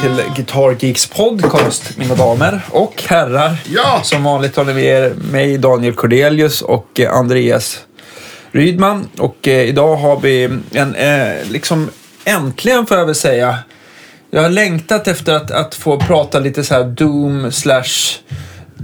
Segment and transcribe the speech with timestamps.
[0.00, 3.56] till Guitar Geeks podcast, mina damer och herrar.
[3.68, 4.00] Ja!
[4.04, 7.78] Som vanligt har ni med er mig, Daniel Cordelius och eh, Andreas
[8.52, 9.08] Rydman.
[9.18, 11.90] Och eh, idag har vi en, eh, liksom
[12.24, 13.58] äntligen får jag väl säga,
[14.30, 18.18] jag har längtat efter att, att få prata lite så här doom slash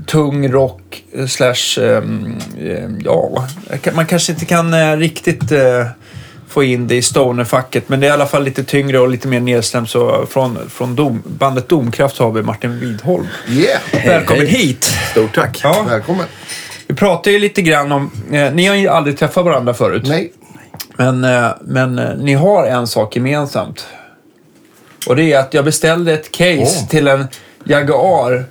[0.06, 3.48] tung rock slash, ehm, eh, ja,
[3.92, 5.86] man kanske inte kan eh, riktigt eh,
[6.52, 7.88] få in det i stonerfacket.
[7.88, 9.90] Men det är i alla fall lite tyngre och lite mer nedstämt.
[9.90, 13.26] Så från, från dom, bandet Domkraft har vi Martin Widholm.
[13.48, 13.80] Yeah!
[14.06, 14.56] Välkommen hej.
[14.56, 14.84] hit!
[15.10, 15.60] Stort tack.
[15.62, 16.26] Ja, Välkommen.
[16.86, 20.02] vi pratade ju lite grann om, eh, ni har ju aldrig träffat varandra förut.
[20.06, 20.32] Nej.
[20.96, 23.86] Men, eh, men eh, ni har en sak gemensamt.
[25.06, 26.88] Och det är att jag beställde ett case Åh.
[26.88, 27.26] till en
[27.64, 28.44] Jaguar.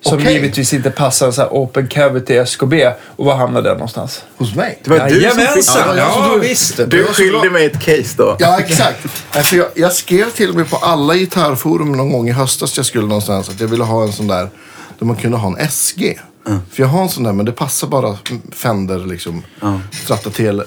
[0.00, 0.32] Som Okej.
[0.32, 2.92] givetvis inte passar en sån här open cavity SKB.
[3.16, 4.24] Och var hamnade den någonstans?
[4.36, 4.78] Hos mig?
[4.84, 5.66] Det var du som fick...
[5.76, 6.76] Ja, Ja, du- visst.
[6.76, 8.36] Du skulle skyllde ha- mig ett case då.
[8.38, 9.06] Ja, exakt.
[9.30, 12.86] Alltså, jag, jag skrev till och med på alla gitarrforum någon gång i höstas jag
[12.86, 14.48] skulle någonstans att jag ville ha en sån där
[14.98, 16.18] där man kunde ha en SG.
[16.44, 18.16] För jag har en sån där men det passar bara
[18.52, 19.42] Fender liksom.
[20.04, 20.62] Stratatel.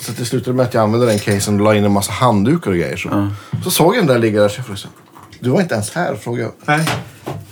[0.00, 2.70] Så det slutade med att jag använde den casen och la in en massa handdukar
[2.70, 2.96] och grejer.
[2.96, 3.28] Så,
[3.64, 4.88] så såg jag den där ligga där så jag frågade
[5.40, 6.52] Du var inte ens här frågade jag.
[6.78, 6.88] Nej.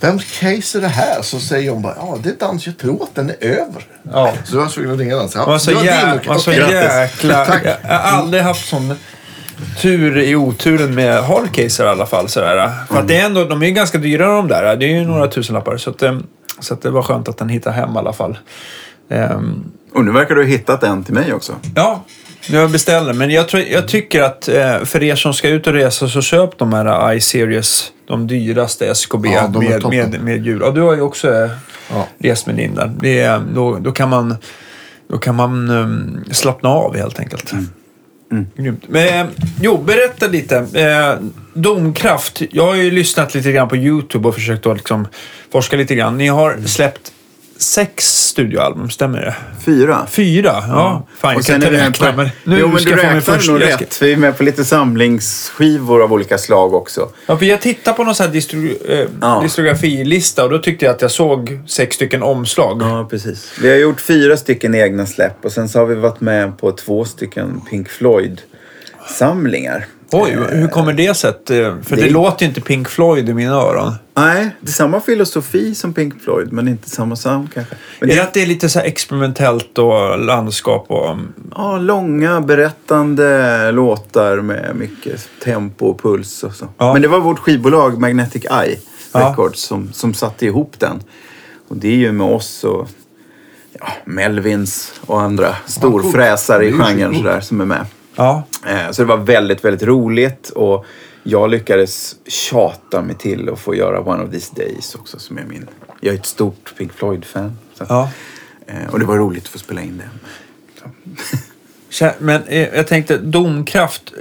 [0.00, 1.22] Vems case är det här?
[1.22, 3.86] Så säger hon bara, ja det är dans, jag tror att den är över.
[4.12, 4.32] Ja.
[4.44, 5.34] Så jag var tvungen att ringa dans.
[5.34, 7.44] Ja, Man var så, det var din, jä- man var så jäkla...
[7.46, 7.64] Tack.
[7.64, 8.94] Jag jag har aldrig haft sån
[9.80, 12.28] tur i oturen med hardcaser i alla fall.
[12.28, 12.72] Sådär.
[12.88, 14.76] För att det är ändå, de är ju ganska dyra de där.
[14.76, 15.76] Det är ju några tusenlappar.
[15.76, 16.18] Så, att, eh,
[16.60, 18.38] så att det var skönt att den hittade hem i alla fall.
[19.10, 21.52] Ehm, Och nu verkar du ha hittat en till mig också.
[21.74, 22.04] Ja,
[22.50, 23.12] jag beställer.
[23.12, 26.22] Men jag, tror, jag tycker att eh, för er som ska ut och resa så
[26.22, 27.92] köp de här i-series.
[28.08, 30.60] De dyraste SKB Ja, de med, med, med djur.
[30.64, 31.50] Ja, du har ju också eh,
[31.90, 32.06] Ja.
[32.18, 32.92] rest med din där.
[33.00, 34.36] Det då, då kan man,
[35.08, 37.52] då kan man um, slappna av helt enkelt.
[38.56, 38.84] Grymt.
[38.88, 39.26] Men, eh,
[39.62, 40.56] jo, berätta lite.
[40.56, 42.42] Eh, Domkraft.
[42.50, 45.06] Jag har ju lyssnat lite grann på YouTube och försökt att liksom
[45.52, 46.18] forska lite grann.
[46.18, 47.12] Ni har släppt
[47.58, 49.34] sex studioalbum, stämmer det?
[49.64, 50.06] Fyra.
[50.10, 50.52] Fyra?
[50.68, 51.06] Ja.
[51.18, 52.12] Fan, jag Och kan inte räkna.
[52.12, 54.02] på- Men nu jo, men ska du räknar nog ska- rätt.
[54.02, 57.08] Vi är med på lite samlingsskivor av olika slag också.
[57.26, 58.58] Ja, för jag tittade på någon sån här distro,
[58.88, 59.40] eh, Ja.
[59.42, 62.82] distrografilista och då tyckte jag att jag såg sex stycken omslag.
[62.82, 63.52] Ja, precis.
[63.62, 66.72] Vi har gjort fyra stycken egna släpp och sen så har vi varit med på
[66.72, 69.86] två stycken Pink Floyd-samlingar.
[70.12, 71.30] Oj, hur kommer det sig?
[71.30, 71.36] eh,
[71.82, 73.94] För det, det- låter ju inte Pink Floyd i mina öron.
[74.14, 77.74] Nej, det är samma filosofi som Pink Floyd, men inte samma sound kanske.
[78.00, 81.16] Men är det det att det är lite så experimentellt och landskap och...
[81.56, 86.68] Ja, långa berättande låtar med mycket tempo och puls och så.
[86.78, 86.92] Ja.
[86.92, 88.76] Men det var vårt skivbolag Magnetic Eye
[89.12, 89.20] Ja.
[89.30, 91.02] Records som, som satte ihop den.
[91.68, 92.88] Och det är ju med oss och
[93.80, 97.86] ja, Melvins och andra storfräsare i genren sådär, som är med.
[98.16, 98.42] Ja.
[98.66, 100.84] Eh, Så det var väldigt, väldigt roligt och
[101.22, 105.44] jag lyckades tjata mig till att få göra One of these days också som är
[105.44, 105.66] min...
[106.00, 107.58] Jag är ett stort Pink Floyd-fan.
[107.88, 108.10] ja.
[108.66, 110.08] eh, Och det var roligt att få spela in det.
[112.18, 114.12] Men eh, jag tänkte, domkraft.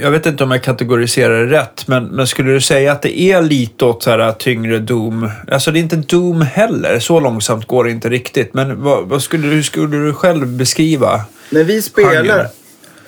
[0.00, 3.20] Jag vet inte om jag kategoriserar det rätt, men, men skulle du säga att det
[3.20, 5.30] är lite åt så här tyngre doom?
[5.52, 8.54] Alltså det är inte doom heller, så långsamt går det inte riktigt.
[8.54, 11.20] Men vad, vad skulle, hur skulle du själv beskriva?
[11.50, 12.48] När vi spelar.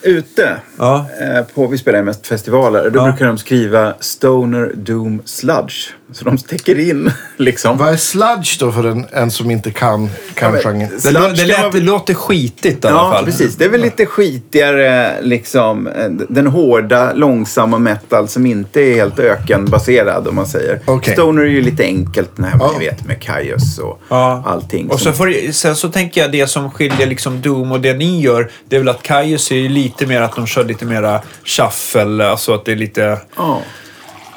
[0.02, 1.06] Ute, Ja.
[1.20, 3.04] eh, på, vi spelar mest festivaler, då Ja.
[3.04, 5.74] brukar de skriva Stoner Doom Sludge.
[6.12, 7.78] Så de täcker in liksom.
[7.78, 10.88] Vad är sludge då för en, en som inte kan, kan men- genren?
[10.94, 13.24] Det, Sludge lå- det, lät, man- det låter skitigt i alla Ja, fall.
[13.24, 13.56] precis.
[13.56, 19.18] Det är väl lite skitigare, liksom, eh, den hårda, långsamma metal som inte är helt
[19.18, 20.80] ökenbaserad om man säger.
[20.86, 21.12] Okej.
[21.14, 22.74] Stoner är ju lite enkelt, när Ja.
[22.78, 24.42] vi vet med Kaios och Ja.
[24.46, 24.88] allting.
[24.90, 28.20] Och så får, sen så tänker jag det som skiljer liksom Doom och det ni
[28.20, 31.20] gör, det är väl att Kaius är ju lite mer att de kör lite mera
[31.44, 33.18] shuffle, alltså att det är lite...
[33.36, 33.60] Ja.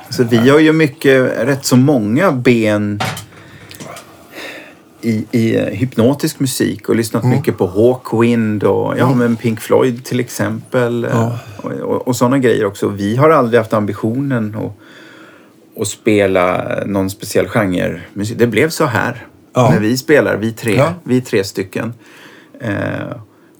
[0.09, 2.99] Så vi har ju mycket, rätt så många ben
[5.01, 10.03] i, i eh, hypnotisk musik och lyssnat mycket på Hawkwind och ja, men Pink Floyd
[10.05, 11.03] till exempel.
[11.05, 11.39] eh, Ja.
[11.57, 12.87] Och, och, och sådana grejer också.
[12.87, 18.01] Vi har aldrig haft ambitionen att, att spela någon speciell genre.
[18.35, 19.69] Det blev så här Ja.
[19.71, 20.93] när vi spelar, vi tre, Ja.
[21.03, 21.93] vi tre stycken.
[22.61, 22.71] Eh,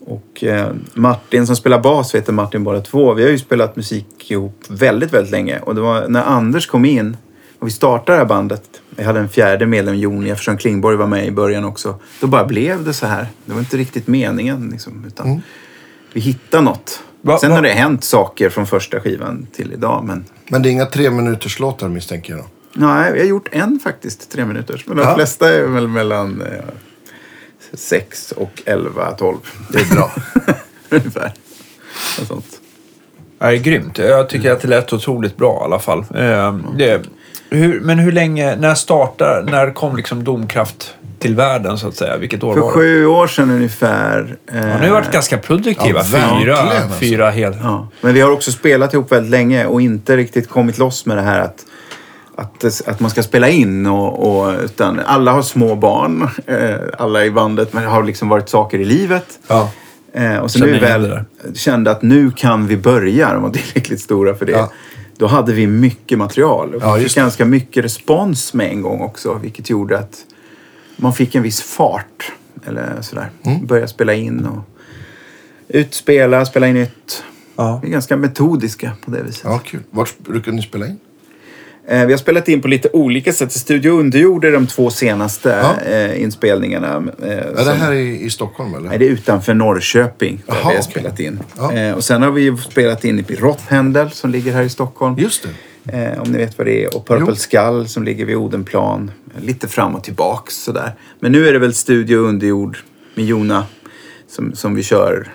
[0.06, 3.14] och eh, Martin som spelar bas heter Martin bara två.
[3.14, 5.60] Vi har ju spelat musik ihop väldigt, väldigt länge.
[5.60, 7.18] Och det var när Anders kom in
[7.60, 8.64] och vi startade det här bandet.
[8.90, 12.00] Vi hade en fjärde medlem, Jon eftersom Klingborg var med i början också.
[12.22, 13.28] Då bara blev det så här.
[13.46, 15.42] Det var inte riktigt meningen liksom, utan
[16.14, 17.00] vi hittade något.
[17.22, 20.04] Va- Sen va- har det hänt saker från första skivan till idag.
[20.08, 22.46] Men Men det är inga tre minuters låtar misstänker jag då?
[22.74, 24.88] nej, vi har gjort en faktiskt, tre minuters.
[24.88, 25.16] Men de Ja.
[25.16, 26.44] flesta är väl mellan
[27.72, 29.38] eh, sex och elva, tolv.
[29.70, 30.12] Det är bra.
[30.90, 31.34] Ungefär.
[32.20, 32.60] Något sånt.
[33.40, 33.98] Ja, det är grymt.
[33.98, 36.00] Jag tycker att det lät otroligt bra i alla fall.
[36.00, 37.02] Eh, det,
[37.50, 42.18] hur, men hur länge, när startar, när kom liksom Domkraft till världen så att säga?
[42.18, 42.74] Vilket år För var det?
[42.74, 44.38] sju år sedan ungefär.
[44.46, 46.02] Ja, ni har varit ganska produktiva.
[46.14, 47.00] Ja, fyra, alltså.
[47.00, 47.58] fyra hel...
[47.64, 51.18] Ja, men vi har också spelat ihop väldigt länge och inte riktigt kommit loss med
[51.18, 51.66] det här att,
[52.38, 53.86] att, att man ska spela in.
[53.86, 58.30] Och, och, utan alla har små barn, eh, alla i bandet, men det har liksom
[58.30, 59.40] varit saker i livet.
[59.48, 59.72] Ja.
[60.14, 61.20] Eh, och sen Känner igen väl
[61.54, 64.52] kände att nu kan vi börja, de var tillräckligt stora för det.
[64.52, 64.72] Ja.
[65.18, 69.40] Då hade vi mycket material och Ja, fick ganska mycket respons med en gång också.
[69.42, 70.26] Vilket gjorde att
[70.96, 72.32] man fick en viss fart.
[72.66, 73.30] Eller sådär.
[73.44, 73.66] Mm.
[73.66, 74.64] Börja spela in och
[75.68, 77.24] utspela, spela in nytt.
[77.56, 77.80] Ja.
[77.84, 79.42] Vi är ganska metodiska på det viset.
[79.44, 79.84] Ja, kul.
[79.90, 81.00] Vart brukar ni spela in?
[81.88, 83.52] Eh, Vi har spelat in på lite olika sätt.
[83.52, 85.92] Studio Underjord är de två senaste Ja.
[85.92, 87.04] eh, inspelningarna.
[87.24, 88.90] eh, Är det som- här i, i Stockholm eller?
[88.90, 90.84] Nej, det är utanför Norrköping där Jaha, vi har okej.
[90.84, 91.40] spelat in.
[91.58, 91.96] Ja.
[91.96, 95.16] Och sen har vi spelat in i Rotthendel som ligger här i Stockholm.
[95.20, 96.18] Just det.
[96.20, 96.96] Om ni vet vad det är.
[96.98, 97.36] Och Purple Jo.
[97.36, 99.12] Skull som ligger vid Odenplan.
[99.42, 100.92] Lite fram och tillbaks sådär.
[101.20, 102.78] Men nu är det väl Studio Underjord
[103.16, 103.66] med Jona
[104.28, 105.32] som, som vi kör.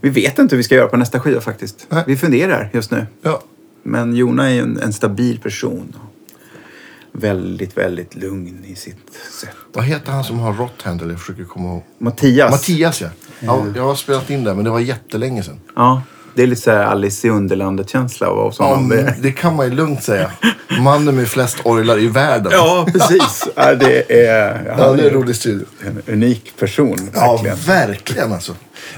[0.00, 1.86] Vi vet inte hur vi ska göra på nästa skiva faktiskt.
[1.88, 2.04] Nej.
[2.06, 3.06] Vi funderar just nu.
[3.22, 3.42] Ja.
[3.84, 5.96] Men Jona är en, en stabil person.
[7.12, 9.56] Väldigt, väldigt lugn i sitt sätt.
[9.72, 11.12] Vad heter han som har Rotthandle?
[11.12, 11.82] Jag försöker komma ihåg.
[11.98, 12.50] Mattias.
[12.50, 13.08] Mattias ja.
[13.40, 13.66] ja.
[13.76, 15.60] Jag har spelat in det men det var jättelänge sedan.
[15.76, 16.02] Ja,
[16.34, 18.26] det är lite så här Alice i Underlandet-känsla.
[18.28, 18.80] av Ja,
[19.20, 20.30] det kan man ju lugnt säga.
[20.80, 22.52] Mannen med flest orglar i världen.
[22.54, 23.48] Ja, precis.
[23.54, 25.66] ja, det är, Ja, han det är en rolig studio.
[25.86, 27.10] en unik person.
[27.14, 27.56] Ja, Verkligen.
[27.66, 28.52] verkligen alltså.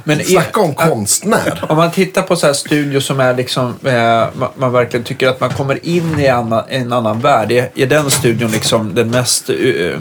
[0.05, 1.65] Men Snacka om är- konstnär.
[1.69, 3.95] Om man tittar på så här studios som är liksom, eh,
[4.39, 7.53] man, man verkligen tycker att man kommer in i annan, en annan värld.
[7.53, 10.01] Är, är den studion liksom den mest eh,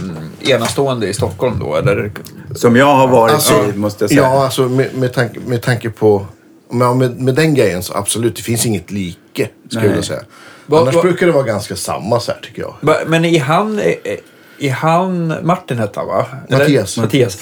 [0.50, 1.76] enastående i Stockholm då?
[1.76, 2.12] Eller?
[2.56, 4.22] Som jag har varit Alltså, i, måste jag säga.
[4.22, 6.26] Ja, alltså med, med, tanke, med tanke på...
[6.70, 9.50] Med, med, med den grejen så absolut, det finns inget like.
[9.70, 9.96] Skulle Nej.
[9.96, 10.22] jag säga.
[10.66, 12.76] Vad- Annars vad- brukar det vara ganska samma så här tycker jag.
[12.82, 13.80] Va- Men är han,
[14.60, 16.26] är han, Martin hette han va?
[16.50, 16.58] Eller?
[16.60, 16.98] Mattias.
[16.98, 17.38] Mattias.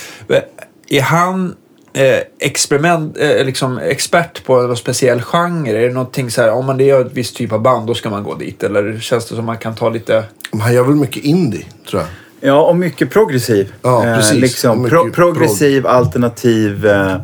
[0.89, 1.55] Är han
[1.93, 5.69] eh, experiment, eh, liksom expert på någon speciell genre?
[5.83, 8.09] Är det någonting så här, om man gör ett visst typ av band då ska
[8.09, 8.63] man gå dit?
[8.63, 10.23] Eller känns det som man kan ta lite...
[10.51, 12.09] Men han gör väl mycket indie, tror jag.
[12.45, 13.73] Ja, och mycket progressiv.
[13.81, 14.37] Ja, precis.
[14.41, 17.15] liksom, Och mycket pro- progressiv, alternativ, eh,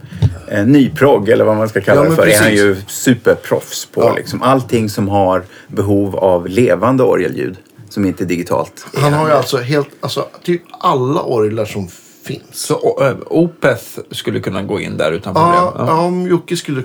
[0.47, 2.27] eh, nyprogg eller vad man ska kalla Ja, det för.
[2.27, 2.59] är han precis.
[2.59, 4.01] ju superproffs på.
[4.03, 4.13] Ja.
[4.15, 4.41] Liksom.
[4.41, 7.57] Allting som har behov av levande orgelljud.
[7.89, 8.85] Som inte är digitalt.
[8.95, 11.87] Han har ju alltså helt, alltså typ alla orglar som
[12.23, 12.41] finns.
[12.51, 15.53] Så eh, Opeth skulle kunna gå in där utan problem?
[15.53, 16.01] Ja, ja.
[16.01, 16.83] om Jocke skulle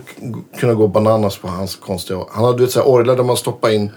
[0.61, 2.21] kunna gå bananas på hans konstiga...
[2.31, 3.91] Han hade du vet, så här, orglar där man stoppar in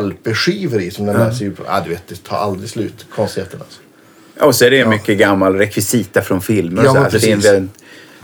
[0.00, 1.62] LP-skivor i som den läser ju på.
[1.68, 3.06] Ah, du vet, det tar aldrig slut.
[3.14, 3.80] Konstigheten alltså.
[4.46, 6.84] Och så är det mycket gammal rekvisita från filmer.
[6.84, 7.00] Ja, så.
[7.00, 7.52] men det är en, precis.
[7.52, 7.68] väl-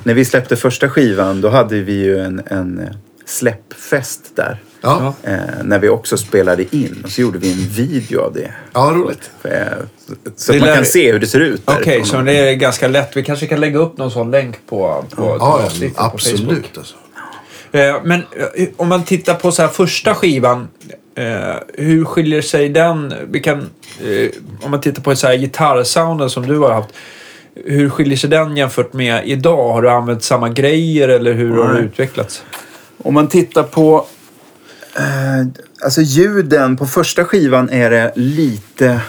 [0.03, 2.89] när vi släppte första skivan då hade vi ju en, en eh,
[3.25, 4.59] släppfest där.
[4.81, 5.31] Ja, ja.
[5.31, 8.53] Eh, när vi också spelade in och så gjorde vi en video av det.
[8.75, 9.31] roligt.
[9.43, 9.51] Eh,
[10.37, 11.63] så Det att man lär- kan se hur det ser ut.
[11.65, 12.07] Okej, därifrån.
[12.07, 13.17] så det är ganska lätt.
[13.17, 15.93] Vi kanske kan lägga upp någon sån länk på, på, Ja, ja, på Facebook.
[15.97, 16.95] absolut alltså.
[17.73, 18.21] Eh, Men
[18.55, 20.69] eh, om man tittar på så här första skivan.
[21.17, 23.15] Eh, hur skiljer sig den?
[23.31, 23.59] Vi kan,
[24.01, 24.31] eh,
[24.63, 26.89] om man tittar på så här gitarrsounden som du har haft.
[27.65, 29.73] Hur skiljer sig den jämfört med idag?
[29.73, 32.43] Har du använt samma grejer eller hur har det utvecklats?
[32.99, 34.07] Om man tittar på...
[34.97, 35.47] Eh,
[35.85, 39.01] alltså ljuden på första skivan är det lite...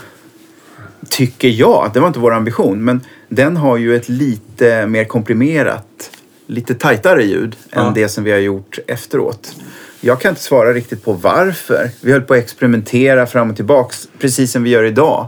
[1.10, 1.92] Tycker jag.
[1.94, 2.84] Det var inte vår ambition.
[2.84, 6.12] Men den har ju ett lite mer komprimerat,
[6.48, 7.88] lite tajtare ljud Ja.
[7.88, 9.56] än det som vi har gjort efteråt.
[10.02, 11.90] Jag kan inte svara riktigt på varför.
[12.02, 15.28] Vi höll på att experimentera fram och tillbaks, precis som vi gör idag.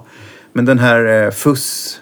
[0.53, 1.99] Men den här eh, fuss...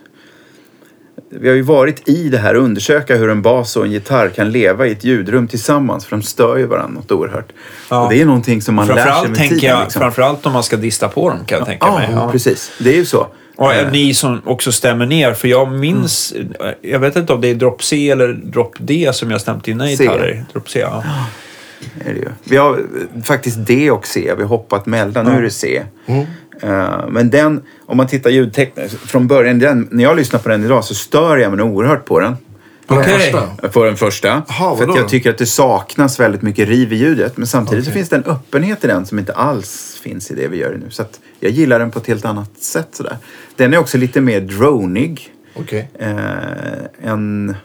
[1.29, 4.29] Vi har ju varit i det här och undersöka hur en bas och en gitarr
[4.29, 6.05] kan leva i ett ljudrum tillsammans.
[6.05, 7.51] För de stör ju varandra något oerhört.
[7.89, 8.03] Ja.
[8.03, 9.59] Och det är någonting som man lär sig med tiden.
[9.59, 9.99] jag, liksom.
[9.99, 12.31] framförallt om man ska dista på dem kan jag tänka Ja, mig.
[12.31, 12.71] precis.
[12.79, 13.27] Det är ju så.
[13.55, 16.33] Och Eh, ni som också stämmer ner, för jag minns,
[16.81, 19.85] jag vet inte om det är drop C eller drop D som jag stämt dina
[19.87, 19.91] C.
[19.91, 20.45] gitarrer.
[20.53, 21.03] Drop C, ja.
[22.05, 22.29] Är det ju.
[22.43, 22.83] Vi har
[23.23, 24.33] faktiskt D och C.
[24.37, 25.25] Vi har hoppat mellan.
[25.25, 25.83] Nu är det C.
[26.05, 26.25] Mm.
[26.61, 30.63] Eh, men den, om man tittar ljudtekniskt, från början, den, när jag lyssnar på den
[30.65, 32.37] idag så stör jag mig oerhört på den.
[32.87, 33.19] På den Okej.
[33.19, 33.69] första.
[33.69, 34.27] På den första.
[34.27, 37.37] Jaha, för jag tycker att det saknas väldigt mycket riv i ljudet.
[37.37, 37.99] Men samtidigt så Okej.
[37.99, 40.89] finns det en öppenhet i den som inte alls finns i det vi gör nu.
[40.89, 42.87] Så att jag gillar den på ett helt annat sätt.
[42.91, 43.17] Sådär.
[43.55, 45.89] Den är också lite mer dronig Okej.
[45.99, 47.55] eh, än,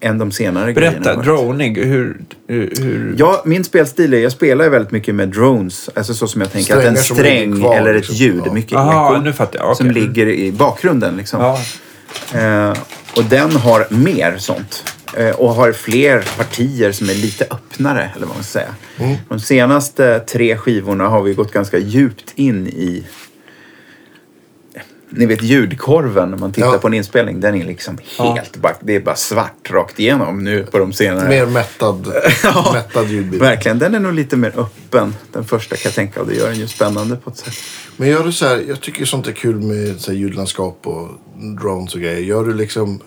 [0.00, 1.22] än de senare Berätta, grejerna.
[1.22, 2.16] droning, hur...
[2.46, 3.14] hur, hur...
[3.18, 5.90] Ja, min spelstil är, jag spelar ju väldigt mycket med drones.
[5.94, 8.16] Alltså så som jag tänker att en Strängar som ligger sträng kvar, eller ett liksom.
[8.16, 8.52] ljud, Ja.
[8.52, 9.22] mycket Aha, eko.
[9.24, 9.66] nu fattar jag.
[9.70, 9.76] Okej.
[9.76, 11.40] Som ligger i bakgrunden liksom.
[11.40, 11.60] Ja.
[12.40, 12.74] Eh,
[13.16, 14.84] och den har mer sånt.
[15.16, 18.74] Eh, och har fler partier som är lite öppnare, eller vad man ska säga.
[18.98, 19.16] Mm.
[19.28, 23.04] De senaste tre skivorna har vi gått ganska djupt in i
[25.10, 26.78] ni vet ljudkorven när man tittar Ja.
[26.78, 30.64] på en inspelning, den är liksom helt bara, det är bara svart rakt igenom nu
[30.64, 31.28] på de senare.
[31.28, 32.12] Mer mättad,
[32.42, 32.70] Ja.
[32.74, 33.42] mättad ljudbild.
[33.42, 35.14] Verkligen, den är nog lite mer öppen.
[35.32, 37.54] Den första kan jag tänka och det gör den ju spännande på ett sätt.
[37.96, 41.08] Men gör du så här, jag tycker sånt är kul med så här, ljudlandskap och
[41.60, 42.20] drones och grejer.
[42.20, 43.00] Gör du liksom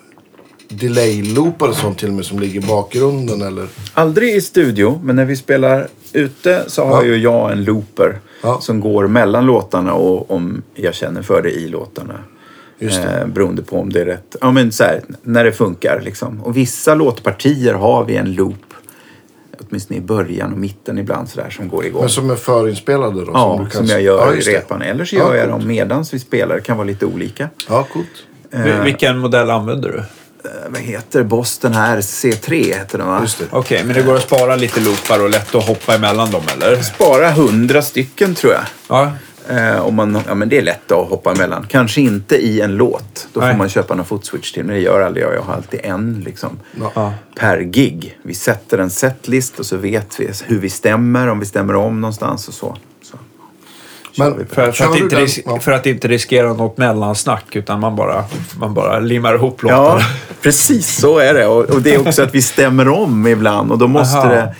[0.68, 3.66] delay-loopar och sånt till och med som ligger i bakgrunden eller?
[3.94, 7.04] Aldrig i studio, men när vi spelar ute så har Ja.
[7.04, 8.60] ju jag en looper Ja.
[8.60, 12.14] som går mellan låtarna och om jag känner för det i låtarna.
[12.78, 13.20] Just det.
[13.20, 14.36] Eh, beroende på om det är rätt.
[14.40, 16.40] Ja, men så här, när det funkar liksom.
[16.40, 18.54] Och vissa låtpartier har vi en loop.
[19.68, 22.00] Åtminstone i början och mitten ibland sådär som går igång.
[22.00, 23.30] Men som är förinspelade då?
[23.34, 24.82] ja, du som, kan- jag gör Ja, i repan.
[24.82, 25.60] Eller så Ja, gör jag coolt.
[25.60, 26.54] dem medans vi spelar.
[26.54, 27.48] Det kan vara lite olika.
[27.68, 28.06] Ja, coolt.
[28.50, 30.02] Vil- Vilken modell använder du?
[30.44, 32.00] Eh, vad heter Boston här?
[32.00, 33.26] C3 heter den va?
[33.38, 33.44] Det.
[33.50, 36.82] Okej, men det går att spara lite loopar och lätt att hoppa emellan dem, eller?
[36.82, 38.62] Spara hundra stycken tror jag.
[38.88, 39.12] Ja.
[39.48, 41.66] Eh, om man, ja, men det är lätt att hoppa emellan.
[41.68, 43.28] Kanske inte i en låt.
[43.32, 43.50] Då Nej.
[43.50, 44.64] får man köpa någon footswitch till.
[44.64, 45.34] Men det gör aldrig jag.
[45.34, 46.58] Jag har alltid en liksom,
[46.94, 47.14] Ja.
[47.36, 48.18] per gig.
[48.22, 51.28] Vi sätter en setlist och så vet vi hur vi stämmer.
[51.28, 52.76] Om vi stämmer om någonstans och så.
[54.18, 55.58] Men För, för, att inte den- ris- ja.
[55.60, 58.24] för att inte riskera något mellansnack, utan man bara,
[58.60, 60.00] man bara limmar ihop Ja, låtarna.
[60.42, 61.46] precis så är det.
[61.46, 63.72] Och, och det är också att vi stämmer om ibland.
[63.72, 64.28] Och då måste Aha.
[64.28, 64.54] det...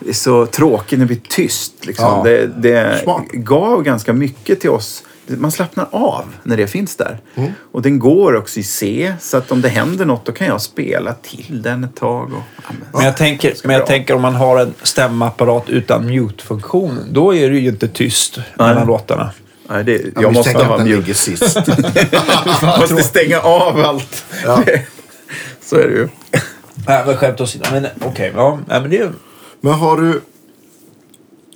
[0.00, 1.72] Det är så tråkigt när det blir tyst.
[1.86, 2.04] Liksom.
[2.04, 2.22] Ja.
[2.24, 5.02] Det, det gav ganska mycket till oss.
[5.26, 7.18] Man slappnar av när det finns där.
[7.34, 7.52] Mm.
[7.72, 9.14] Och den går också i C.
[9.20, 12.32] Så att om det händer något då kan jag spela till den ett tag.
[12.32, 16.06] Och, ja, men, Men jag, tänker, men jag tänker om man har en stämapparat utan
[16.06, 19.30] mute-funktion, då är det ju inte tyst mellan låtarna.
[19.68, 21.14] nej, det, Ja, jag men måste ha mute.
[21.14, 21.56] sist.
[22.80, 24.24] måste stänga av allt.
[24.44, 24.62] Ja.
[25.64, 26.08] så är det ju.
[26.86, 27.64] Nej, men skämt åsido.
[27.72, 28.58] Men okej, ja.
[28.68, 29.12] Nej, men det är
[29.60, 30.20] Men har du...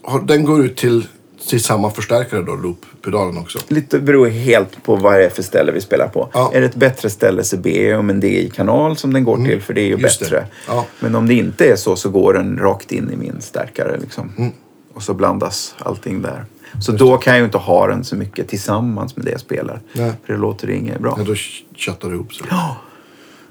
[0.03, 1.07] Har, den går ut till,
[1.49, 3.59] till samma förstärkare då, loop-pedalen också?
[3.69, 6.29] Lite beror helt på vad det är för ställe vi spelar på.
[6.33, 6.51] Ja.
[6.55, 9.63] Är det ett bättre ställe så ber jag om en DI-kanal som den går till
[9.63, 10.01] för det är ju Mm.
[10.01, 10.47] Just bättre.
[10.69, 10.87] Ja.
[11.01, 14.33] Men om det inte är så så går den rakt in i min stärkare liksom.
[14.39, 14.53] Mm.
[14.95, 16.45] Och så blandas allting där.
[16.81, 19.81] Så då kan jag ju inte ha den så mycket tillsammans med det jag spelar.
[19.93, 20.13] Nej.
[20.25, 21.15] För det låter inget bra.
[21.19, 21.35] Ja, då
[21.77, 22.47] köttar det ihop sig.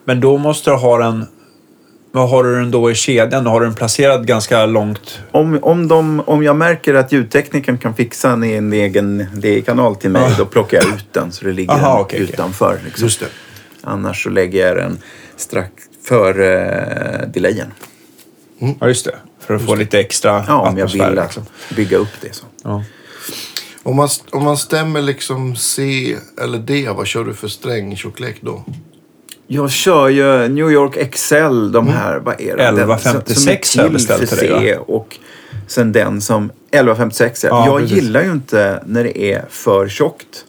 [0.04, 1.26] Men då måste du ha den...
[2.18, 3.46] Vad har du den då i kedjan?
[3.46, 5.20] Har du den placerad ganska långt?
[5.32, 10.10] Om, om, de, om jag märker att ljudteknikern kan fixa en, en egen DI-kanal till
[10.10, 12.20] mig, då plockar jag ut den så det ligger Aha, okej.
[12.20, 12.80] utanför.
[12.86, 13.04] Liksom.
[13.04, 13.26] Just det.
[13.84, 14.98] Annars så lägger jag den
[15.36, 15.72] strax
[16.08, 16.66] före
[17.22, 17.74] eh, delayen.
[18.80, 19.16] Ja, just det.
[19.40, 21.44] För att få lite extra Ja, om jag vill liksom.
[21.76, 22.46] bygga upp det så.
[22.64, 22.84] Ja.
[23.84, 28.64] Om man, om man stämmer liksom C eller D, vad kör du för strängtjocklek då?
[29.48, 32.64] Jag kör ju New York XL, de här, vad är det?
[32.64, 35.18] Den 1156 som har är jag beställt till dig, och
[35.68, 37.48] sen den som 1156 är.
[37.50, 37.96] Ja, jag precis.
[37.98, 40.46] gillar ju inte när det är för tjockt.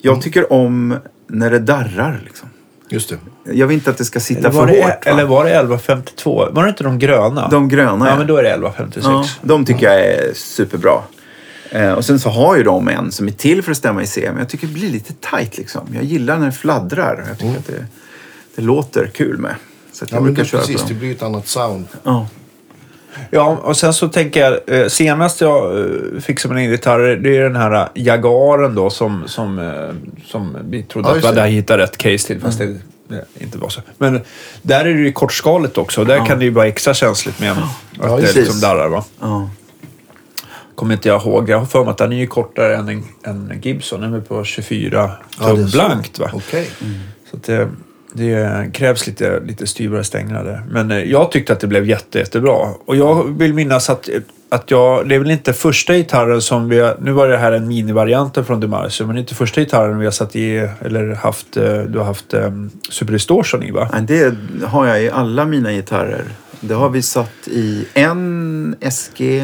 [0.00, 0.22] Jag Mm.
[0.22, 2.48] tycker om när det darrar liksom.
[2.88, 3.16] Just det.
[3.52, 5.06] Jag vill inte att det ska sitta för det, hårt.
[5.06, 5.12] va?
[5.12, 6.48] eller var det 1152?
[6.50, 7.48] Var det inte de gröna?
[7.48, 8.18] De gröna, Ja, ja.
[8.18, 9.04] men då är det 1156.
[9.06, 11.02] Ja, de tycker jag är superbra.
[11.70, 14.06] Eh, och sen så har ju de en som är till för att stämma i
[14.06, 15.80] C, men jag tycker det blir lite tight liksom.
[15.94, 17.24] Jag gillar när det fladdrar.
[17.28, 17.86] Jag tycker att det,
[18.56, 19.54] det låter kul med.
[19.92, 20.98] Så att jag Ja, brukar det, köra precis, på det dem.
[20.98, 21.86] blir ett annat sound.
[22.02, 22.26] Ja.
[23.30, 27.36] Ja, och sen så tänker jag, eh, senast jag eh, fick som en gitarr, det
[27.36, 31.40] är den här Jagaren då som, som, eh, som vi trodde Ja, att vi hade
[31.42, 31.46] det.
[31.48, 32.78] hittat rätt case till, fast det,
[33.08, 33.80] det inte var så.
[33.98, 34.20] Men
[34.62, 37.58] där är det ju kortskaligt också, där kan det ju vara extra känsligt med att
[38.02, 38.88] Ja, det liksom darrar.
[38.88, 39.04] Va?
[39.20, 39.50] Ja.
[40.74, 43.04] Kommer inte jag ihåg, jag har för mig att den är ju kortare än en,
[43.22, 46.18] en Gibson, den är på 24 Ja, det är tum blankt.
[46.18, 46.30] Va?
[46.32, 46.70] Okej.
[47.30, 47.68] Så att det,
[48.12, 50.62] det krävs lite, lite styvare stänglar där.
[50.70, 52.68] Men eh, jag tyckte att det blev jätte, jättebra.
[52.84, 54.08] Och jag vill minnas att,
[54.48, 55.08] att jag...
[55.08, 56.96] Det är väl inte första gitarren som vi har...
[57.00, 60.04] Nu var det här en minivarianten från Demarcio, men det är inte första gitarren vi
[60.04, 60.68] har satt i...
[60.80, 61.56] Eller haft...
[61.56, 63.88] eh, Du har haft um, Super Distortion i, va?
[63.92, 64.34] Nej, Det
[64.66, 66.24] har jag i alla mina gitarrer.
[66.60, 69.38] Det har vi satt i en SG,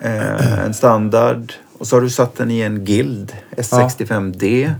[0.00, 4.72] eh, en standard och så har du satt den i en Guild S65D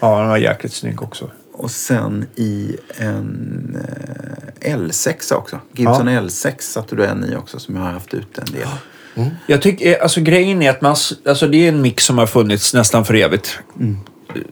[0.00, 1.30] Ja, den var jäkligt snygg också.
[1.62, 3.76] Och sen i en
[4.62, 5.60] eh, L6 också.
[5.72, 8.68] Gibson L6 satte du en i också som jag har haft ut en del.
[9.46, 12.74] Jag tycker, alltså grejen är att man, alltså det är en mix som har funnits
[12.74, 13.58] nästan för evigt.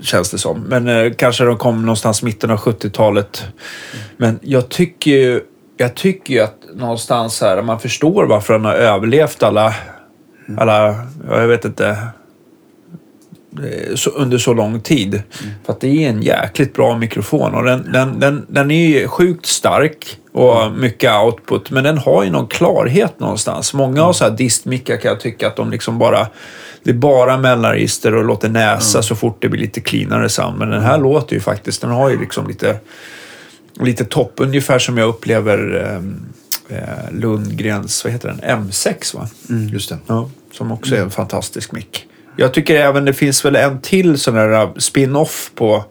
[0.00, 0.60] Känns det som.
[0.60, 3.44] Men eh, kanske de kom någonstans mitten av 70-talet.
[4.16, 5.40] Men jag tycker ju,
[5.76, 9.74] jag tycker ju att någonstans här, man förstår varför den har överlevt alla,
[10.58, 10.88] alla,
[11.28, 11.98] ja, jag vet inte, eh,
[14.14, 15.23] under så lång tid.
[15.64, 19.09] För att det är en jäkligt bra mikrofon och den, den, den, den är ju
[19.09, 21.71] sjukt stark och mycket output.
[21.71, 23.75] Men den har ju någon klarhet någonstans.
[23.75, 26.26] Många har så här distmickar kan jag tycka att de liksom bara...
[26.83, 30.59] Det är bara mellanregister och låter näsa så fort det blir lite cleanare sound.
[30.59, 32.76] Men den här låter ju faktiskt, den har ju liksom lite,
[33.80, 34.33] lite topp.
[34.37, 35.87] Ungefär som jag upplever
[36.71, 38.40] eh, eh, Lundgrens, vad heter den?
[38.40, 39.28] M6 va?
[39.73, 39.99] Just det.
[40.07, 42.07] Ja, som också är en fantastisk mick.
[42.37, 45.84] Jag tycker även det finns väl en till sån här uh, spin-off på,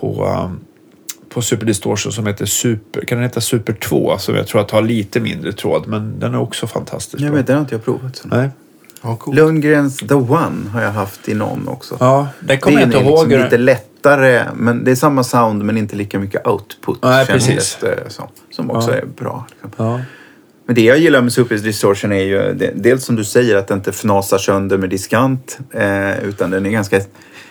[0.00, 0.60] på, um,
[1.28, 4.18] på Super Distortion som heter Super, kan den heta Super 2?
[4.18, 7.22] Som jag tror att har lite mindre tråd, men den är också fantastisk.
[7.22, 7.36] Jag bra.
[7.36, 8.16] vet, det har inte jag provat.
[8.16, 8.28] Så.
[8.28, 8.50] Nej.
[9.02, 9.34] Ja, cool.
[9.34, 11.96] Lundgrens The One har jag haft i någon också.
[12.00, 13.28] Ja, det kommer jag inte är ihåg.
[13.28, 16.98] liksom lite lättare, men det är samma sound men inte lika mycket output.
[17.02, 17.78] Nej, precis.
[17.80, 18.96] det som, som också Ja.
[18.96, 19.46] är bra.
[19.50, 19.70] Liksom.
[19.86, 20.00] Ja.
[20.66, 23.68] Men det jag gillar med Super Distortion är ju det, dels som du säger att
[23.68, 27.00] den inte fnasar sönder med diskant eh, utan den är ganska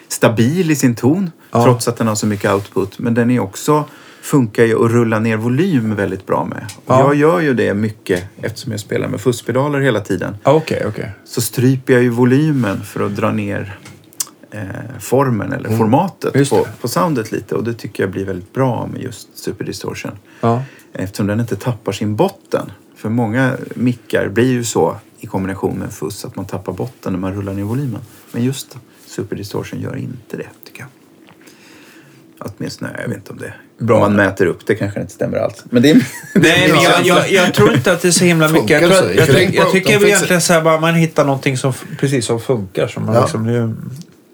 [0.07, 1.63] stabil i sin ton Ja.
[1.63, 2.99] trots att den har så mycket output.
[2.99, 3.85] Men den är också,
[4.21, 6.65] funkar ju att rulla ner volym väldigt bra med.
[6.75, 6.99] Och Ja.
[6.99, 10.35] Jag gör ju det mycket eftersom jag spelar med fusspedaler hela tiden.
[10.43, 11.11] Okej, okej.
[11.25, 13.77] Så stryper jag ju volymen för att dra ner
[14.51, 14.61] eh,
[14.99, 16.39] formen eller formatet Mm.
[16.39, 17.55] Just på, på soundet lite.
[17.55, 20.11] Och det tycker jag blir väldigt bra med just Super Distortion.
[20.41, 20.63] Ja.
[20.93, 22.71] Eftersom den inte tappar sin botten.
[23.03, 27.19] För många mickar blir ju så i kombination med fuss att man tappar botten när
[27.19, 28.01] man rullar ner volymen.
[28.31, 30.89] Men just Super Distortion gör inte det, tycker jag.
[32.39, 33.53] Åtminstone, jag vet inte om det...
[33.77, 33.95] Bra.
[33.95, 35.63] Om man mäter upp det kanske inte stämmer alls.
[35.69, 35.95] Men det är...
[36.35, 38.81] Nej, men jag, jag, jag tror inte att det är så himla mycket.
[38.81, 41.73] Jag, tror, jag, jag, jag tycker väl egentligen så här, bara man hittar någonting som
[41.99, 42.87] precis som funkar.
[42.87, 43.21] Som man, Ja.
[43.21, 43.77] liksom,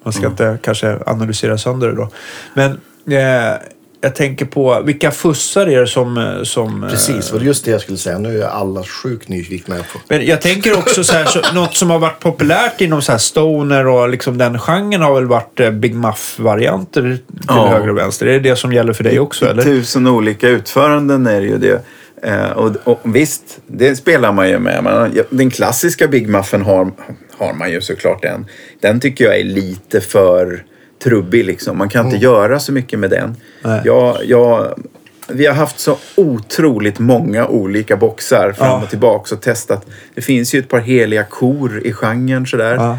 [0.04, 2.10] man ska inte kanske analysera sönder det då.
[2.54, 2.72] Men
[3.18, 3.58] eh,
[4.02, 6.18] jag tänker på vilka fussar är det som...
[6.18, 8.20] eh, som eh, Precis, var det just det jag skulle säga.
[8.20, 9.76] Nu är alla sjukt nyfikna.
[10.08, 13.20] Men jag tänker också så här, så, något som har varit populärt inom så här
[13.20, 17.68] stoner och liksom den genren har väl varit eh, Big Muff-varianter till Ja.
[17.68, 18.26] höger och vänster.
[18.26, 19.64] Är det det som gäller för dig också eller?
[19.64, 21.82] Tusen olika utföranden är det ju det.
[22.24, 24.84] Eh, och, och visst, det spelar man ju med.
[24.84, 26.92] Man, den klassiska Big Muffen har,
[27.38, 28.46] har man ju såklart den.
[28.82, 30.64] Den tycker jag är lite för
[31.04, 31.78] trubbig liksom.
[31.78, 33.36] Man kan inte göra så mycket med den.
[33.62, 33.82] Nej.
[33.86, 34.80] Jag, jag,
[35.28, 38.84] vi har haft så otroligt många olika boxar fram Ja.
[38.84, 39.86] och tillbaka och testat.
[40.16, 42.76] Det finns ju ett par heliga kor i genren sådär.
[42.76, 42.98] Ja.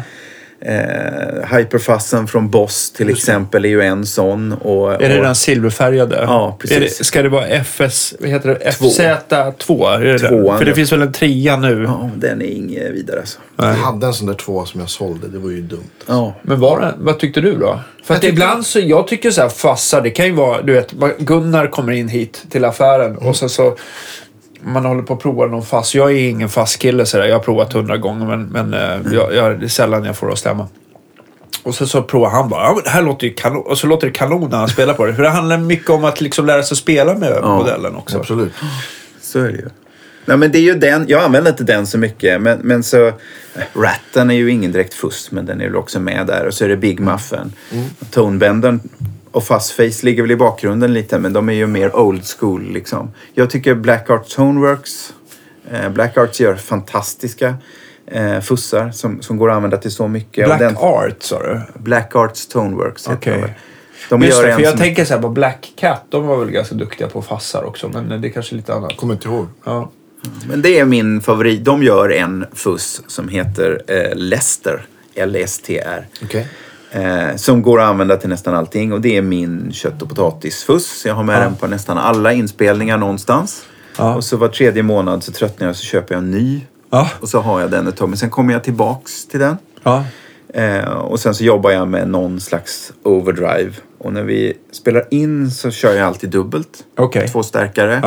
[0.65, 4.53] Eh, Hyperfassen från Boss till exempel är ju en sån.
[4.53, 6.15] Och, Är det och, den silverfärgade?
[6.15, 6.77] Ja, precis.
[6.77, 8.71] Är det, ska det vara FS, vad heter det?
[8.71, 8.85] Två.
[8.85, 9.95] FZ2?
[9.95, 10.19] Är det?
[10.19, 11.83] Tvåan, För det finns väl en trea nu?
[11.83, 13.39] Ja, den är inget vidare alltså.
[13.57, 15.27] Jag hade en sån där två som jag sålde.
[15.27, 15.89] Det var ju dumt.
[16.05, 16.33] Ja.
[16.41, 17.79] Men var det, vad tyckte du då?
[18.03, 20.91] För att ibland så, jag tycker så här fassar, det kan ju vara, du vet,
[21.19, 23.77] Gunnar kommer in hit till affären och sen så
[24.63, 25.95] man håller på att prova någon fass.
[25.95, 27.25] Jag är ingen fasskille sådär.
[27.25, 30.27] Jag har provat hundra gånger men, men eh, jag, jag, det är sällan jag får
[30.27, 30.67] det att stämma.
[31.63, 33.63] Och sen så provar han bara, ja, men det här låter ju kanon.
[33.65, 35.13] Och så låter det kanon när han spelar på det.
[35.13, 38.17] För det handlar mycket om att liksom lära sig spela med modellen också.
[38.19, 38.53] Absolut.
[39.21, 39.69] Så är det ju.
[40.25, 43.11] Nej, men det är ju den, jag använder inte den så mycket, men, men så...
[43.73, 46.47] Ratten är ju ingen direkt fuss, men den är väl också med där.
[46.47, 47.53] Och så är det Big Muffen.
[48.11, 48.79] Tonebendern
[49.31, 53.11] och Fuzzface ligger väl i bakgrunden lite, men de är ju mer old school liksom.
[53.33, 55.13] Jag tycker Black Art Toneworks,
[55.71, 57.55] eh, Black Arts gör fantastiska
[58.07, 60.45] eh, fussar som, som går att använda till så mycket.
[60.45, 61.61] Black den, Art sa du?
[61.79, 63.57] Black Arts Toneworks heter Okej.
[64.09, 66.01] de Just gör det, för jag som- tänker så här på Black Cat.
[66.09, 67.89] De var väl ganska duktiga på fassar också.
[67.89, 68.97] Men det är kanske lite annat.
[68.97, 69.47] Kommer inte ihåg.
[69.63, 69.91] Ja.
[70.47, 71.63] Men det är min favorit.
[71.65, 74.85] De gör en fuss som heter eh, Lester.
[75.15, 76.07] L-S-T-R.
[76.23, 76.47] Okej.
[76.93, 78.93] Eh, som går att använda till nästan allting.
[78.93, 81.03] Och det är min kött och potatisfuss.
[81.05, 81.39] Jag har med Ja.
[81.39, 83.63] den på nästan alla inspelningar någonstans.
[83.97, 84.15] Ja.
[84.15, 86.61] Och så var tredje månad så tröttnar jag så köper jag en ny.
[86.89, 87.09] Ja.
[87.19, 88.09] Och så har jag den ett tag.
[88.09, 89.57] Men sen kommer jag tillbaks till den.
[90.53, 93.71] Eh, och sen så jobbar jag med någon slags overdrive.
[93.97, 96.83] Och när vi spelar in så kör jag alltid dubbelt.
[96.97, 97.27] Okej.
[97.27, 97.99] Två stärkare.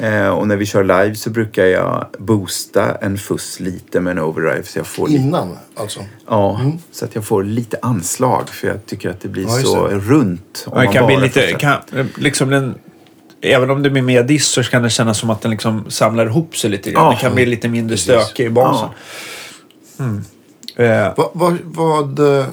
[0.00, 0.06] Ja.
[0.06, 4.18] Eh, och när vi kör live så brukar jag boosta en fuss lite med en
[4.18, 4.62] overdrive.
[4.64, 6.00] Så jag får lite, Innan alltså.
[6.28, 6.60] ja,
[6.92, 8.48] så att jag får lite anslag.
[8.48, 9.94] För jag tycker att det blir Ja, så det.
[9.98, 10.64] runt.
[10.66, 11.76] om Ja, kan bli bara lite, kan,
[12.16, 12.74] liksom den,
[13.40, 16.26] även om det blir mer diss så kan det kännas som att den liksom samlar
[16.26, 17.04] ihop sig lite grann.
[17.04, 17.10] Ja.
[17.10, 18.88] det kan bli lite mindre stökig i basen.
[20.76, 22.18] Eh, Vad, vad, vad...
[22.38, 22.46] eh,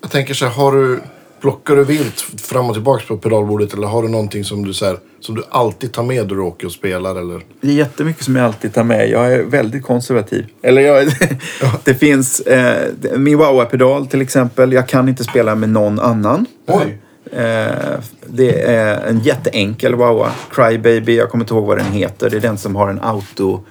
[0.00, 1.00] Jag tänker så här, har du...
[1.40, 4.84] Plockar du vilt fram och tillbaka på pedalbordet eller har du någonting som du, så
[4.84, 7.16] här, som du alltid tar med när du åker och spelar?
[7.16, 7.40] Eller?
[7.60, 9.10] Det är jättemycket som jag alltid tar med.
[9.10, 10.46] Jag är väldigt konservativ.
[10.62, 11.08] Eller jag,
[11.84, 14.72] det finns eh, min Wawa-pedal till exempel.
[14.72, 16.46] Jag kan inte spela med någon annan.
[16.66, 16.98] Oj!
[17.32, 20.30] Eh, det är en jätteenkel Wawa.
[20.50, 22.30] Crybaby, jag kommer inte ihåg vad den heter.
[22.30, 23.64] Det är den som har en auto...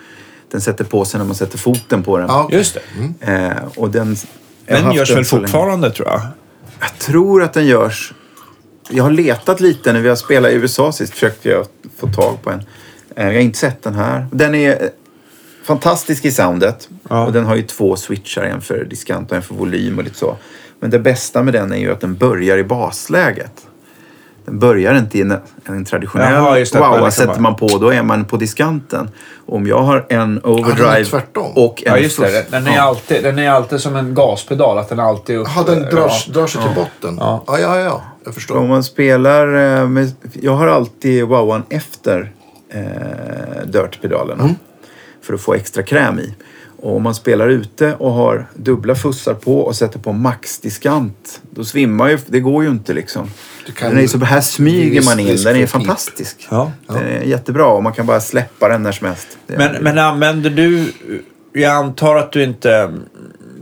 [0.51, 2.27] Den sätter på sig när man sätter foten på den.
[2.27, 2.57] Ja, okej.
[2.57, 2.77] just
[3.19, 3.31] det.
[3.31, 4.15] Eh, och den,
[4.65, 6.21] jag Den görs väl fortfarande tror jag.
[6.79, 8.13] Jag tror att den görs
[8.89, 11.13] jag har letat lite när vi har spelat i USA sist.
[11.13, 11.65] Försökte jag
[11.97, 12.59] få tag på en.
[13.15, 14.27] Eh, Jag har inte sett den här.
[14.31, 14.89] Den är eh,
[15.63, 16.89] fantastisk i soundet.
[17.09, 17.25] Ja.
[17.25, 18.43] Och den har ju två switchar.
[18.43, 20.37] En för diskant och en för volym och lite så.
[20.79, 23.67] Men det bästa med den är ju att den börjar i basläget.
[24.45, 26.79] Den börjar inte i en, en traditionell Jaha, just det.
[26.79, 27.05] wow.
[27.05, 29.09] Liksom sätter man på, då är man på diskanten.
[29.47, 31.51] Om jag har en overdrive tvärtom.
[31.55, 32.51] och en Ja, just det.
[32.51, 34.77] Den är, alltid, den är alltid som en gaspedal.
[34.77, 35.47] Att den alltid upp.
[35.55, 36.33] Ja, den drar, ja.
[36.33, 37.17] drar sig till botten.
[37.19, 37.43] Ja.
[37.47, 38.01] Ja, ja, ja.
[38.23, 38.67] Jag Om förstår.
[38.67, 39.47] man spelar
[39.81, 42.31] eh, med, Jag har alltid wowan efter
[42.69, 42.81] eh,
[43.65, 44.49] Dirt-pedalerna.
[45.25, 46.33] För att få extra kräm i.
[46.77, 51.41] Och om man spelar ute och har dubbla fussar på och sätter på maxdiskant.
[51.49, 53.29] Då svimmar ju, det går ju inte liksom.
[53.79, 56.47] Den är så, här smyger man in, den är fantastisk.
[56.51, 56.71] Ja.
[56.87, 59.37] Den är jättebra och man kan bara släppa den när som helst.
[59.47, 60.93] Men, men använder du...
[61.53, 62.93] Jag antar att du inte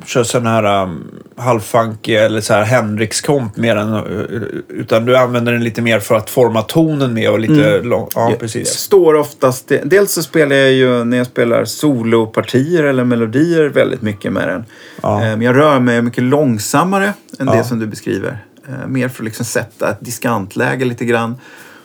[0.05, 3.93] kör sån här um, halvfunky eller så här Hendrix-komp mer än...
[3.93, 8.07] uh, Utan du använder den lite mer för att forma tonen med och lite lång...
[8.15, 8.69] Ja, Jag- Jag precis.
[8.69, 9.71] står oftast...
[9.83, 14.65] Dels så spelar jag ju när jag spelar solopartier eller melodier väldigt mycket med den.
[15.01, 15.15] Ja.
[15.23, 17.53] Eh, Men jag rör mig mycket långsammare än Ja.
[17.53, 18.37] det som du beskriver.
[18.67, 21.35] Eh, Mer för att liksom sätta ett diskantläge lite grann.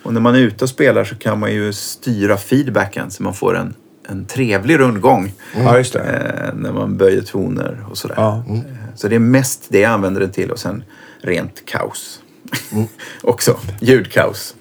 [0.03, 3.35] Och när man är ute och spelar så kan man ju styra feedbacken så man
[3.35, 3.75] får en,
[4.09, 5.33] en trevlig rundgång.
[5.55, 5.99] Det.
[5.99, 8.15] Eh, när man böjer toner och sådär.
[8.19, 8.43] Ja.
[8.49, 8.55] Eh,
[8.97, 10.85] Så det är mest det jag använder den till och sen
[11.21, 12.23] rent kaos.
[13.23, 13.57] Också.
[13.81, 14.55] Ljudkaos.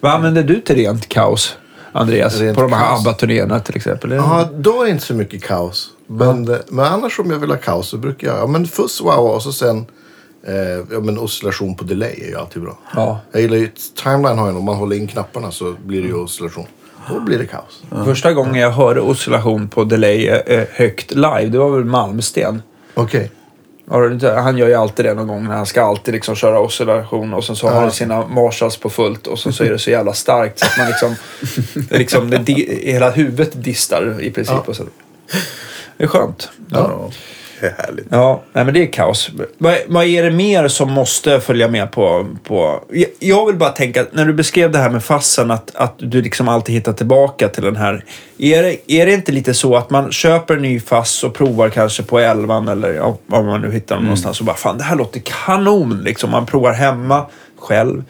[0.00, 1.56] Vad använder du till rent kaos,
[1.92, 2.40] Andreas?
[2.40, 2.96] Rent på de här.
[2.96, 4.10] ABBA-turnéerna till exempel?
[4.10, 5.90] Ja, då är det inte så mycket kaos.
[6.06, 8.38] Men, eh, men annars om jag vill ha kaos så brukar jag...
[8.38, 9.86] Ja, men fuss, wow och så sen...
[10.46, 10.54] Eh,
[10.90, 12.78] ja, men oscillation på delay är ju alltid bra.
[12.94, 13.20] Ja.
[13.32, 13.70] Jag gillar ju...
[14.02, 14.56] Timeline har jag.
[14.56, 16.66] Om man håller in knapparna så blir det ju oscillation.
[17.08, 17.82] Då blir det kaos.
[18.04, 22.62] Första gången jag hörde oscillation på delay eh, högt live, det var väl Malmsten.
[22.94, 23.30] Okej.
[24.12, 27.34] Inte- Han gör ju alltid det någon gång när han ska alltid liksom köra oscillation
[27.34, 29.90] och sen så har han sina Marshalls på fullt och så, så är det så
[29.90, 31.16] jävla starkt så att man liksom,
[31.90, 34.54] det liksom det, di, hela huvudet distar i princip.
[34.54, 34.64] Ja.
[34.66, 34.84] Och så.
[35.96, 36.50] Det är skönt.
[36.70, 37.10] Ja.
[37.62, 38.06] Det är härligt.
[38.10, 39.30] Ja, nej, men det är kaos.
[39.58, 42.26] Vad, vad är det mer som måste följa med på...
[42.44, 42.84] på...
[42.90, 46.22] Jag, jag vill bara tänka, när du beskrev det här med fassen, att, att du
[46.22, 48.04] liksom alltid hittar tillbaka till den här.
[48.38, 51.68] Är det, är det inte lite så att man köper en ny fass och provar
[51.68, 54.84] kanske på elvan eller ja, var man nu hittar den någonstans och bara fan det
[54.84, 56.30] här låter kanon liksom.
[56.30, 57.26] Man provar hemma
[57.58, 58.04] själv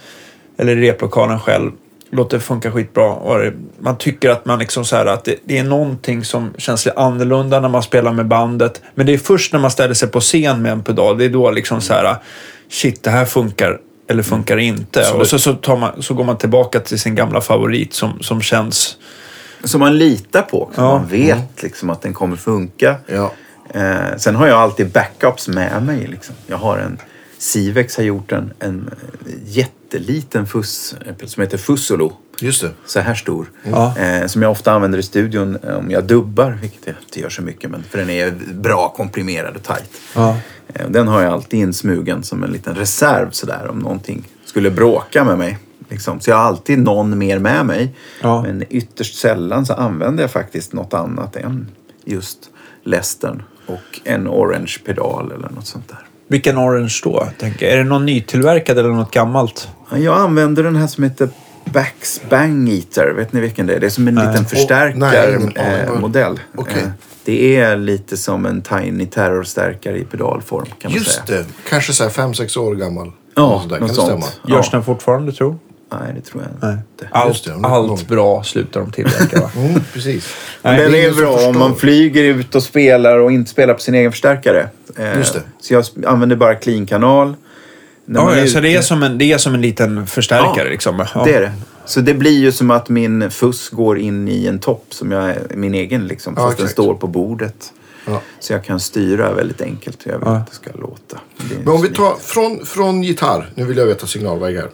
[0.57, 1.71] eller i replokalen själv.
[2.15, 3.17] Låter det funka skitbra.
[3.79, 6.99] Man tycker att man liksom så här att det, det är någonting som känns lite
[7.01, 8.83] annorlunda när man spelar med bandet.
[8.95, 11.19] Men det är först när man ställer sig på scen med en pedal.
[11.19, 12.17] Det är då liksom så här
[12.71, 15.11] shit det här funkar eller funkar inte.
[15.11, 18.41] Och så, så, tar man, så går man tillbaka till sin gamla favorit som, som
[18.43, 18.97] känns...
[19.65, 20.71] Som man litar på.
[20.75, 20.99] Som Ja.
[20.99, 22.97] man vet liksom, att den kommer funka.
[23.07, 23.33] Ja.
[23.75, 26.07] Eh, sen har jag alltid backups med mig.
[26.07, 26.35] Liksom.
[26.47, 26.99] Jag har en...
[27.43, 28.91] Sivex har gjort en, en
[29.47, 30.95] jätteliten fuss
[31.27, 32.13] som heter Fussolo.
[32.41, 32.71] Just det.
[32.87, 33.51] Så här stor.
[33.63, 33.99] Ja.
[33.99, 37.29] Eh, som jag ofta använder i studion eh, om jag dubbar, vilket jag inte gör
[37.29, 37.71] så mycket.
[37.71, 39.91] Men för den är bra komprimerad och tajt.
[40.15, 40.37] Ja.
[40.75, 45.25] Eh, Den har jag alltid insmugen som en liten reserv sådär om någonting skulle bråka
[45.25, 45.59] med mig.
[45.89, 46.21] Liksom.
[46.21, 47.95] Så jag har alltid någon mer med mig.
[48.21, 48.43] Ja.
[48.43, 51.69] Men ytterst sällan så använder jag faktiskt något annat än
[52.05, 52.39] just
[52.85, 56.07] lästern och en orange pedal eller något sånt där.
[56.33, 57.27] Vilken orange då?
[57.39, 57.67] Tänker.
[57.67, 57.75] jag?
[57.75, 59.69] Är det någon nytillverkad eller något gammalt?
[59.91, 61.29] Ja, Jag använder den här som heter
[61.65, 63.13] Bax Bang Eater.
[63.17, 63.81] Vet ni vilken det är?
[63.81, 64.49] Det är som en liten nej, aning.
[64.49, 66.41] förstärkarmodell.
[66.57, 66.83] Okej.
[66.83, 66.89] Eh,
[67.25, 71.39] det är lite som en Tiny Terror-stärkare i pedalform kan man Just säga.
[71.39, 71.45] det.
[71.69, 73.13] Kanske så här fem, sex år gammal.
[73.35, 74.41] Ja, något sånt.
[74.49, 74.69] Görs Ja.
[74.73, 75.59] den fortfarande tro?
[76.01, 76.79] Nej, det tror jag Nej.
[76.93, 77.09] inte.
[77.11, 79.51] Allt, det, allt bra slutar de tillverka va?
[79.57, 80.35] Mm, precis.
[80.63, 83.75] Nej, Den det är är bra om man flyger ut och spelar och inte spelar
[83.75, 84.69] på sin egen förstärkare.
[84.99, 85.41] Eh, Just det.
[85.61, 87.35] Så jag använder bara clean-kanal.
[88.07, 91.07] Ja, ja, så det är, som en, det är som en liten förstärkare Ja, liksom?
[91.15, 91.25] Ja.
[91.25, 91.53] Det är det.
[91.85, 95.31] Så det blir ju som att min fuss går in i en topp som jag
[95.31, 96.35] är min egen liksom.
[96.37, 96.73] Ja, Fast den exakt.
[96.73, 97.73] står på bordet.
[98.07, 98.21] Ja.
[98.41, 100.37] Så jag kan styra väldigt enkelt hur jag vill Ja.
[100.37, 101.21] att det ska låta.
[101.37, 103.51] Det Men om vi tar från, från gitarr.
[103.55, 104.69] Nu vill jag veta signalväg här.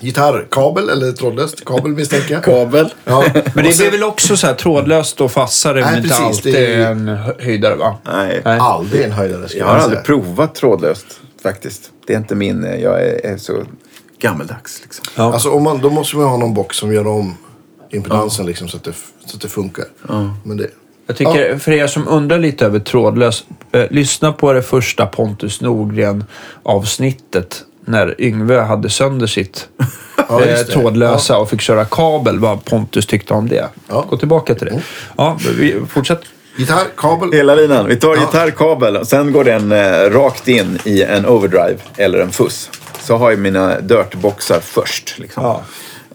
[0.00, 1.64] Gitarrkabel eller trådlöst?
[1.64, 2.44] Kabel misstänker jag.
[2.44, 2.94] Kabel.
[3.04, 3.24] Ja.
[3.54, 6.54] Men det är väl också så här trådlöst och fassare, men Nej, inte precis, alltid
[6.54, 7.96] det är ju- en hö- höjdare va?
[8.04, 8.40] Nej.
[8.44, 8.58] Nej.
[8.60, 10.04] Aldrig en höjdare ska Jag har jag aldrig säga.
[10.06, 11.06] provat trådlöst
[11.42, 11.90] faktiskt.
[12.06, 12.62] Det är inte min...
[12.62, 13.62] Jag är, är så
[14.18, 15.04] gammeldags liksom.
[15.16, 15.32] Ja.
[15.32, 17.34] Alltså om man, då måste man ha någon box som gör om
[17.90, 18.92] impedansen liksom, så, att det,
[19.26, 19.84] så att det funkar.
[20.44, 20.66] Men det,
[21.06, 25.60] Jag tycker, för er som undrar lite över trådlös, eh, lyssna på det första Pontus
[25.60, 29.68] Norgren-avsnittet när Yngve hade sönder sitt
[30.28, 33.68] Ja, eh, trådlösa och fick köra kabel, vad Pontus tyckte om det.
[33.88, 34.04] Ja.
[34.10, 34.82] Gå tillbaka till det.
[35.16, 36.20] Ja, vi fortsätt.
[36.56, 37.32] gitarr, kabel.
[37.32, 37.86] Hela linan.
[37.86, 38.20] Vi tar Ja.
[38.20, 42.70] gitarrkabel och sen går den eh, rakt in i en overdrive eller en fuss.
[43.00, 45.14] så har jag mina dirtboxar först.
[45.18, 45.42] Liksom.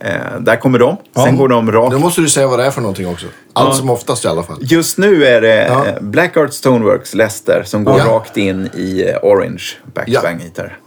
[0.04, 0.08] Ja.
[0.08, 0.98] Eh, där kommer de.
[1.16, 1.32] Sen Ja.
[1.32, 3.26] går de rakt Då måste du säga vad det är för någonting också.
[3.54, 4.58] Allt som oftast i alla fall.
[4.62, 5.86] Just nu är det Ja.
[5.88, 8.06] eh, Blackart Stoneworks Leicester som går Ja.
[8.06, 10.42] rakt in i eh, Orange backspang.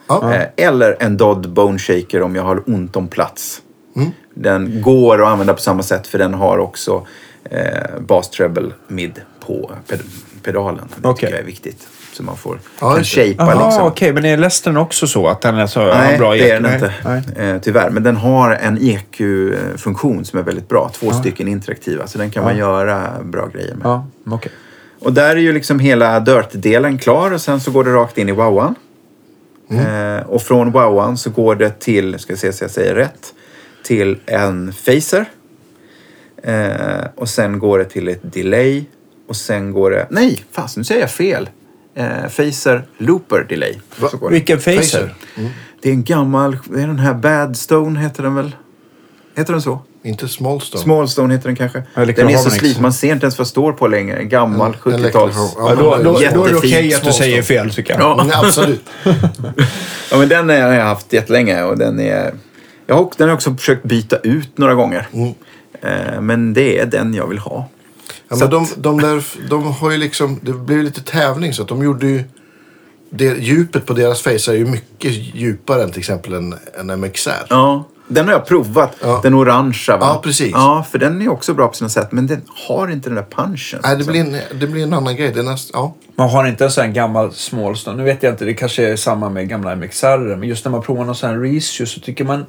[0.09, 0.35] Ja.
[0.35, 3.61] Eh, Eller en Dodd Bone Shaker om jag har ont om plats.
[3.96, 4.11] Mm.
[4.35, 7.07] Den går att använda på samma sätt för den har också
[7.50, 10.00] eh, bas treble mid på ped-
[10.42, 10.88] pedalen.
[10.96, 11.20] Det Okej.
[11.20, 11.88] tycker jag är viktigt.
[12.16, 13.87] Så man får Ja, kan shapea Jaha, liksom.
[13.87, 14.12] okej.
[14.12, 16.74] Men är Leicestern också så att den är så har Nej, bra det är den
[16.74, 16.94] inte.
[17.05, 17.22] nej.
[17.37, 17.90] Eh, tyvärr.
[17.90, 20.90] Men den har en EQ-funktion som är väldigt bra.
[20.94, 22.07] Två stycken interaktiva.
[22.07, 23.87] Så den kan man göra bra grejer med.
[23.87, 24.53] Ja, okej.
[25.00, 28.29] Och där är ju liksom hela Dirt-delen klar och sen så går det rakt in
[28.29, 28.74] i wowan.
[29.70, 30.16] Mm.
[30.16, 33.35] Eh, och från wowan så går det till, ska se så jag säger rätt,
[33.85, 35.24] till en phaser.
[36.42, 38.85] Eh, och sen går det till ett delay.
[39.29, 41.48] Och sen går det, nej, fast nu säger jag fel.
[41.97, 43.79] Eh, phaser looper delay.
[43.97, 44.09] Va?
[44.31, 44.77] Vilken phaser?
[44.81, 45.15] Phaser.
[45.83, 48.57] det är en gammal, det är den här Badstone heter den väl?
[49.37, 49.83] Heter den så?
[50.05, 50.83] Inte Smallstone.
[50.83, 51.83] Smallstone heter den kanske.
[51.95, 54.17] Den är så sliten, man ser inte ens vad står på längre.
[54.17, 55.37] En gammal En 70-tals...
[55.37, 58.03] Electro- Ja, då, då, då är det okej att du säger fel tycker jag.
[58.03, 58.23] Ja.
[58.23, 58.85] Mm, absolut.
[60.11, 62.35] Ja, men den har jag haft jättelänge och den är...
[62.87, 65.09] Jag har, den har jag också försökt byta ut några gånger.
[65.13, 65.35] Mm.
[65.83, 67.69] Eh, men det är den jag vill ha.
[68.40, 71.68] Ja, men de, de, där, de har ju liksom, det blev lite tävling så att
[71.68, 72.25] de gjorde ju,
[73.11, 77.47] det, djupet på deras face är ju mycket djupare än till exempel en, en MXR.
[77.49, 78.97] Ja, den har jag provat.
[79.03, 79.20] Ja.
[79.23, 80.07] Den orangea va?
[80.07, 80.51] Ja, precis.
[80.53, 82.12] Ja, för den är också bra på sina sätt.
[82.12, 83.81] Men den har inte den där punchen.
[83.83, 85.33] Nej, det blir, en, det blir en annan grej.
[85.33, 85.94] Det är näst, ja.
[86.16, 87.97] Man har inte en sån här gammal Smallstone.
[87.97, 90.37] Nu vet jag inte, det kanske är samma med gamla MXR.
[90.37, 92.47] Men just när man provar någon sån här Reissue så tycker man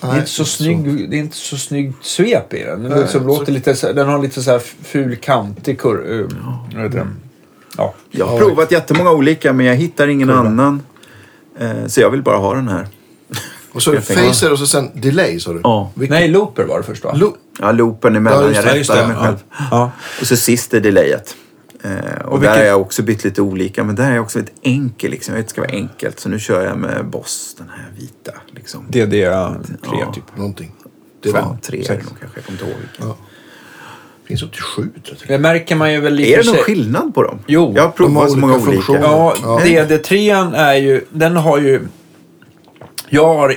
[0.00, 2.82] det är Nej, inte så snygg, det är inte så snyggt svep i den.
[2.82, 6.28] Den, Nej, liksom så- låter lite, så- den har lite så här ful kantig kur...
[6.74, 7.16] Vad heter den?
[7.76, 7.94] Ja.
[8.10, 8.38] Jag har Ja.
[8.38, 10.40] provat jättemånga olika men jag hittar ingen Kurva.
[10.40, 10.82] annan.
[11.60, 12.86] Eh, så jag vill bara ha den här.
[13.72, 15.60] Och så phaser och så sen delay sa du?
[15.62, 15.90] Ja.
[15.94, 17.12] Vilken- Nej, Looper var det först va?
[17.16, 18.42] Lo- Ja, loopen emellan.
[18.42, 19.36] Ja, just jag rättade mig själv.
[19.70, 19.90] Ja.
[20.20, 21.34] Och så sist är delayet.
[21.84, 23.84] Eh, och Och där vilken- har jag också bytt lite olika.
[23.84, 25.10] Men där är jag också lite enkel.
[25.10, 25.34] Liksom.
[25.34, 26.20] Jag vet att det ska vara enkelt.
[26.20, 28.32] Så nu kör jag med Boss, den här vita.
[28.54, 28.84] Liksom.
[28.88, 29.16] DD3
[30.00, 30.12] Ja.
[30.14, 30.36] typ.
[30.36, 30.72] Någonting.
[31.22, 32.26] Det Fem, var, tre är det nog kanske.
[32.38, 33.08] Jag kommer inte ihåg vilken.
[33.08, 33.16] Ja.
[34.26, 35.28] finns upp till sju tror jag.
[35.28, 37.38] Det märker man ju väl lite Är det någon sig- skillnad på dem?
[37.46, 39.00] Jo, Jag har provat så många olika funktioner.
[39.00, 39.60] Ja, Ja.
[39.64, 41.80] DD3 är ju, den har ju...
[43.08, 43.54] Jag, har,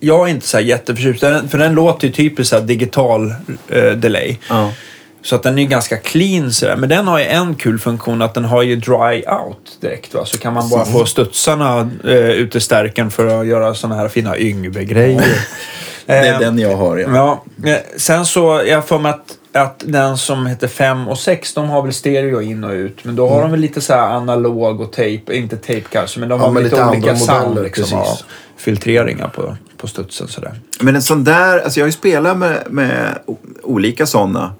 [0.00, 3.34] jag är inte så här jätteförtjust, för den låter ju typiskt så här digital
[3.68, 4.38] eh, delay.
[4.48, 4.72] Ja.
[5.24, 6.76] Så att den är ganska clean sådär.
[6.76, 10.14] Men den har ju en kul funktion att den har ju dry out direkt.
[10.14, 10.24] Va?
[10.24, 14.08] Så kan man bara få studsarna eh, ut i stärken för att göra sådana här
[14.08, 15.24] fina Yngve-grejer.
[16.06, 17.08] Det är Eh, den jag har, ja.
[17.14, 21.54] Ja, eh, sen så, jag för mig att, att den som heter 5 och 6,
[21.54, 23.04] de har väl stereo in och ut.
[23.04, 26.40] Men då har de väl lite så analog och tape, inte tape kanske, men de
[26.40, 28.04] Ja, har men lite, lite olika sound liksom.
[28.56, 30.54] Filtreringar på, på studsen sådär.
[30.80, 33.18] Men en sån där, alltså jag har ju spelat med, med
[33.62, 34.54] olika såna.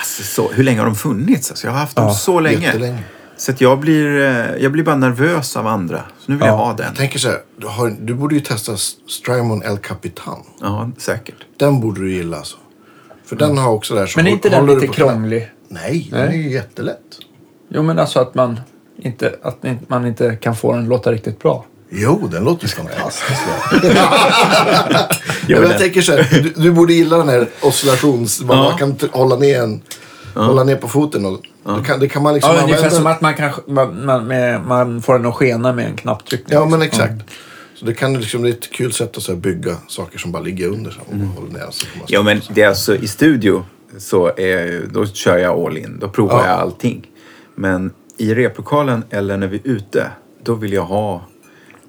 [0.00, 1.50] Alltså så, hur länge har de funnits?
[1.50, 2.66] Alltså jag har haft dem Ja, så länge.
[2.66, 3.02] jättelänge.
[3.36, 6.02] Så att jag blir, eh, jag blir bara nervös av andra.
[6.18, 6.52] Så nu vill Ja.
[6.52, 6.86] jag ha den.
[6.86, 8.76] Jag tänker så här, du, har, du borde ju testa
[9.08, 10.38] Strymon El Capitan.
[10.60, 11.34] Ja, säkert.
[11.56, 12.56] Den borde du gilla alltså.
[13.24, 15.50] För den har också det här så Men är inte den lite krånglig?
[15.68, 16.98] Nej, den är ju jättelätt.
[17.68, 18.60] Jo, men alltså att man
[18.98, 21.64] inte, att man inte kan få den att låta riktigt bra.
[21.90, 23.40] Jo, den låter ju fantastisk.
[25.46, 28.40] Jo, jag den- tänker så här, du, du borde gilla den här oscillations...
[28.40, 28.76] Man Ja.
[28.78, 29.82] kan hålla ner, en,
[30.34, 31.26] hålla ner på foten.
[31.26, 31.40] Och,
[31.78, 32.96] det, kan, det kan man liksom Ja, ungefär använda.
[32.96, 36.58] som att man, kan, man, man, med, man får den att skena med en knapptryckning.
[36.58, 37.14] Ja, men exakt.
[37.74, 40.32] Så det kan liksom, det är ett kul sätt att så här, bygga saker som
[40.32, 40.90] bara ligger under.
[40.90, 41.28] Så här, och Mm.
[41.28, 43.64] håller ner, så Ja, men det är alltså i studio
[43.98, 45.98] så är, då kör jag all in.
[46.00, 46.46] Då provar Ja.
[46.46, 47.06] jag allting.
[47.54, 50.06] Men i replokalen eller när vi är ute,
[50.44, 51.22] då vill jag ha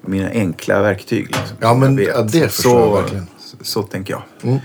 [0.02, 1.26] mina enkla verktyg.
[1.26, 3.26] Liksom, Ja, men jag ja, det förstår jag så, verkligen.
[3.38, 4.22] Så, så tänker jag.
[4.42, 4.58] Mm.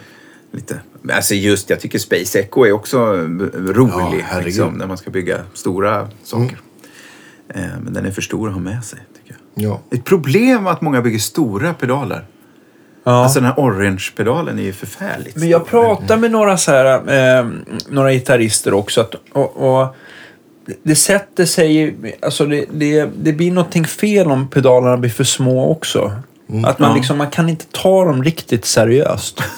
[0.51, 0.79] Lite.
[1.11, 2.97] Alltså just, jag tycker Space Echo är också
[3.53, 6.57] rolig Ja, liksom, när man ska bygga stora saker.
[7.49, 9.69] Eh, men den är för stor att ha med sig, tycker jag.
[9.69, 9.81] Ja.
[9.91, 12.25] Ett problem att många bygger stora pedaler.
[13.03, 13.11] Ja.
[13.11, 17.47] Alltså den här orange-pedalen är ju förfärligt Men jag pratar med några så här, eh,
[17.89, 19.01] några gitarrister också.
[19.01, 19.95] Att, och, och
[20.83, 25.71] det sätter sig alltså det, det, det blir någonting fel om pedalerna blir för små
[25.71, 26.11] också.
[26.65, 26.95] Att man Ja.
[26.95, 29.43] liksom, man kan inte ta dem riktigt seriöst.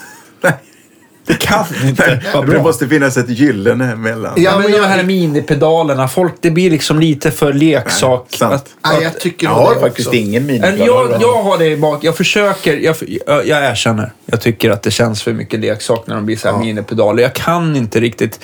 [1.30, 1.38] Nej.
[1.40, 4.34] Det kan inte vara Det måste finnas ett gyllene mellan.
[4.38, 8.26] Ja, men de jag- här minipedalerna, folk, det blir liksom lite för leksak.
[8.30, 8.54] sant.
[8.54, 10.18] Att, Nej, jag tycker Jag har det faktiskt också.
[10.20, 10.80] ingen minipedal.
[10.88, 12.04] jag, jag har det i bak.
[12.04, 12.78] Jag försöker.
[12.78, 12.96] Jag,
[13.28, 14.12] jag, jag erkänner.
[14.26, 16.60] Jag tycker att det känns för mycket leksak när de blir så här Ja.
[16.60, 17.24] minipedaler.
[17.24, 18.40] Jag kan inte riktigt...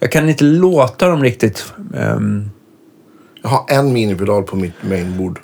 [0.00, 1.72] Jag kan inte låta dem riktigt...
[1.96, 2.50] ehm,
[3.42, 5.38] Jag har en minipedal på mitt mainboard.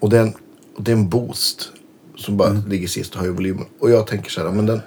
[0.00, 0.32] Och den
[0.76, 1.68] Och det är en boost
[2.16, 2.68] som bara Mm.
[2.68, 3.64] ligger sist och höjer volymen.
[3.80, 4.80] Och jag tänker så här, men den...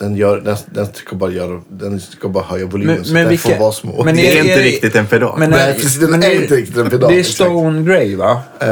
[0.00, 3.22] Den, gör, den, den, ska bara göra, den ska bara höja volymen Men- så men
[3.22, 4.04] den vilka- får vara små.
[4.04, 5.38] men Det är är- inte är- riktigt en pedal.
[5.38, 7.34] Men, Nej, precis, den men är inte riktigt en pedal, Det är exakt.
[7.50, 8.40] Stone Grey va?
[8.60, 8.68] Eh,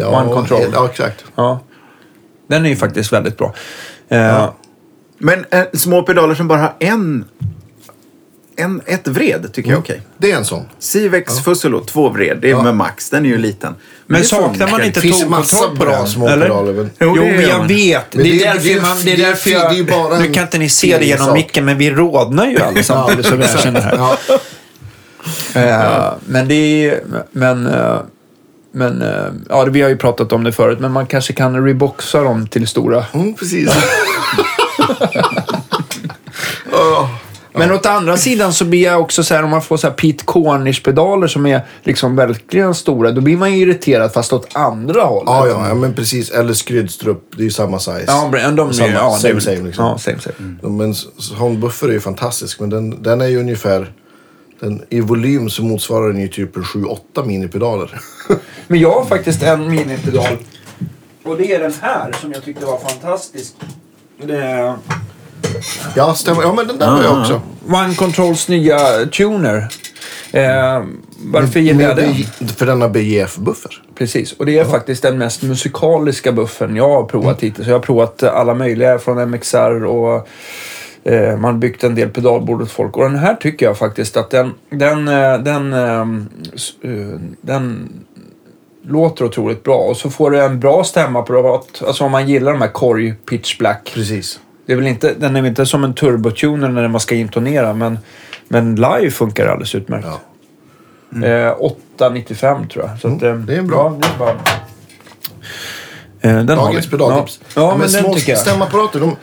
[0.00, 0.60] ja, One Control.
[0.72, 1.24] Ja, exakt.
[1.34, 1.60] Ja.
[2.48, 3.54] Den är ju faktiskt väldigt bra.
[4.08, 4.50] Eh,
[5.18, 7.24] Men eh, små pedaler som bara har en,
[8.56, 10.02] en ett vred tycker jag är okej.
[10.18, 10.68] Det är en sån.
[10.78, 12.38] Civex Fusselo, två vred.
[12.40, 12.62] Det är Ja.
[12.62, 13.10] med max.
[13.10, 13.74] Den är ju liten.
[14.06, 14.66] Men det saknar funkar.
[14.70, 16.06] man Det inte finns ju massa tågkontroll på bra den?
[16.08, 16.46] små eller?
[16.46, 17.66] pedaler, men- Jo, det men gör jag man.
[17.66, 18.14] vet.
[18.14, 19.56] Men det, det är är- därför det är- man, det är det är- därför det
[19.56, 21.34] är ju bara Nu en kan inte ni se det genom sak.
[21.36, 23.96] micken, men vi rodnar ju alla samtidigt som jag känner här.
[23.96, 24.16] Ja.
[25.60, 26.54] Eh, Men det
[26.88, 27.00] är...
[27.32, 27.66] Men...
[27.66, 27.96] eh,
[28.76, 32.20] Men eh, ja, vi har ju pratat om det förut, men man kanske kan reboxa
[32.22, 33.04] dem till stora.
[33.12, 33.70] Mm, precis.
[36.72, 37.08] Åh.
[37.58, 39.94] Men åt andra sidan så blir jag också så här, om man får så här
[39.94, 45.02] Pete Cornish-pedaler som är liksom verkligen stora, då blir man ju irriterad fast åt andra
[45.02, 45.24] hållet.
[45.26, 46.30] Ja, ja, ja, men precis.
[46.30, 48.04] Eller Skrydstrup, det är ju samma size.
[48.06, 49.84] Ja, men de är Samma, ja, same, same, liksom.
[49.84, 50.56] Ja, same, same.
[50.78, 53.92] Men s- sån buffer är ju fantastisk, men den, den är ju ungefär...
[54.60, 58.00] Den, I volym så motsvarar den ju typ 7-8 minipedaler.
[58.68, 60.36] Men jag har faktiskt en minipedal.
[61.24, 63.52] Och det är den här som jag tyckte var fantastisk.
[64.26, 64.74] Det är
[65.96, 66.42] ja, stämmer.
[66.42, 67.40] Ja, men den där har jag också.
[67.68, 68.78] One Controls nya
[69.12, 69.68] tuner.
[70.32, 70.84] Eh,
[71.24, 72.14] varför gillar jag den?
[72.56, 73.82] För denna BJF-buffer.
[73.98, 77.66] Precis, och det är faktiskt den mest musikaliska buffern jag har provat hittills.
[77.68, 80.28] Jag har provat alla möjliga från MXR och
[81.04, 82.96] eh, man har byggt en del pedalbord åt folk.
[82.96, 87.88] Och den här tycker jag faktiskt att den, den, eh, den, ehm, s- eh, den
[88.88, 89.76] låter otroligt bra.
[89.78, 91.86] Och så får du en bra stämma på det.
[91.86, 93.90] Alltså om man gillar de här korg pitch black.
[93.94, 94.40] Precis.
[94.66, 97.98] Det är väl inte, den är inte som en turbotuner när man ska intonera men,
[98.48, 100.06] men live funkar det alldeles utmärkt.
[100.06, 100.20] Ja.
[101.26, 103.00] Eh, 895 tror jag.
[103.00, 103.98] Så att, eh, det är bra.
[104.00, 104.36] Ja, det är bra.
[106.20, 107.40] Eh, Dagens pedaltips.
[107.54, 109.16] Ja, ja men, men små stämapparater, de,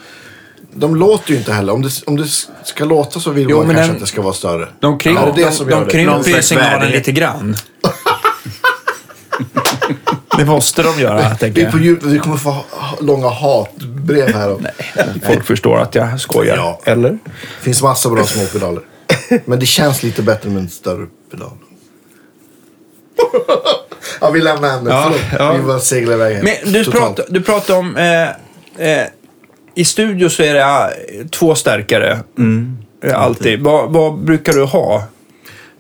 [0.74, 1.74] de låter ju inte heller.
[1.74, 2.26] Om det, om det
[2.64, 4.68] ska låta så vill Jo, man kanske den- att det ska vara större.
[4.80, 5.52] De, det det
[5.86, 5.92] det?
[5.92, 7.56] krymper ju signalen lite grann.
[10.38, 11.86] det måste de göra, tänker är på jag.
[11.86, 12.66] djup, vi kommer få ha,
[13.30, 13.68] ha,
[14.02, 14.52] hatbrev här.
[14.52, 14.62] Och,
[15.24, 16.56] Folk förstår att jag skojar.
[16.56, 16.82] Ja.
[16.84, 17.10] Eller?
[17.10, 18.84] Det finns massa bra små pedaler.
[19.46, 21.52] Men det känns lite bättre med en större pedal.
[24.22, 24.94] ja, vi lämnar ämnet.
[24.94, 25.54] Ja, ja.
[25.54, 26.44] Vi bara seglar iväg.
[26.44, 27.98] Men du pratar, du pratar om...
[27.98, 28.30] Eh,
[28.88, 29.08] eh,
[29.76, 32.20] I studio så är det eh, två stärkare.
[33.04, 33.62] Eh, alltid.
[33.62, 35.04] Vad, vad brukar du ha?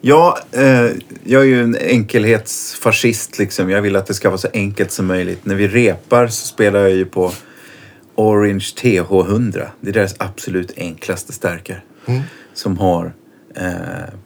[0.01, 0.87] Ja, eh,
[1.23, 3.69] jag är ju en enkelhetsfascist liksom.
[3.69, 5.45] Jag vill att det ska vara så enkelt som möjligt.
[5.45, 7.31] När vi repar så spelar jag ju på
[8.21, 9.67] Orange TH100.
[9.81, 11.81] Det är deras absolut enklaste stärkare.
[12.53, 13.13] Som har
[13.55, 13.65] eh,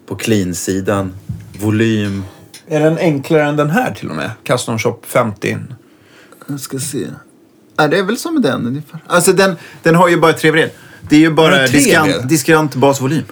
[0.05, 1.13] på clean-sidan
[1.59, 2.23] volym.
[2.67, 4.31] Är den enklare än den här till och med?
[4.43, 5.57] Custom Shop 50.
[6.47, 7.07] Jag ska se.
[7.77, 8.99] Ja, det är väl som den ungefär.
[9.07, 10.69] Alltså den, den har ju bara tre vred.
[11.09, 13.23] Det är ju bara diskant, diskant basvolym.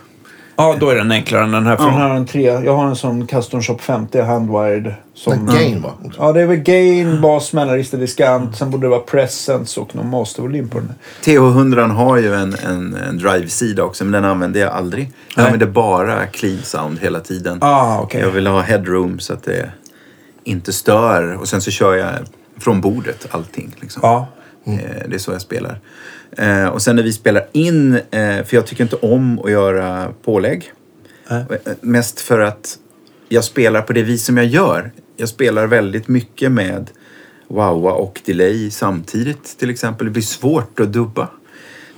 [0.55, 1.75] Ja, då är den enklare än den här.
[1.77, 1.89] För Ja.
[1.89, 2.41] den här har en tre.
[2.43, 4.93] Jag har en sån Custom Shop 50 handwired.
[5.13, 5.91] Som, Men gain va?
[6.17, 8.55] Ja, det är väl gain, bas, mellanregister, diskant.
[8.57, 10.93] Sen borde det vara presence och någon mastervolym på den.
[11.23, 15.03] TH100 har ju en, en, en drive-sida också, men den använder jag aldrig.
[15.03, 15.45] Jag Nej.
[15.45, 17.57] använder bara clean sound hela tiden.
[17.61, 18.21] Ah, okej.
[18.21, 19.69] Jag vill ha headroom så att det
[20.43, 21.33] inte stör.
[21.41, 22.09] Och sen så kör jag
[22.59, 23.75] från bordet allting.
[23.79, 23.99] Liksom.
[24.03, 24.27] Ja.
[24.65, 24.73] Eh,
[25.07, 25.79] Det är så jag spelar.
[26.37, 30.13] Eh, Och sen när vi spelar in, eh, för jag tycker inte om att göra
[30.23, 30.71] pålägg.
[31.29, 32.77] Eh, Mest för att
[33.29, 34.91] jag spelar på det vis som jag gör.
[35.17, 36.89] Jag spelar väldigt mycket med
[37.47, 40.05] wowa och delay samtidigt till exempel.
[40.07, 41.29] Det blir svårt att dubba.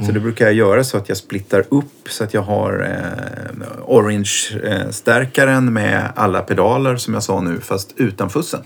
[0.05, 3.61] Så det brukar jag göra så att jag splittar upp så att jag har eh,
[3.85, 8.61] orange-stärkaren med alla pedaler som jag sa nu fast utan fussen.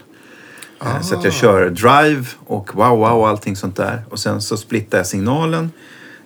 [0.81, 4.01] Eh, Så att jag kör drive och wow wow och allting sånt där.
[4.09, 5.71] Och sen så splittar jag signalen.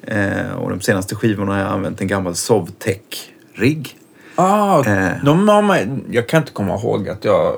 [0.08, 3.98] Eh, och de senaste skivorna har jag använt en gammal Sovtech-rigg.
[4.36, 5.12] Ah, Eh.
[5.26, 7.58] de har man, jag kan inte komma ihåg att jag...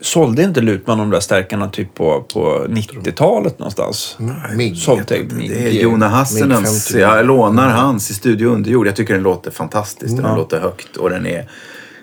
[0.00, 4.16] Sålde inte Lutman de där stärkarna typ på, på 90-talet någonstans?
[4.76, 6.08] Sovtech, Det är Jona
[6.64, 6.98] 50.
[7.00, 8.86] Jag lånar hans i Studio Underjord.
[8.86, 10.16] Jag tycker den låter fantastiskt.
[10.16, 11.48] Den låter högt och den är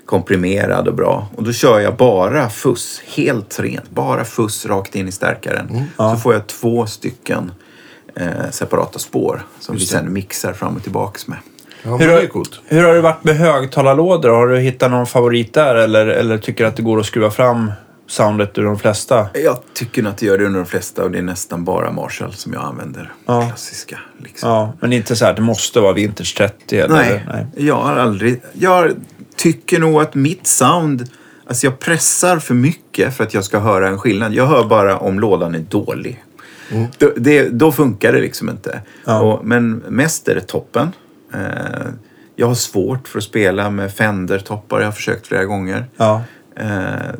[0.05, 1.27] komprimerad och bra.
[1.35, 3.89] Och då kör jag bara fuss, helt rent.
[3.89, 5.83] Bara fuss rakt in i stärkaren.
[5.97, 7.51] Så får jag två stycken
[8.15, 11.37] eh, separata spår som vi sen mixar fram och tillbaks med.
[11.83, 14.29] Ja, Hur har, hur har det varit med högtalarlådor?
[14.29, 17.71] Har du hittat någon favorit där eller, eller tycker att det går att skruva fram
[18.07, 19.27] soundet ur de flesta?
[19.33, 21.91] Jag tycker nog att det gör det under de flesta och det är nästan bara
[21.91, 23.13] Marshall som jag använder.
[23.25, 23.47] Ja.
[23.47, 23.99] Klassiska.
[24.17, 24.49] Liksom.
[24.49, 26.95] Ja, men inte så här att det måste vara Vintage 30 eller?
[26.95, 27.45] Nej, nej.
[27.55, 28.41] jag har aldrig...
[28.53, 28.91] Jag
[29.35, 31.09] tycker nog att mitt sound
[31.47, 34.33] Alltså jag pressar för mycket för att jag ska höra en skillnad.
[34.33, 36.23] Jag hör bara om lådan är dålig.
[36.97, 38.81] Då, det, då funkar det liksom inte.
[39.05, 39.21] Ja.
[39.21, 40.91] Och, men mest är det toppen.
[41.33, 41.39] Eh,
[42.35, 44.79] jag har svårt för att spela med Fender-toppar.
[44.79, 45.85] Jag har försökt flera gånger.
[45.97, 46.23] Ja.
[46.55, 47.15] Eh,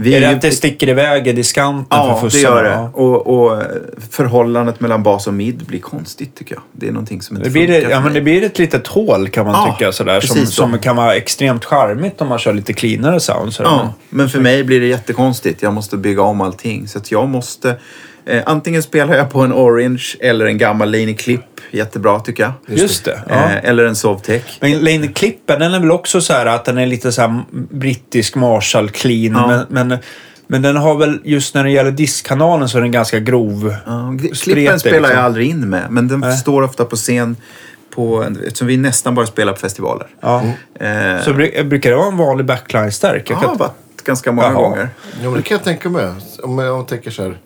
[0.00, 2.56] vi Är det ju- att det sticker iväg i diskanten Ja, för det fussarna?
[2.56, 2.70] gör det.
[2.70, 2.90] Ja.
[2.94, 3.62] Och, och
[4.10, 6.62] förhållandet mellan bas och mid blir konstigt tycker jag.
[6.72, 8.86] Det är någonting som inte Det blir, funkar det, ja, men det blir ett litet
[8.86, 10.46] hål kan man Ja, tycka sådär, som, så.
[10.46, 13.52] som kan vara extremt charmigt om man kör lite cleanare sound.
[13.54, 13.70] Sådär.
[13.70, 15.62] Ja, men för mig blir det jättekonstigt.
[15.62, 16.88] Jag måste bygga om allting.
[16.88, 17.76] Så att jag måste...
[18.26, 21.40] Eh, antingen spelar jag på en Orange eller en gammal Laney Clip.
[21.70, 22.78] Jättebra tycker jag.
[22.78, 23.22] Just det.
[23.28, 23.34] Ja.
[23.34, 24.58] Eh, eller en Sovtech.
[24.60, 27.42] Men Lane Clippen, den är väl också så här att den är lite så här
[27.50, 29.34] brittisk Marshall clean.
[29.36, 29.46] Ja.
[29.68, 29.98] Men, men,
[30.46, 33.74] men den har väl, just när det gäller diskkanalen så är den ganska grov.
[33.86, 35.16] Ja, spretig, Klippen spelar liksom.
[35.16, 35.86] jag aldrig in med.
[35.90, 36.36] Men den Nej.
[36.36, 37.36] står ofta på scen.
[37.94, 40.06] På, eftersom vi nästan bara spelar på festivaler.
[40.20, 40.42] Ja.
[40.80, 43.30] Eh, Så bru- brukar det vara en vanlig backline-stärk?
[43.30, 43.72] Har kan- varit
[44.04, 44.54] ganska många Jaha.
[44.62, 44.88] gånger.
[45.22, 46.06] Ja, men det kan jag tänka mig.
[46.06, 47.36] Om jag, om jag tänker så här.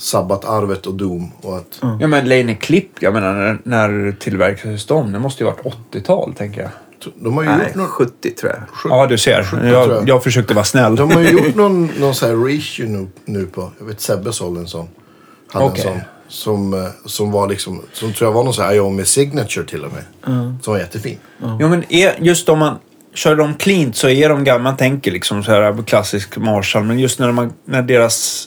[0.00, 1.80] Sabbatarvet och Doom och att...
[2.00, 5.12] Ja men Lane Clip, jag menar när, när tillverkades de?
[5.12, 6.70] Det måste ju varit 80-tal tänker jag.
[7.14, 7.88] De har ju Nej, gjort någon...
[7.88, 8.92] 70 tror jag.
[8.92, 9.90] Ja du ser, tror jag.
[9.90, 10.96] jag, jag försökte vara snäll.
[10.96, 13.70] De har ju gjort någon, någon så här reissue nu, nu på...
[13.78, 14.88] Jag vet Sebbe sålde en sån.
[15.52, 15.84] Hade Okej.
[15.86, 16.00] en sån.
[16.28, 17.82] Som, eh, som var liksom...
[17.92, 20.04] Som tror jag var någon sån här Iomi Signature till och med.
[20.62, 21.18] Som var jättefin.
[21.60, 22.78] Jo men är, just om man
[23.14, 26.84] kör dem cleant så är de gamla, man tänker liksom så här klassisk Marshall.
[26.84, 28.46] Men just när, man, när deras...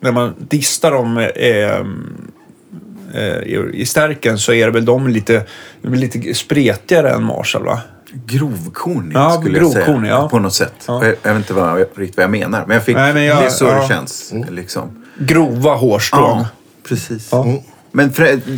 [0.00, 1.80] När man distar dem eh,
[3.22, 3.42] eh,
[3.72, 5.42] i, stärken så är det väl de lite,
[5.82, 7.80] lite spretigare än Marshall va?
[8.26, 9.84] Grovkornig Ja, skulle jag säga.
[9.84, 10.28] grovkornig, ja.
[10.28, 10.74] På något sätt.
[10.86, 11.04] Ja.
[11.04, 12.64] Jag, jag vet inte vad, riktigt vad jag menar.
[12.66, 13.80] Men jag fick, Nej, men jag- det är så ja.
[13.82, 14.32] det känns.
[14.50, 15.04] Liksom.
[15.18, 16.44] Grova hårstrån.
[16.88, 17.28] Precis.
[17.32, 17.46] Ja.
[17.92, 18.12] Men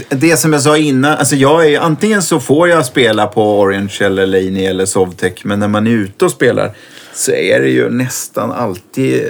[0.08, 3.96] det som jag sa innan, alltså jag är, antingen så får jag spela på Orange
[4.00, 6.72] eller Laney eller Sovtech, men när man är ute och spelar
[7.14, 9.22] så är det ju nästan alltid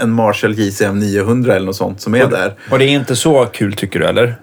[0.00, 2.54] en Marshall JCM 900 eller något sånt som är där.
[2.70, 4.36] Och det är inte så kul tycker du eller?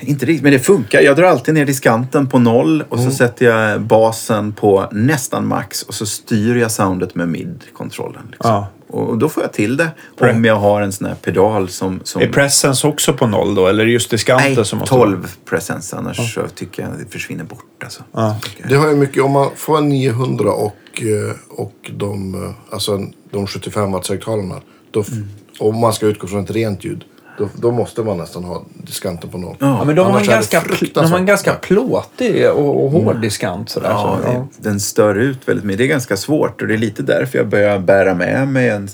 [0.00, 1.00] Inte riktigt, men det funkar.
[1.00, 5.82] Jag drar alltid ner diskanten på noll och så sätter jag basen på nästan max
[5.82, 8.22] och så styr jag soundet med mid-kontrollen.
[8.30, 8.50] Liksom.
[8.50, 8.68] Ja.
[8.92, 12.00] Och då får jag till det om jag har en sån här pedal som...
[12.04, 13.66] som Är presence också på noll då?
[13.66, 15.96] Eller är det just diskanten Nej, som måste 12 presence.
[15.96, 17.64] Annars så tycker jag det försvinner bort.
[17.84, 18.02] Alltså.
[18.12, 18.36] Ja.
[18.68, 23.00] Det har ju mycket, om man får en 900 och, eh, och de, eh, alltså
[23.30, 24.54] de 75 watts högtalarna.
[24.90, 25.08] Då, f-
[25.58, 27.04] Om man ska utgå från ett rent ljud.
[27.40, 29.56] Då, då måste man nästan ha diskanten på noll.
[29.58, 30.62] Ja, men de har, en ganska,
[30.94, 33.70] de har en ganska plåtig och, och hård diskant.
[33.70, 33.88] Sådär.
[33.88, 35.78] Ja, så, det, den stör ut väldigt mycket.
[35.78, 38.88] Det är ganska svårt och det är lite därför jag börjar bära med mig en,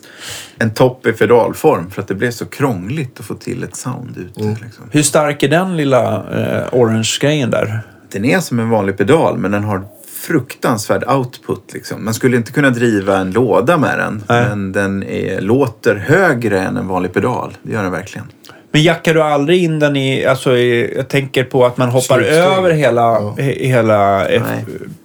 [0.58, 1.90] en topp i fedalform.
[1.90, 4.40] För att det blev så krångligt att få till ett sound ute.
[4.40, 4.84] Liksom.
[4.90, 7.82] Hur stark är den lilla eh, orange-grejen där?
[8.12, 9.84] Den är som en vanlig pedal men den har
[10.26, 11.72] fruktansvärd output.
[11.74, 12.04] Liksom.
[12.04, 14.22] Man skulle inte kunna driva en låda med den.
[14.28, 14.48] Nej.
[14.48, 17.56] Men den är, låter högre än en vanlig pedal.
[17.62, 18.26] Det gör den verkligen.
[18.70, 22.16] Men jackar du aldrig in den i, alltså i, jag tänker på att man hoppar
[22.16, 22.38] Slutsteg.
[22.38, 23.34] över hela, Ja.
[23.38, 24.42] he, hela F.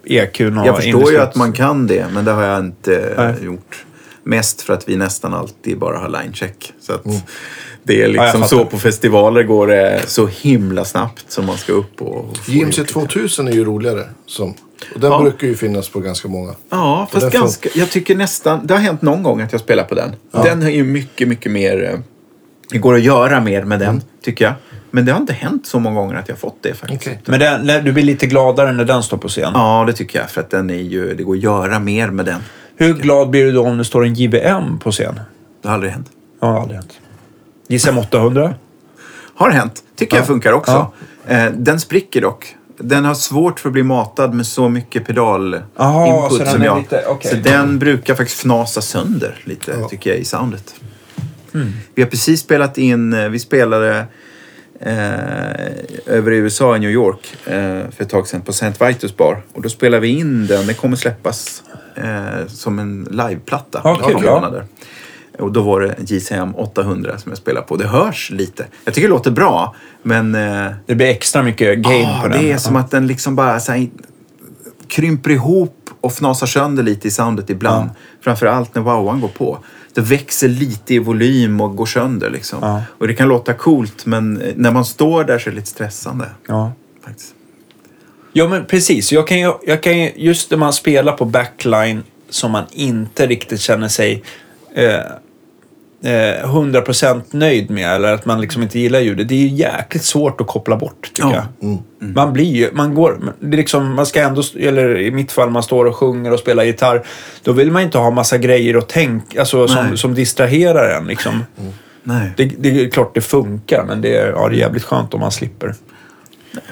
[0.05, 3.33] EQn Jag förstår ju att man kan det men det har jag inte Nej.
[3.45, 3.85] gjort.
[4.23, 6.73] Mest för att vi nästan alltid bara har linecheck.
[6.81, 7.03] Så att
[7.83, 8.47] det är Ja, liksom fattar.
[8.57, 12.51] så på festivaler går det så himla snabbt som man ska upp och, och få
[12.51, 12.93] JMC gjort det.
[12.93, 14.03] 2000 är ju roligare.
[14.25, 14.53] Som,
[14.93, 15.21] och den Ja.
[15.21, 16.53] brukar ju finnas på ganska många.
[16.69, 19.95] Ja, fast ganska, jag tycker nästan, det har hänt någon gång att jag spelar på
[19.95, 20.15] den.
[20.31, 21.99] Den är ju mycket, mycket mer, eh,
[22.71, 24.01] det går att göra mer med den, Mm.
[24.23, 24.53] tycker jag.
[24.91, 27.01] Men det har inte hänt så många gånger att jag fått det faktiskt.
[27.07, 27.19] Okej.
[27.25, 29.51] Men den, när du blir lite gladare när den står på scen.
[29.55, 30.29] Ja, det tycker jag.
[30.29, 32.41] För att den är ju, det går att göra mer med den.
[32.75, 35.19] Hur glad blir du då om det står en JBM på scen?
[35.61, 36.07] Det har aldrig hänt.
[36.41, 36.93] Ja, aldrig hänt.
[37.67, 38.53] JSM 800?
[39.35, 39.83] Har hänt.
[39.95, 40.91] Tycker jag funkar också.
[41.27, 41.35] Ja.
[41.35, 42.55] Eh, den spricker dock.
[42.77, 46.77] Den har svårt för att bli matad med så mycket pedal-input som jag.
[46.77, 47.31] lite- okej.
[47.31, 49.87] Så den brukar faktiskt fnasa sönder lite, Ja.
[49.87, 50.75] tycker jag, i soundet.
[51.53, 51.67] Mm.
[51.95, 54.05] Vi har precis spelat in, eh, vi spelade
[54.79, 55.13] eh,
[56.05, 57.53] över i USA, i New York, eh,
[57.91, 58.85] för ett tag sedan på St.
[58.85, 59.41] Vitus bar.
[59.53, 61.63] Och då spelade vi in den, den kommer släppas
[61.95, 64.63] eh, som en liveplatta några ja.
[65.39, 67.75] Och då var det JCM 800 som jag spelade på.
[67.75, 68.65] Det hörs lite.
[68.85, 72.41] Jag tycker det låter bra, men eh, Det blir extra mycket gain ah, på den.
[72.41, 73.89] det är som att den liksom bara så här,
[74.87, 77.89] krymper ihop och fnasar sönder lite i soundet ibland.
[78.21, 79.57] Framförallt när wowan går på.
[79.93, 82.59] Det växer lite i volym och går sönder liksom.
[82.61, 82.81] Ja.
[82.97, 85.71] Och det kan låta coolt, men eh, när man står där så är det lite
[85.71, 86.25] stressande.
[86.47, 86.71] Ja.
[87.05, 87.33] Faktiskt.
[88.33, 89.11] Ja, men precis.
[89.11, 93.27] Jag kan ju, jag kan ju, just när man spelar på backline som man inte
[93.27, 94.23] riktigt känner sig...
[94.75, 94.95] Eh,
[96.03, 99.27] eh, 100% nöjd med eller att man liksom inte gillar ljudet.
[99.29, 101.45] Det är ju jäkligt svårt att koppla bort tycker Ja.
[101.59, 101.77] jag.
[102.15, 105.49] Man blir ju, man går, det är liksom, man ska ändå, eller i mitt fall
[105.49, 107.03] man står och sjunger och spelar gitarr.
[107.43, 111.43] Då vill man inte ha massa grejer att tänka, alltså som, som distraherar en liksom.
[112.03, 112.31] Nej.
[112.37, 115.19] Det, det är klart det funkar men det är, ja, det är jävligt skönt om
[115.19, 115.75] man slipper.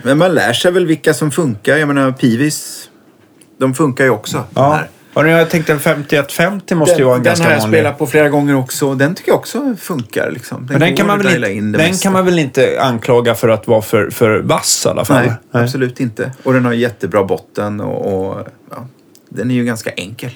[0.03, 1.77] Men man lär sig väl vilka som funkar.
[1.77, 2.89] Jag menar, Pivis,
[3.57, 4.43] de funkar ju också.
[4.55, 4.73] Ja.
[4.73, 4.87] här.
[5.15, 7.79] Nu, jag tänkte 5150 måste ju vara en den ganska har jag vanlig.
[7.79, 8.95] spelat på flera gånger också.
[8.95, 10.31] Den tycker jag också funkar.
[10.31, 10.67] Liksom.
[10.71, 13.81] Men den, kan man, väl inte, den kan man väl inte anklaga för att vara
[13.81, 15.25] för, för vass i alla fall?
[15.25, 16.31] Nej, absolut inte.
[16.43, 18.87] Och den har jättebra botten och, och ja,
[19.29, 20.31] den är ju ganska enkel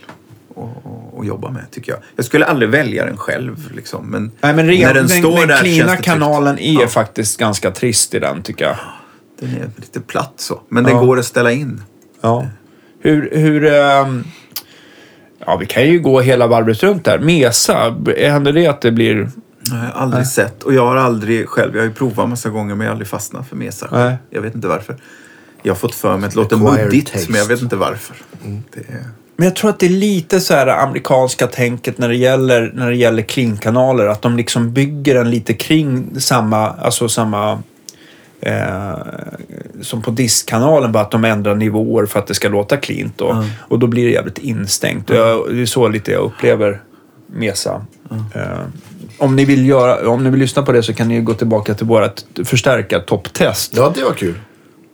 [1.19, 2.01] att, jobba med tycker jag.
[2.15, 4.05] Jag skulle aldrig välja den själv liksom.
[4.09, 6.01] Men, Nej, men när den, den, står den där tryggt.
[6.01, 6.87] kanalen är Ja.
[6.87, 8.75] faktiskt ganska trist i den tycker jag.
[9.39, 10.61] Den är lite platt så.
[10.69, 10.99] Men den Ja.
[11.03, 11.81] går att ställa in.
[12.21, 12.47] Ja.
[13.01, 14.23] Hur, hur ehm,
[15.45, 17.19] ja vi kan ju gå hela varvet runt där.
[17.19, 19.29] Mesa, händer det att det blir...
[19.71, 20.63] Jag har aldrig sett.
[20.63, 23.07] Och jag har aldrig själv, jag har ju provat massa gånger men jag har aldrig
[23.07, 23.89] fastnat för mesar.
[23.91, 24.15] Nej.
[24.29, 24.95] Jag vet inte varför.
[25.63, 27.31] Jag har fått för mig att det låter muddigt taste.
[27.31, 28.15] men jag vet inte varför.
[28.43, 29.05] Det är...
[29.35, 32.89] Men jag tror att det är lite så här amerikanska tänket när det gäller, när
[32.89, 34.05] det gäller clean-kanaler.
[34.05, 37.63] Att de liksom bygger den lite kring samma, alltså samma
[38.45, 38.93] eh,
[39.81, 43.21] som på diskkanalen, bara att de ändrar nivåer för att det ska låta cleant.
[43.21, 43.45] Och, Ja.
[43.59, 45.09] och då blir det jävligt instängt.
[45.09, 46.81] Och jag, det är så lite jag upplever
[47.27, 47.85] Mesa.
[48.35, 48.41] Eh,
[49.17, 51.73] om, ni vill göra, om ni vill lyssna på det så kan ni gå tillbaka
[51.73, 53.73] till vårt förstärka topptest.
[53.77, 54.35] Ja, det var kul.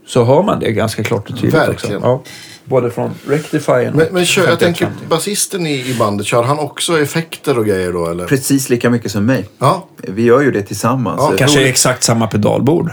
[0.08, 1.98] Så hör man det ganska klart och tydligt Verkligen.
[1.98, 2.08] också.
[2.08, 2.24] Ja.
[2.66, 5.06] Både från Rectifyern Men, men kör, jag tänker, 5150.
[5.10, 8.28] basisten i, i bandet, kör han också effekter och grejer då eller?
[8.28, 9.50] Precis lika mycket som mig.
[9.60, 9.88] Ja.
[9.98, 11.20] Vi gör ju det tillsammans.
[11.22, 12.92] Ja, Kanske exakt samma pedalbord.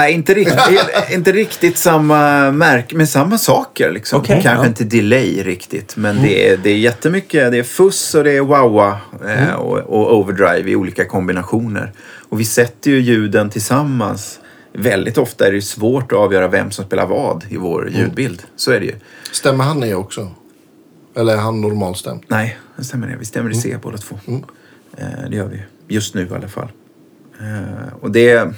[0.00, 0.58] Nej, inte riktigt,
[1.10, 3.90] inte riktigt samma märke, men samma saker.
[3.90, 4.20] Liksom.
[4.20, 4.68] Okej, Kanske ja.
[4.68, 7.52] inte delay riktigt, men det, är, det är jättemycket.
[7.52, 11.92] Det är fuss och det är wowa eh, och, och overdrive i olika kombinationer.
[12.28, 14.40] Och vi sätter ju ljuden tillsammans.
[14.72, 18.42] Väldigt ofta är det svårt att avgöra vem som spelar vad i vår ljudbild.
[18.56, 18.94] Så är det ju.
[19.32, 20.30] Stämmer han ner också?
[21.16, 22.22] Eller är han normalstämd?
[22.28, 23.16] Nej, det stämmer det.
[23.16, 24.18] Vi stämmer i C båda två.
[24.96, 25.62] Eh, det gör vi.
[25.88, 26.68] Just nu i alla fall.
[27.40, 28.54] Eh, och det...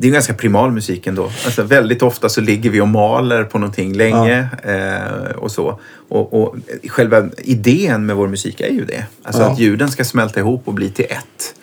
[0.00, 1.24] Det är ganska primal musik ändå.
[1.44, 5.80] Alltså, väldigt ofta så ligger vi och maler på någonting länge eh, och så.
[6.08, 6.56] Och, och
[6.88, 9.06] själva idén med vår musik är ju det.
[9.22, 9.52] Alltså Ja.
[9.52, 11.54] att ljuden ska smälta ihop och bli till ett.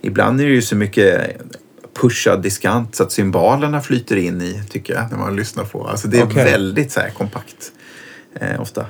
[0.00, 1.36] Ibland är det ju så mycket
[2.00, 5.86] pushad diskant så att cymbalerna flyter in i, tycker jag, när man lyssnar på.
[5.86, 6.44] Alltså det är Okej.
[6.44, 7.72] väldigt så här kompakt
[8.40, 8.86] eh, ofta.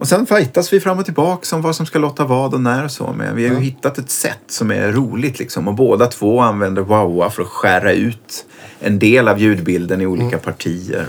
[0.00, 2.84] Och sen fightas vi fram och tillbaka om vad som ska låta vad och när
[2.84, 3.14] och så.
[3.18, 5.68] Men vi har ju hittat ett sätt som är roligt liksom.
[5.68, 8.46] Och båda två använder wowa för att skära ut
[8.80, 11.06] en del av ljudbilden i olika partier.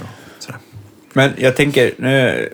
[1.13, 2.49] Men jag tänker, nu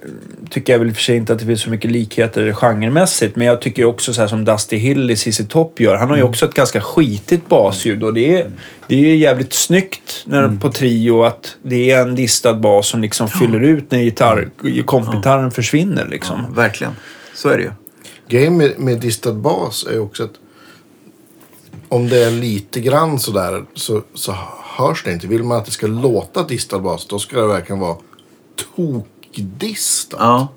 [0.50, 3.36] tycker jag väl för sig inte att det finns så mycket likheter genremässigt.
[3.36, 5.96] Men jag tycker också så här som Dusty Hill i ZZ Top gör.
[5.96, 8.52] Han har ju också ett ganska skitigt basljud och det är,
[8.88, 13.28] det är jävligt snyggt när, på trio att det är en distad bas som liksom
[13.28, 14.50] fyller ut när gitarr,
[14.86, 16.46] kompgitarren försvinner liksom.
[16.48, 16.94] Ja, verkligen.
[17.34, 17.72] Så är det ju.
[18.30, 20.34] Grejen med, med distad bas är också att
[21.90, 24.36] om det är lite grann sådär så, så
[24.78, 25.28] hörs det inte.
[25.28, 27.98] Vill man att det ska låta distad bas då ska det verkligen vara
[28.76, 30.20] tokdistat.
[30.20, 30.48] Ja.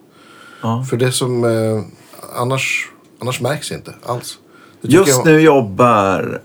[0.62, 0.84] ja.
[0.90, 1.82] För det som eh,
[2.40, 2.88] annars,
[3.20, 4.38] annars märks inte alls.
[4.82, 6.40] Just jag- nu jobbar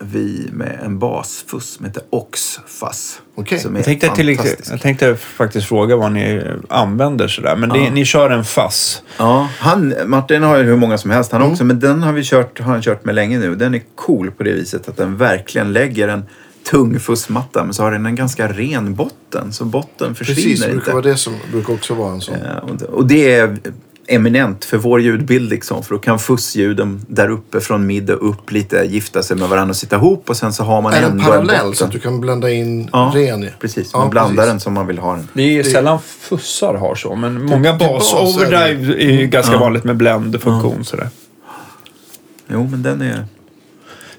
[0.00, 3.20] vi med en basfuss som heter Oxfass.
[3.34, 3.58] Okej.
[3.58, 4.38] Som är Jag tänkte, till,
[4.70, 7.56] jag tänkte faktiskt fråga vad ni använder sådär.
[7.56, 7.90] Men det, Ja.
[7.90, 9.02] ni kör en fass.
[9.18, 11.64] Ja, han, Martin har ju hur många som helst han också.
[11.64, 13.54] Men den har vi kört, har han kört med länge nu.
[13.54, 16.24] Den är cool på det viset att den verkligen lägger en
[16.70, 17.64] tung fussmatta.
[17.64, 19.52] Men så har den en ganska ren botten.
[19.52, 20.76] Så botten försvinner Precis, det inte.
[20.76, 22.34] brukar vara det som brukar också vara en sån.
[22.34, 22.56] Eh,
[22.88, 23.56] och det- är
[24.10, 25.82] eminent för vår ljudbild liksom.
[25.82, 29.70] För då kan fussljuden där uppe från mid och upp lite gifta sig med varandra
[29.70, 30.30] och sitta ihop.
[30.30, 31.74] Och sen så har man Är ändå parallell botten.
[31.74, 33.50] så att du kan blända in Ja, ren i?
[33.60, 34.50] Precis, Ja, man blandar precis.
[34.50, 35.28] den som man vill ha den.
[35.32, 38.12] Det är sällan fussar har så, men många till bas.
[38.12, 39.58] bas är det- Overdrive är ju ganska Ja.
[39.58, 41.08] vanligt med blend-funktion sådär.
[42.52, 43.24] Jo, men den är...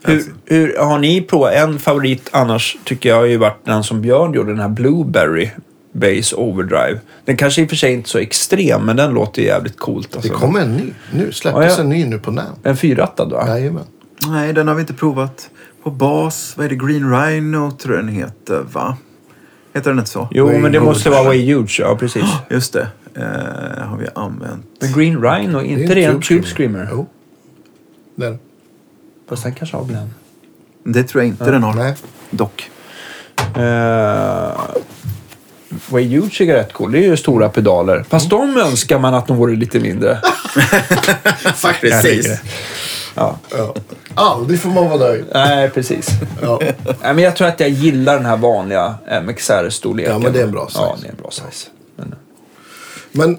[0.04, 1.54] Hur, hur, har ni provat?
[1.54, 5.50] En favorit annars tycker jag har ju varit den som Björn gjorde, den här Blueberry
[5.92, 7.00] Bass Overdrive.
[7.26, 9.78] Den kanske i och för sig inte är så extrem, men den låter ju jävligt
[9.78, 10.12] coolt.
[10.12, 10.34] Det Alltså.
[10.34, 10.94] kommer en ny.
[11.14, 11.82] Nu släpptes Ja, ja.
[11.82, 12.46] en ny nu på NAM.
[12.64, 13.48] En fyrrattad va?
[13.48, 13.84] Jajamän.
[14.28, 15.50] Nej, den har vi inte provat.
[15.84, 16.76] På bas, vad är det?
[16.76, 18.98] Green Rhino tror jag den heter, va?
[19.74, 20.28] Heter den inte så?
[20.32, 20.86] Jo, Way men det Huge.
[20.90, 22.24] måste vara Way Huge, ja precis.
[22.50, 22.88] Just det.
[23.16, 24.66] Eh, har vi använt.
[24.82, 26.88] Men Green Rhino, inte det en Tube Screamer?
[26.92, 27.08] Jo.
[28.16, 28.38] Det är det.
[29.30, 30.10] Fast den kanske har blend.
[30.84, 31.74] Det tror jag inte den har.
[31.74, 31.96] Nej.
[32.30, 32.70] Dock.
[33.58, 33.62] Uh,
[35.90, 36.92] Way Huge är rätt cool.
[36.92, 38.06] Det är ju stora pedaler.
[38.10, 40.22] Fast de önskar man att de vore lite mindre.
[41.56, 42.02] Faktiskt.
[42.02, 42.40] Precis.
[43.16, 43.38] Ja.
[43.58, 43.76] Ja.
[44.14, 45.26] Aldrig får man vara nöjd.
[45.34, 46.10] Nej, precis.
[46.42, 46.60] Ja.
[46.86, 50.12] Nej, men jag tror att jag gillar den här vanliga MXR-storleken.
[50.12, 51.02] Ja, men det är en bra Ja, size.
[51.02, 51.70] det är en bra size.
[51.96, 52.16] Men,
[53.12, 53.38] Men...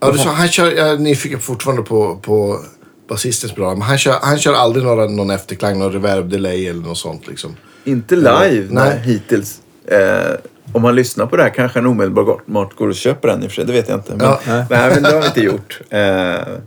[0.00, 2.60] Ja, du sa, han kör, jag är nyfiken fortfarande på, på
[3.08, 6.80] basistens bra, men han kör, han kör aldrig några, någon efterklang, någon reverb delay eller
[6.82, 7.56] något sånt liksom.
[7.84, 8.66] Inte live Nej.
[8.70, 9.00] nej.
[9.04, 9.60] hittills.
[9.86, 10.34] Eh,
[10.72, 13.50] om man lyssnar på det här kanske han omedelbart går och köper den i och
[13.50, 13.64] för sig.
[13.64, 14.14] Det vet jag inte.
[14.16, 14.40] Men, Ja.
[14.46, 14.64] nej.
[14.70, 15.80] men det har vi inte gjort.
[15.90, 16.58] Eh,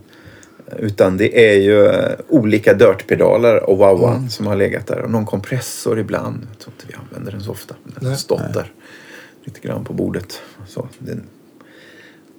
[0.78, 4.28] utan det är ju eh, olika Dirt-pedaler och wow Mm.
[4.30, 5.00] som har legat där.
[5.00, 6.46] Och någon kompressor ibland.
[6.50, 7.74] Jag tror inte vi använder den så ofta.
[7.84, 8.18] Men den har Nej.
[8.18, 8.72] stått där
[9.44, 10.40] lite grann på bordet.
[10.68, 11.22] Så, den,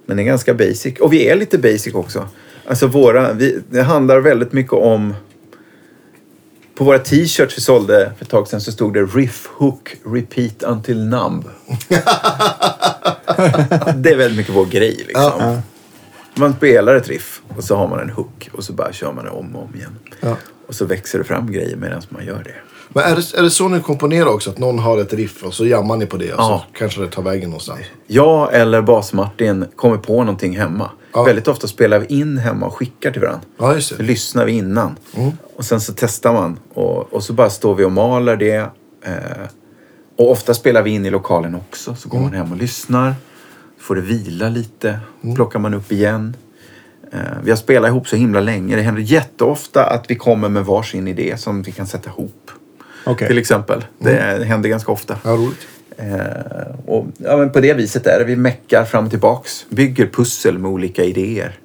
[0.06, 1.00] men den är ganska basic.
[1.00, 2.28] Och vi är lite basic också.
[2.66, 5.14] Alltså våra, vi, det handlar väldigt mycket om
[6.74, 10.62] på våra t-shirts vi sålde för ett tag sedan så stod det Riff Hook Repeat
[10.62, 11.44] Until Numb.
[13.96, 15.32] det är väldigt mycket vår grej liksom.
[15.38, 15.62] Ja.
[16.34, 19.24] Man spelar ett riff och så har man en hook och så bara kör man
[19.24, 19.98] det om och om igen.
[20.20, 20.36] Ja.
[20.66, 22.54] Och så växer det fram grejer medan man gör det.
[22.94, 24.50] Men är det, är det så ni komponerar också?
[24.50, 26.64] Att någon har ett riff och så jammar ni på det och Ja.
[26.70, 27.80] så kanske det tar vägen någonstans?
[28.06, 30.90] Jag eller Bas-Martin kommer på någonting hemma.
[31.12, 31.22] Ja.
[31.24, 33.40] Väldigt ofta spelar vi in hemma och skickar till varandra.
[33.58, 34.02] Ja, just Så det.
[34.02, 34.96] lyssnar vi innan.
[35.56, 36.58] Och sen så testar man.
[36.74, 38.56] Och, och så bara står vi och maler det.
[39.02, 39.46] Eh,
[40.18, 41.94] och ofta spelar vi in i lokalen också.
[41.94, 43.14] Så går man hem och lyssnar.
[43.80, 44.98] Får det vila lite.
[45.34, 46.36] Plockar man upp igen.
[47.12, 48.76] Eh, vi har spelat ihop så himla länge.
[48.76, 52.50] Det händer jätteofta att vi kommer med varsin idé som vi kan sätta ihop.
[53.04, 53.28] Okej.
[53.28, 53.84] Till exempel.
[53.98, 55.18] Det händer ganska ofta.
[55.24, 55.66] Ja, roligt.
[55.96, 58.24] Eh, och, ja, men på det viset är det.
[58.24, 59.66] Vi meckar fram och tillbaks.
[59.68, 61.58] Bygger pussel med olika idéer.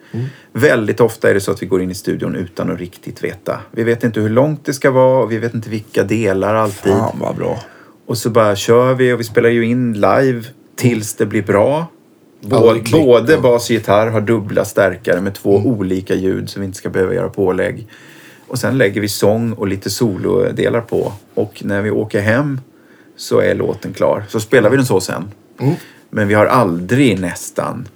[0.53, 3.59] Väldigt ofta är det så att vi går in i studion utan att riktigt veta.
[3.71, 6.91] Vi vet inte hur långt det ska vara och vi vet inte vilka delar alltid.
[6.91, 7.59] Fan vad bra.
[8.05, 10.43] Och så bara kör vi och vi spelar ju in live
[10.75, 11.87] tills det blir bra.
[12.41, 13.41] Både ja.
[13.41, 17.13] bas och gitarr har dubbla stärkare med två olika ljud så vi inte ska behöva
[17.13, 17.87] göra pålägg.
[18.49, 21.13] Och sen lägger vi sång och lite solodelar på.
[21.33, 22.61] Och när vi åker hem
[23.15, 24.25] så är låten klar.
[24.29, 25.31] Så spelar vi den så sen.
[26.09, 27.87] Men vi har aldrig nästan,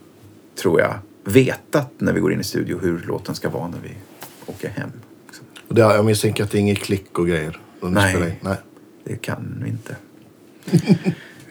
[0.62, 0.94] tror jag,
[1.24, 3.92] vetat när vi går in i studio hur låten ska vara när vi
[4.46, 4.92] åker hem.
[5.68, 7.60] Och det, jag misstänker att det är inget klick och grejer.
[7.82, 8.40] Nej.
[8.42, 8.58] Nej.
[9.04, 9.96] Det kan vi inte.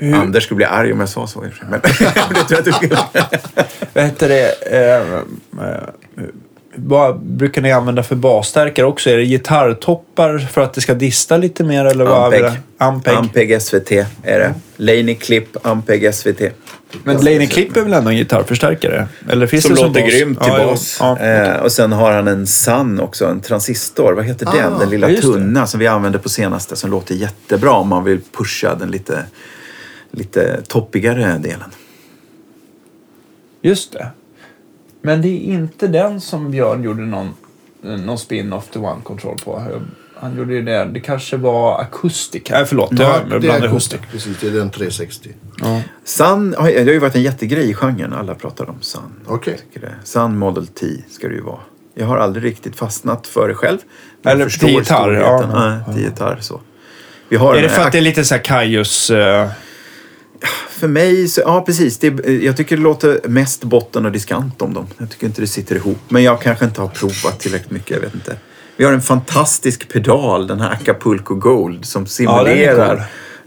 [0.16, 1.40] Anders skulle bli arg om jag sa så.
[1.40, 2.10] Men det tror
[2.48, 2.98] jag inte skulle.
[3.92, 5.24] Vad heter det?
[6.74, 9.10] Vad brukar ni använda för basstärkare också?
[9.10, 11.84] Är det gitarrtoppar för att det ska dista lite mer?
[11.84, 12.42] Eller vad är Ampeg.
[12.42, 12.84] det?
[12.84, 13.14] Ampeg.
[13.14, 13.90] Ampeg SVT
[14.22, 14.54] är det.
[14.76, 16.40] Laney Clip, Ampeg SVT.
[17.04, 19.08] Men Laney Clip är väl ändå en gitarrförstärkare?
[19.30, 20.10] Eller finns Som det låter bas?
[20.12, 20.96] grymt till Ja, ja, bas.
[21.00, 24.12] Ja, eh, och sen har han en Sun också, en transistor.
[24.12, 24.72] Vad heter den?
[24.72, 25.28] Ah, Den lilla ja, just det.
[25.32, 29.24] tunna som vi använder på senaste som låter jättebra om man vill pusha den lite,
[30.10, 31.70] lite toppigare delen.
[33.62, 34.06] Just det.
[35.02, 37.34] Men det är inte den som Björn gjorde någon,
[37.80, 39.62] någon spin-off till One Control på.
[40.14, 40.84] Han gjorde ju det.
[40.84, 42.42] Det kanske var Acoustic.
[42.50, 42.90] Nej, förlåt.
[42.92, 44.00] Ja, jag det är blandar ihop akustik.
[44.12, 45.30] Precis, det är den 360.
[45.60, 45.80] Ja.
[46.04, 48.12] Sun har, det har ju varit en jättegrej i genren.
[48.12, 49.02] Alla pratar om Sun.
[49.26, 49.58] Okej.
[49.74, 49.94] Det.
[50.04, 51.60] Sun Model T ska det ju vara.
[51.94, 53.78] Jag har aldrig riktigt fastnat för det själv.
[54.24, 55.50] Eller förstår till gitarr, storheten.
[55.52, 55.68] ja.
[55.86, 56.60] Nej, till gitarr så.
[57.28, 59.10] Vi har Är det för att det är lite så här Kaius...
[59.10, 59.48] eh,
[60.70, 61.98] För mig, så, ja precis.
[61.98, 62.06] Det,
[62.42, 64.86] jag tycker det låter mest botten och diskant om dem.
[64.98, 65.98] Jag tycker inte det sitter ihop.
[66.08, 68.36] Men jag kanske inte har provat tillräckligt mycket, jag vet inte.
[68.76, 72.96] Vi har en fantastisk pedal, den här Acapulco Gold, som Ja, den är simulerar.
[72.96, 73.04] cool.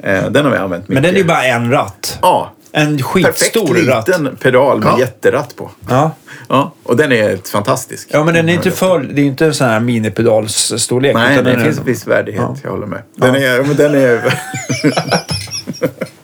[0.09, 0.93] Eh, den har vi använt mycket.
[0.93, 2.19] Men den är ju bara en ratt.
[2.21, 4.07] Ja, En perfekt skitstor ratt.
[4.07, 4.99] liten pedal med Ja.
[4.99, 5.71] jätteratt på.
[5.89, 6.11] Ja.
[6.49, 8.07] Ja, och den är fantastisk.
[8.11, 8.99] ja, men den är inte för...
[8.99, 11.13] Det är inte en sån här minipedalsstorlek.
[11.15, 12.55] Nej, utan det är- finns en viss värdighet, Ja.
[12.63, 13.01] jag håller med.
[13.15, 14.39] Den är, men den är...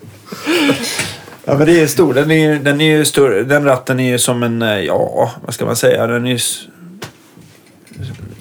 [1.45, 2.13] Ja, men det är stor.
[2.13, 3.43] Den är, ju- den är ju större.
[3.43, 4.61] Den ratten är ju som en...
[4.61, 6.07] eh, Ja, vad ska man säga?
[6.07, 6.39] Den är ju...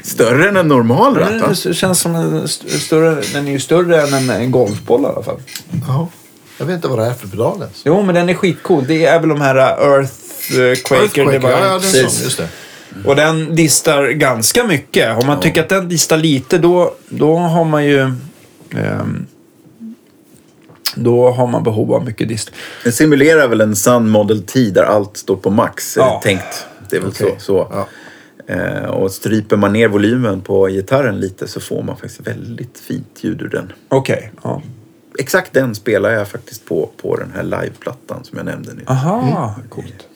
[0.03, 1.49] större än en normal ratt, Den va?
[1.49, 3.23] är- känns som en st- större...
[3.33, 5.41] Den är ju större än en, en golfboll i alla fall.
[5.87, 6.07] Jaha.
[6.59, 7.83] Jag vet inte vad det är för pedal ens.
[7.85, 8.85] Jo, men den är skitcool.
[8.89, 12.49] Det är väl de här Earthquaker Earthquaker, ja, ja, det är sån, just det.
[13.05, 15.19] Och den distar ganska mycket.
[15.19, 18.01] Om man tycker att den distar lite, då, då har man ju...
[18.77, 19.27] ehm,
[20.97, 22.51] då har man behov av mycket dist.
[22.85, 26.21] Den simulerar väl en Sun Model T där allt står på max, det Ja.
[26.25, 26.67] tänkt.
[26.91, 27.35] Det är väl Okej.
[27.39, 27.45] så.
[27.45, 27.69] så.
[27.73, 27.87] Ja.
[28.55, 33.19] Eh, och stryper man ner volymen på gitarren lite så får man faktiskt väldigt fint
[33.21, 33.73] ljud ur den.
[33.89, 34.33] Okej.
[34.43, 34.63] ja.
[35.19, 38.89] Exakt den spelar jag faktiskt på, på den här liveplattan som jag nämnde nyss.
[38.89, 40.07] Aha, coolt.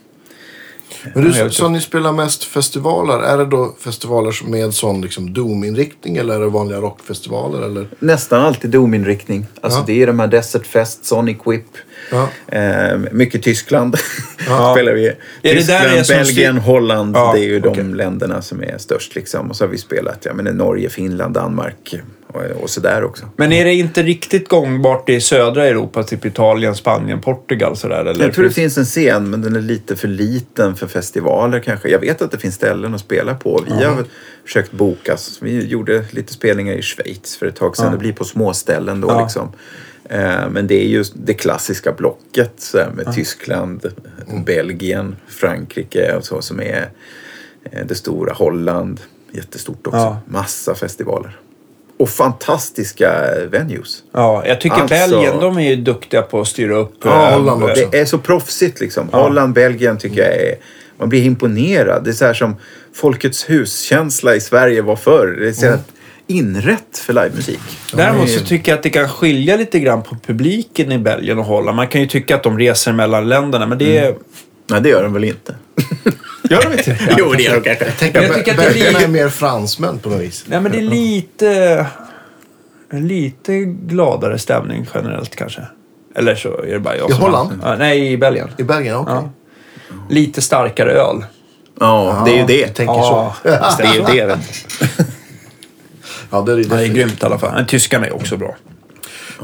[1.14, 3.18] Men du, så ni spelar mest festivaler.
[3.18, 7.62] Är det då festivaler som med sån liksom Doom-inriktning eller är det vanliga rockfestivaler?
[7.62, 7.86] Eller?
[7.98, 9.46] Nästan alltid dominriktning.
[9.60, 9.84] Alltså Ja.
[9.86, 11.64] det är de här Desert Fest, Sonic Whip.
[12.10, 12.28] Ja.
[12.58, 13.96] Eh, mycket Tyskland
[14.48, 14.74] Ja.
[14.74, 15.02] spelar vi.
[15.42, 17.16] där Tyskland, det som Belgien, styr- Holland.
[17.16, 17.84] Ja, det är ju de okej.
[17.84, 19.50] länderna som är störst liksom.
[19.50, 21.94] Och så har vi spelat ja, men Norge, Finland, Danmark
[22.34, 23.28] och, och sådär också.
[23.36, 28.04] Men är det inte riktigt gångbart i södra Europa, typ Italien, Spanien, Portugal sådär?
[28.04, 28.24] Eller?
[28.24, 31.88] Jag tror det finns en scen, men den är lite för liten för festivaler kanske.
[31.88, 33.64] Jag vet att det finns ställen att spela på.
[33.78, 34.04] Vi har
[34.44, 35.16] försökt boka.
[35.40, 37.86] Vi gjorde lite spelningar i Schweiz för ett tag sedan.
[37.86, 37.92] Ja.
[37.92, 39.22] Det blir på småställen då Ja.
[39.22, 39.52] liksom.
[40.10, 43.86] Eh, Men det är ju det klassiska blocket med Tyskland,
[44.46, 46.88] Belgien, Frankrike och så som är
[47.70, 48.32] eh, det stora.
[48.32, 49.00] Holland,
[49.32, 49.98] jättestort också.
[49.98, 50.20] Ja.
[50.26, 51.38] Massa festivaler.
[51.98, 53.12] Och fantastiska
[53.50, 54.02] venues.
[54.12, 56.94] Ja, jag tycker Alltså- Belgien, de är ju duktiga på att styra upp.
[57.04, 57.88] Ja, eh, Holland också.
[57.90, 59.08] Det är så proffsigt liksom.
[59.12, 60.54] Holland, Belgien tycker jag är...
[60.98, 62.04] Man blir imponerad.
[62.04, 62.56] Det är så här som
[62.94, 65.36] Folkets hus-känsla i Sverige var förr.
[65.40, 65.78] Det är så här
[66.26, 67.60] inrätt för livemusik.
[67.94, 71.44] Däremot så tycker jag att det kan skilja lite grann på publiken i Belgien och
[71.44, 71.76] Holland.
[71.76, 74.14] Man kan ju tycka att de reser mellan länderna, men det är...
[74.70, 75.54] Nej, det gör de väl inte?
[76.50, 77.14] Gör de inte det?
[77.18, 77.84] jo, det gör de kanske.
[77.84, 77.98] Jag att
[78.36, 80.44] tycker att det är belgarna li- är mer fransmän på något vis.
[80.48, 81.86] Nej, men det är lite...
[82.92, 85.60] Lite gladare stämning generellt kanske.
[86.16, 87.22] Eller så är det bara jag I som...
[87.22, 87.60] Holland?
[87.62, 88.48] Ja, nej, i Belgien.
[88.58, 89.14] I Belgien, okej.
[89.14, 89.30] Ja.
[90.10, 91.24] Lite starkare öl.
[91.80, 92.68] Ja, det är ju det.
[92.68, 93.48] tänker Ja, så.
[93.78, 94.26] Det är ju det.
[94.26, 94.38] vet
[94.80, 94.86] du.
[96.30, 96.94] Ja, det är det det är definitivt.
[96.96, 97.52] grymt i alla fall.
[97.54, 98.54] Men tyskarna är också bra.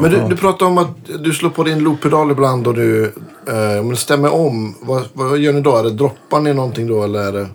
[0.01, 0.88] Men du, du pratar om att
[1.18, 3.05] du slår på din looppedal ibland och du
[3.48, 4.74] eh, men stämmer om.
[4.80, 5.76] Vad, vad gör ni då?
[5.76, 7.46] Är det droppar ni någonting då eller är det...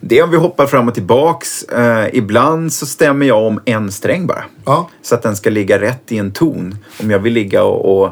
[0.00, 1.62] Det är om vi hoppar fram och tillbaks.
[1.62, 4.44] Eh, ibland så stämmer jag om en sträng bara.
[4.64, 4.88] Ja.
[5.02, 6.78] Så att den ska ligga rätt i en ton.
[7.00, 8.10] Om jag vill ligga och, och,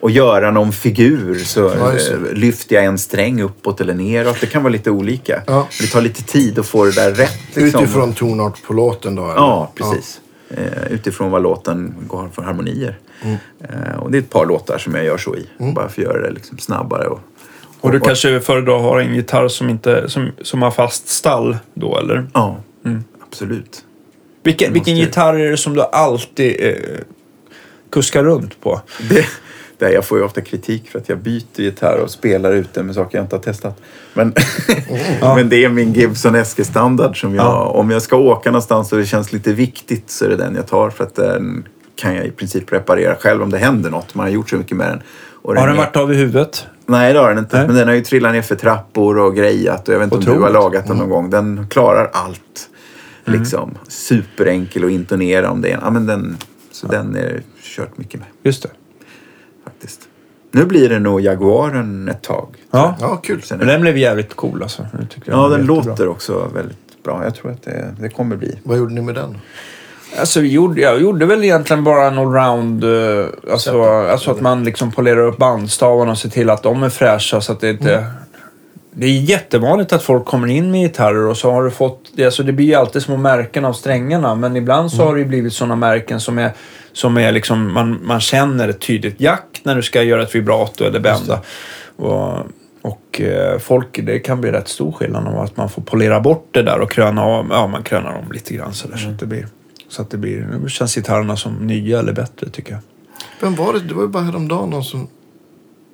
[0.00, 4.36] och göra någon figur så Ja, eh, lyfter jag en sträng uppåt eller neråt.
[4.40, 5.42] Det kan vara lite olika.
[5.46, 5.68] Ja.
[5.80, 7.38] Det tar lite tid att få det där rätt.
[7.54, 7.82] Liksom.
[7.82, 9.22] Utifrån tonart på låten då?
[9.22, 9.34] Eller?
[9.34, 10.20] Ja, precis.
[10.50, 12.98] Eh, utifrån vad låten går för harmonier.
[13.22, 13.36] Mm.
[13.60, 15.46] Eh, och det är ett par låtar som jag gör så i.
[15.58, 17.06] Bara för att göra det liksom snabbare.
[17.06, 17.20] Och,
[17.80, 21.08] Och du och- kanske föredrar att ha en gitarr som, inte, som, som har fast
[21.08, 22.26] stall då, eller?
[22.34, 23.04] Ja, Mm.
[23.28, 23.84] absolut.
[24.42, 26.74] Vilken, vilken gitarr är det som du alltid eh,
[27.90, 28.80] kuskar runt på?
[29.10, 29.26] Det,
[29.78, 32.94] där jag får ju ofta kritik för att jag byter gitarr och spelar ute med
[32.94, 33.80] saker jag inte har testat.
[34.14, 34.34] Men,
[35.20, 37.64] men det är min Gibson SG-standard som jag, Ja.
[37.64, 40.66] om jag ska åka någonstans och det känns lite viktigt så är det den jag
[40.66, 44.14] tar för att den kan jag i princip reparera själv om det händer något.
[44.14, 45.02] Man har gjort så mycket med den.
[45.42, 46.66] Och Har den är- varit av i huvudet?
[46.86, 47.56] Nej, det har den inte.
[47.58, 47.66] Nej.
[47.66, 50.22] Men den har ju trillat ner för trappor och grejat och jag vet inte om
[50.24, 50.52] du har Otroligt.
[50.54, 51.30] lagat den någon gång.
[51.30, 52.68] Den klarar allt.
[53.24, 53.74] Liksom.
[53.88, 55.78] Superenkel att intonera om det är.
[55.82, 56.36] Ja, men den,
[56.72, 58.68] så den är kört mycket med Just det.
[60.56, 62.48] Nu blir det nog Jaguaren ett tag.
[62.70, 62.96] Ja.
[63.00, 63.42] Ja, kul.
[63.42, 64.86] Sen Men den blev jävligt cool alltså.
[65.10, 65.74] Tycker ja, den jättebra.
[65.74, 67.24] låter också väldigt bra.
[67.24, 68.58] Jag tror att det, det kommer bli.
[68.62, 69.38] Vad gjorde ni med den?
[70.18, 72.84] Alltså, vi gjorde, jag gjorde väl egentligen bara en allround...
[72.84, 76.88] Uh, alltså, alltså att man liksom polerar upp bandstavarna och ser till att de är
[76.88, 78.04] fräscha så att det inte...
[78.98, 82.00] Det är jättevanligt att folk kommer in med gitarrer och så har du fått...
[82.14, 85.20] det- Alltså det blir ju alltid små märken av strängarna men ibland så har det
[85.20, 86.52] ju blivit sådana märken som är,
[86.92, 87.72] som är liksom...
[87.72, 91.40] Man, man känner ett tydligt jack när du ska göra ett vibrato eller bända.
[91.96, 92.38] Och,
[92.82, 96.48] och eh, folk, det kan bli rätt stor skillnad om att man får polera bort
[96.50, 97.46] det där och kröna av.
[97.50, 99.46] Ja, man krönar om lite grann sådär så att det blir...
[99.88, 100.48] Så att det blir...
[100.62, 102.80] Nu känns gitarrerna som nya eller bättre tycker jag.
[103.40, 103.80] Vem var det?
[103.80, 105.08] Det var ju bara häromdagen någon som,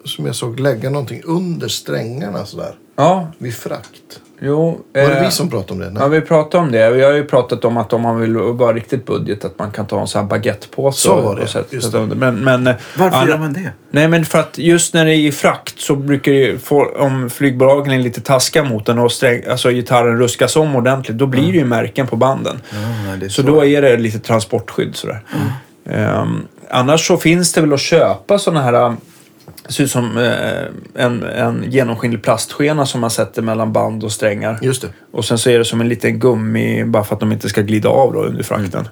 [0.05, 2.74] som jag såg lägga någonting under strängarna sådär.
[2.97, 4.20] Ja, Vid frakt.
[4.40, 4.80] jo.
[4.95, 5.90] Var det eh, vi som pratade om det?
[5.90, 6.03] Nej.
[6.03, 6.90] Ja, vi pratade om det.
[6.90, 9.86] Vi har ju pratat om att om man vill vara riktigt budget att man kan
[9.86, 10.99] ta en sån här baguettepåse.
[11.01, 12.07] Så var det, och sätta- just det.
[12.07, 13.70] Men, men, eh, Varför andra- gör man det?
[13.90, 17.30] Nej, men för att just när det är i frakt så brukar ju få, om
[17.30, 21.53] flygbolagen är lite taskiga mot den och sträng, alltså gitarren ruskas om ordentligt, då blir
[21.53, 22.61] det ju märken på banden.
[22.70, 25.20] Ja, är Så då är det lite transportskydd sådär.
[25.90, 28.97] Ehm, annars så finns det väl att köpa sådana här
[29.66, 34.12] det ser ut som eh, en, en genomskinlig plastskena som man sätter mellan band och
[34.12, 34.59] strängar.
[34.62, 34.88] Just det.
[35.11, 37.61] Och sen så är det som en liten gummi bara för att de inte ska
[37.61, 38.88] glida av då under frakten.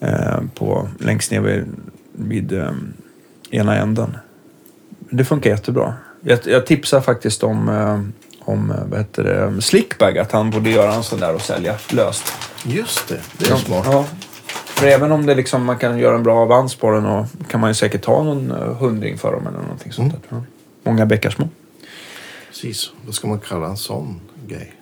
[0.00, 1.64] Eh, på, längst ner vid,
[2.12, 2.70] vid eh,
[3.50, 4.16] ena änden.
[5.10, 5.94] Det funkar jättebra.
[6.20, 11.02] Jag, jag tipsar faktiskt om, om vad heter det, Slickbag, att han borde göra en
[11.02, 12.32] sån där och sälja löst.
[12.64, 13.20] Just det.
[13.38, 13.86] Det är smart.
[13.90, 14.04] Ja.
[14.76, 17.60] För även om det liksom, man kan göra en bra avans på den och kan
[17.60, 20.20] man ju säkert ta någon eh, hundring för dem eller någonting sånt där.
[20.28, 20.40] tror
[20.84, 20.92] jag.
[20.92, 21.48] Många bäckar små.
[22.48, 22.90] Precis.
[23.06, 24.72] Vad ska man kalla en sån grej?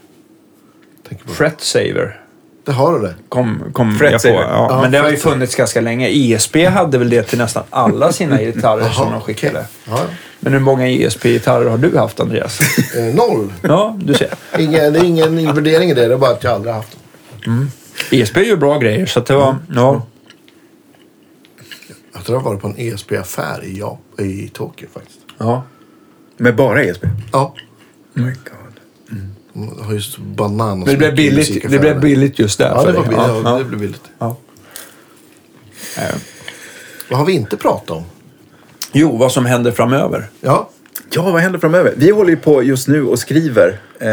[1.27, 2.21] Fret saver.
[2.65, 3.15] Det har du det.
[3.29, 4.29] Kom, kom jag på.
[4.29, 6.09] Ja, Ja, men det har ju funnits ganska länge.
[6.09, 9.65] ESP hade väl det till nästan alla sina gitarrer som de skickade.
[9.87, 9.97] okej.
[9.97, 10.05] Ja,
[10.41, 12.61] Men hur många ESP-gitarrer har du haft, Andreas?
[12.97, 13.53] Eh, noll.
[13.63, 14.31] Ja, du ser.
[14.59, 16.07] Ingen, det är ingen invärdering i det.
[16.09, 16.97] Det är bara att jag aldrig har haft
[17.45, 17.71] dem.
[18.11, 19.57] ESP är ju bra grejer, så att det var...
[19.75, 20.07] Ja.
[22.13, 25.19] Jag tror jag varit på en ESP-affär i, Jap- i Tokyo faktiskt.
[25.39, 25.63] ja.
[26.37, 27.05] Med bara ESP?
[27.33, 27.55] Ja.
[28.17, 29.21] Oh my god.
[29.53, 32.93] De har ju så banan det blev billigt, det blev billigt just där Ja, det
[32.93, 33.17] var billigt.
[33.19, 34.03] Ja, Ja, det blev billigt.
[34.19, 34.37] ja.
[37.11, 38.05] Vad har vi inte pratat om?
[38.93, 40.27] Jo, vad som händer framöver.
[40.41, 40.71] Ja.
[41.17, 41.93] Ja, vad händer framöver?
[41.97, 43.69] Vi håller ju på just nu och skriver.
[43.99, 44.09] Eh,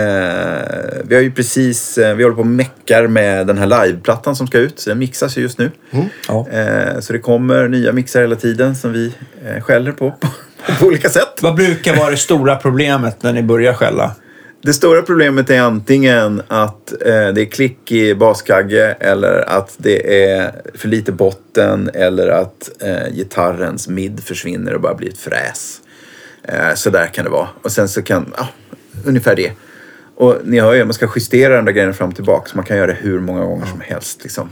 [1.04, 4.48] vi har ju precis, eh, vi håller på och meckar med den här liveplattan som
[4.48, 4.80] ska ut.
[4.80, 5.72] Så den mixas ju just nu.
[6.28, 6.48] Ja.
[6.50, 9.14] Eh, så det kommer nya mixar hela tiden som vi
[9.46, 10.28] eh, skäller på, på
[10.80, 11.40] på olika sätt.
[11.42, 14.16] Vad brukar vara det stora problemet när ni börjar skälla?
[14.64, 20.26] Det stora problemet är antingen att eh, det är klick i baskagge eller att det
[20.26, 25.82] är för lite botten eller att eh, gitarrens mid försvinner och bara blir ett fräs.
[26.44, 27.48] Eh, så där kan det vara.
[27.62, 28.48] Och sen så kan, ja,
[29.06, 29.52] ungefär det.
[30.16, 32.50] Och ni hör ju, man ska justera den där grejen fram och tillbaka.
[32.50, 34.24] Så man kan göra det hur många gånger som helst.
[34.24, 34.50] Liksom.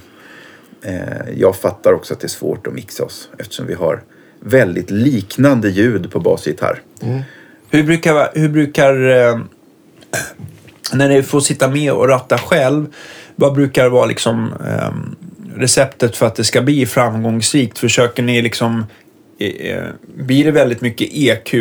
[0.81, 4.03] Eh, jag fattar också att det är svårt att mixa oss eftersom vi har
[4.39, 6.81] väldigt liknande ljud på bas och gitarr.
[7.69, 9.39] Hur brukar, hur brukar eh,
[10.93, 12.85] när ni får sitta med och ratta själv,
[13.35, 14.93] vad brukar vara liksom eh,
[15.55, 17.79] receptet för att det ska bli framgångsrikt?
[17.79, 18.85] Försöker ni liksom,
[20.15, 21.53] blir det väldigt mycket EQ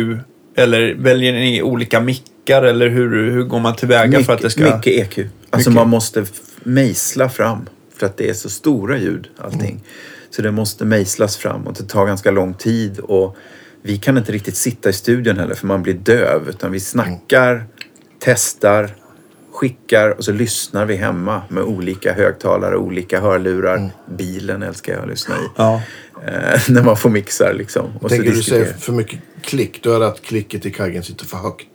[0.55, 4.75] eller väljer ni olika mickar eller hur, hur går man tillväga för att det ska...
[4.75, 5.27] Mycket EQ.
[5.49, 5.81] Alltså Mycket.
[5.81, 6.25] man måste
[6.63, 7.69] mejsla fram.
[7.97, 9.69] För att det är så stora ljud allting.
[9.69, 9.81] Mm.
[10.29, 12.99] Så det måste mejslas fram och det tar ganska lång tid.
[12.99, 13.37] Och
[13.81, 16.49] vi kan inte riktigt sitta i studion heller för man blir döv.
[16.49, 17.65] Utan vi snackar,
[18.19, 18.89] testar,
[19.51, 23.89] skickar och så lyssnar vi hemma med olika högtalare, olika hörlurar.
[24.05, 25.39] Bilen älskar jag att lyssna i.
[25.39, 25.51] Mm.
[25.55, 25.81] Ja.
[26.27, 27.97] Eh, när man får mixar liksom.
[28.01, 31.03] Och Tänker så du säger för mycket klick, då är det att klicket i kaggen
[31.03, 31.67] sitter för högt.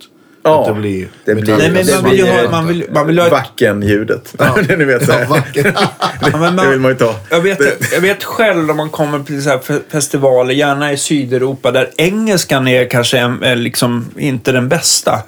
[0.47, 1.09] Ja, att det blir...
[1.25, 4.35] det blir- Nej, men man vill ju ha, man vill, man vill ha ett Vacken-ljudet.
[4.79, 5.27] Ni vet, så här.
[5.31, 5.43] Ja.
[6.21, 7.15] Ja, men det vill man ju ta.
[7.31, 11.91] Jag vet, jag vet själv om man kommer till så festivaler, gärna i Sydeuropa, där
[11.97, 15.23] engelskan är kanske är liksom inte den bästa.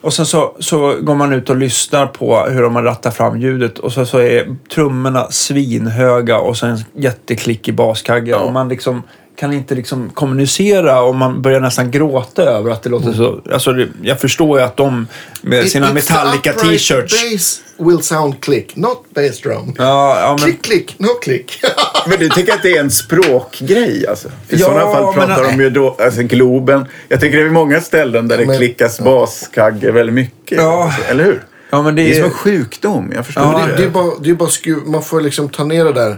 [0.00, 3.40] Och sen så, så går man ut och lyssnar på hur de har rattat fram
[3.40, 8.34] ljudet och så, så är trummorna svinhöga och så en jätteklick i baskagge.
[8.34, 9.02] Och man liksom
[9.38, 13.40] kan inte liksom kommunicera och man börjar nästan gråta över att det låter så...
[13.52, 15.06] Alltså det, jag förstår ju att de
[15.42, 17.32] med sina Metallica t-shirts...
[17.32, 19.74] Bass will sound click, not bass drum.
[19.78, 21.60] Ja, ja, men, Klick, klick, no klick.
[22.08, 24.28] Men du tycker att det är en språkgrej alltså?
[24.28, 26.84] I Ja, sådana fall men- pratar de ju då, alltså Globen.
[27.08, 30.58] Jag tänker det är många ställen där det Men- klickas baskagge väldigt mycket.
[30.58, 30.84] Ja.
[30.84, 31.42] Alltså, eller hur?
[31.70, 32.34] ja, men det, Det är som en är...
[32.34, 33.12] sjukdom.
[33.14, 33.76] Jag förstår Ja, det, det.
[33.76, 36.16] det är bara, det är bara skruv, man får liksom ta ner det där.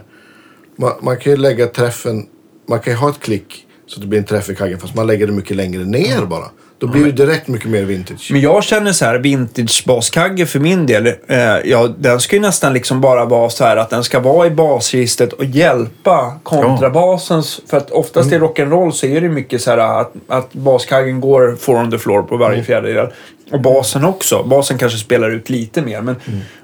[0.78, 2.26] Man, man kan ju lägga träffen,
[2.70, 4.94] man kan ju ha ett klick så att det blir en träff i kaggen fast
[4.94, 6.44] man lägger det mycket längre ner bara.
[6.78, 8.28] Då blir det direkt mycket mer vintage.
[8.32, 12.42] Men jag känner så här, vintage baskagge för min del, eh, ja, den ska ju
[12.42, 17.60] nästan liksom bara vara så här att den ska vara i basregistret och hjälpa kontrabasens.
[17.66, 21.56] För att oftast i rock'n'roll så är det mycket så här att, att baskaggen går
[21.60, 23.06] four on the floor på varje fjärdedel.
[23.52, 24.42] Och basen också.
[24.42, 26.16] Basen kanske spelar ut lite mer, men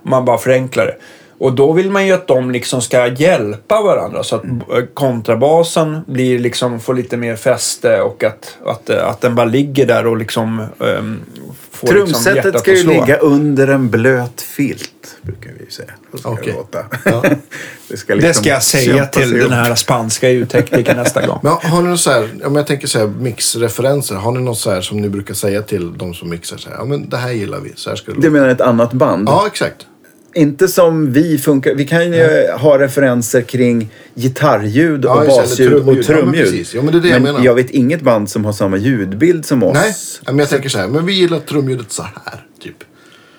[0.02, 0.96] om man bara förenklar det.
[1.38, 6.00] Och då vill man ju att de liksom ska hjälpa varandra så att eh, kontrabasen
[6.06, 10.06] blir liksom, får lite mer fäste och att, att, eh, att den bara ligger där
[10.06, 11.20] och liksom um,
[11.70, 15.92] får liksom Trumsetet ska ju ligga under en blöt filt, brukar vi ju säga.
[16.12, 16.44] Så ska Okej.
[16.46, 16.84] det låta.
[17.04, 17.22] Ja.
[17.88, 21.38] det, ska Det liksom ska jag säga till den här spanska ljudteknikern nästa gång.
[21.42, 24.58] Men har ni något så här, om jag tänker så här mixreferenser, har ni något
[24.58, 27.16] så här som ni brukar säga till de som mixar så här, ja men det
[27.16, 29.28] här gillar vi, så här ska det Du menar ett annat band?
[29.28, 29.86] Ja, exakt.
[30.36, 31.74] Inte som vi funkar.
[31.74, 36.08] Vi kan ju ha referenser kring gitarrljud Ja, och basljud eller och trumljud.
[36.08, 36.66] Ja, men trumljud.
[36.74, 37.44] Ja, men det är det jag menar.
[37.44, 39.74] jag vet inget band som har samma ljudbild som oss.
[39.74, 39.94] Nej,
[40.26, 42.74] men jag tänker så här, men vi gillar trumljudet så här, typ.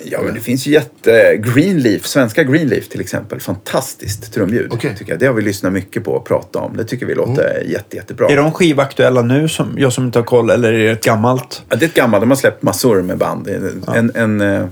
[0.04, 1.38] Ja, men det finns ju jätte...
[1.38, 3.40] Greenleaf, svenska Greenleaf till exempel.
[3.40, 4.68] Fantastiskt trumljud.
[4.74, 4.96] Okej.
[4.98, 5.20] Tycker jag.
[5.20, 6.78] Det har vi lyssnat mycket på och pratat om.
[6.78, 8.28] Det tycker vi låter jätte, jättebra.
[8.28, 11.62] Är de skivaktuella nu, som jag som inte har koll, eller är det ett gammalt?
[11.70, 12.22] Ja, det är ett gammalt.
[12.22, 13.48] De har släppt massor med band.
[13.48, 14.66] Är En, en, eh,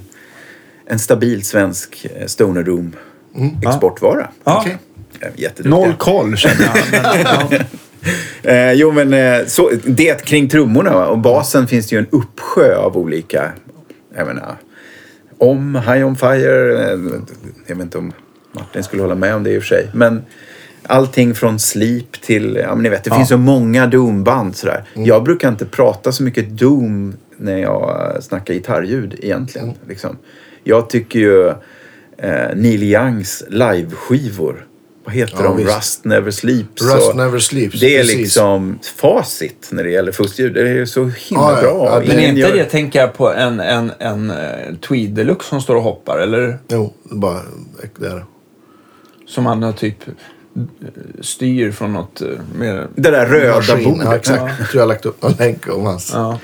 [0.88, 2.96] en stabil svensk eh, Stoner Room
[3.68, 4.30] exportvara.
[4.44, 4.66] Ja.
[5.36, 5.70] Jätteduktiga.
[5.70, 7.02] Noll koll känner jag.
[7.04, 7.60] Men, ja.
[8.44, 11.08] Eh, jo, men eh, så, det kring trummorna va?
[11.08, 13.52] och basen finns det ju en uppsjö av olika,
[14.16, 14.56] jag menar,
[15.38, 17.00] om, High On Fire, eh,
[17.68, 18.14] jag vet inte om
[18.52, 20.22] Martin skulle hålla med om det i och för sig, men
[20.84, 24.84] allting från Sleep till, ja men ni vet, det finns så många Doom-band sådär.
[24.94, 29.74] Jag brukar inte prata så mycket Doom när jag eh, snackar gitarrljud egentligen.
[29.88, 30.18] Liksom.
[30.68, 31.48] Jag tycker ju
[32.18, 34.68] eh, Neil Youngs liveskivor.
[35.06, 35.58] Vad heter Ja, de?
[35.58, 35.78] visst.
[35.78, 36.82] Rust Never Sleeps.
[36.82, 38.18] Rust och Never Sleeps, Det är precis.
[38.18, 40.54] liksom facit när det gäller fuskljud.
[40.54, 41.86] Det är så himla Ja, bra.
[41.92, 45.10] Ja, det- Men är inte gör- det, tänker jag på en, en, en uh, Tweed
[45.10, 46.58] Deluxe som står och hoppar, eller?
[46.68, 47.40] Jo, bara
[48.00, 48.24] det är det.
[49.28, 50.14] Som han har typ eh,
[51.22, 52.28] styr från något eh,
[52.60, 52.88] mer...
[52.96, 54.02] Det där röda bordet.
[54.06, 54.40] Ja, exakt.
[54.60, 56.40] Jag tror jag har lagt upp någon länk om hans Ja.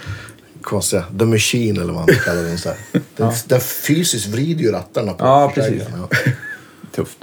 [0.62, 2.58] Konstiga The Machine eller vad man kallar den.
[2.58, 2.78] Så här.
[3.18, 5.84] Den, den fysiskt vrider ju rattarna på Ja, precis.
[5.98, 6.18] Ja.
[6.96, 7.18] Tufft.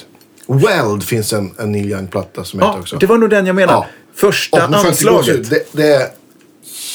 [0.47, 2.97] Weld finns en, en Neil Young-platta som heter Ja, också.
[2.97, 3.78] det var nog den jag menade.
[3.78, 3.86] Ja.
[4.14, 5.51] Första Och anslaget.
[5.51, 6.09] Det, det är...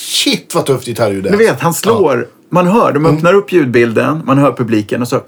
[0.08, 1.32] Shit vad tufft gitarrljud det är.
[1.32, 2.28] Ni vet, han slår.
[2.50, 5.24] Man hör, de öppnar upp ljudbilden, man hör publiken och så...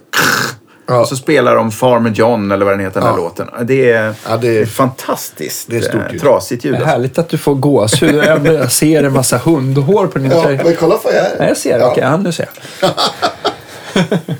[0.88, 1.00] Ja.
[1.02, 3.24] Och så spelar de Farmer John eller vad den heter, den här Ja.
[3.24, 3.48] låten.
[3.64, 6.22] Det är, Ja, det är- är fantastiskt det är stort eh, ljud.
[6.22, 6.74] trasigt ljud.
[6.74, 6.90] Det är Alltså.
[6.92, 8.16] härligt att du får gåshud.
[8.26, 10.64] Jag jag ser en massa hundhår på din Ja, tröja.
[10.64, 11.86] men kolla på jag Nej, jag ser det.
[11.86, 12.50] Okej, ja, nu ser
[12.82, 12.90] jag.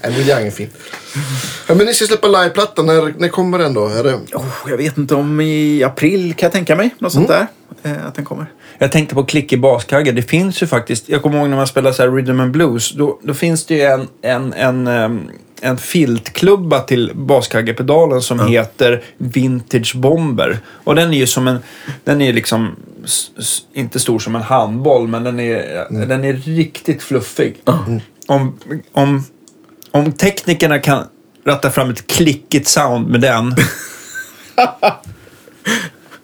[0.02, 0.70] Ja, Neil Young är fin.
[1.68, 2.82] Ja, men ni ska släppa liveplatta.
[2.84, 3.88] När, när kommer den då?
[3.88, 4.14] Är det...
[4.34, 6.96] Oh, jag vet inte om i april kan jag tänka mig.
[7.00, 7.46] Något sånt Mm.
[7.84, 7.92] där.
[7.92, 8.46] Eh, att den kommer.
[8.78, 10.12] Jag tänkte på klick i baskagge.
[10.12, 12.92] Det finns ju faktiskt, jag kommer ihåg när man spelar så här rhythm and blues,
[12.92, 15.30] då, då finns det ju en, en, en, ehm,
[15.66, 20.60] en filtklubba till baskaggepedalen som heter Vintage Bomber.
[20.68, 21.60] Och den är ju som en,
[22.04, 22.76] den är liksom
[23.74, 27.56] inte stor som en handboll, men den är, den är riktigt fluffig.
[28.28, 28.58] Om,
[28.92, 29.24] om,
[29.92, 31.04] om teknikerna kan
[31.46, 33.56] ratta fram ett klickigt sound med den,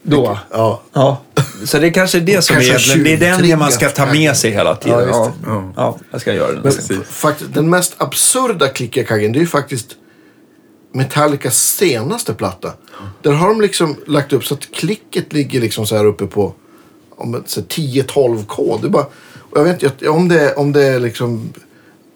[0.04, 0.39] då.
[0.52, 0.82] Ja.
[0.94, 1.22] Ja,
[1.66, 3.89] så det är kanske är det som är Kanske egentligen, det är den man ska
[3.89, 4.99] ta med sig hela tiden.
[4.99, 5.74] Ja, Ja, ja.
[5.76, 6.74] ja jag ska göra det.
[6.89, 9.95] Men den mest absurda klickarkaggen det är ju faktiskt
[10.93, 12.74] Metallicas senaste platta.
[13.22, 16.53] Där har de liksom lagt upp så att klicket ligger liksom så här uppe på
[17.16, 18.80] om ett så här 10-12 K.
[18.82, 19.05] Det är bara,
[19.55, 21.53] jag vet inte om det, om det är liksom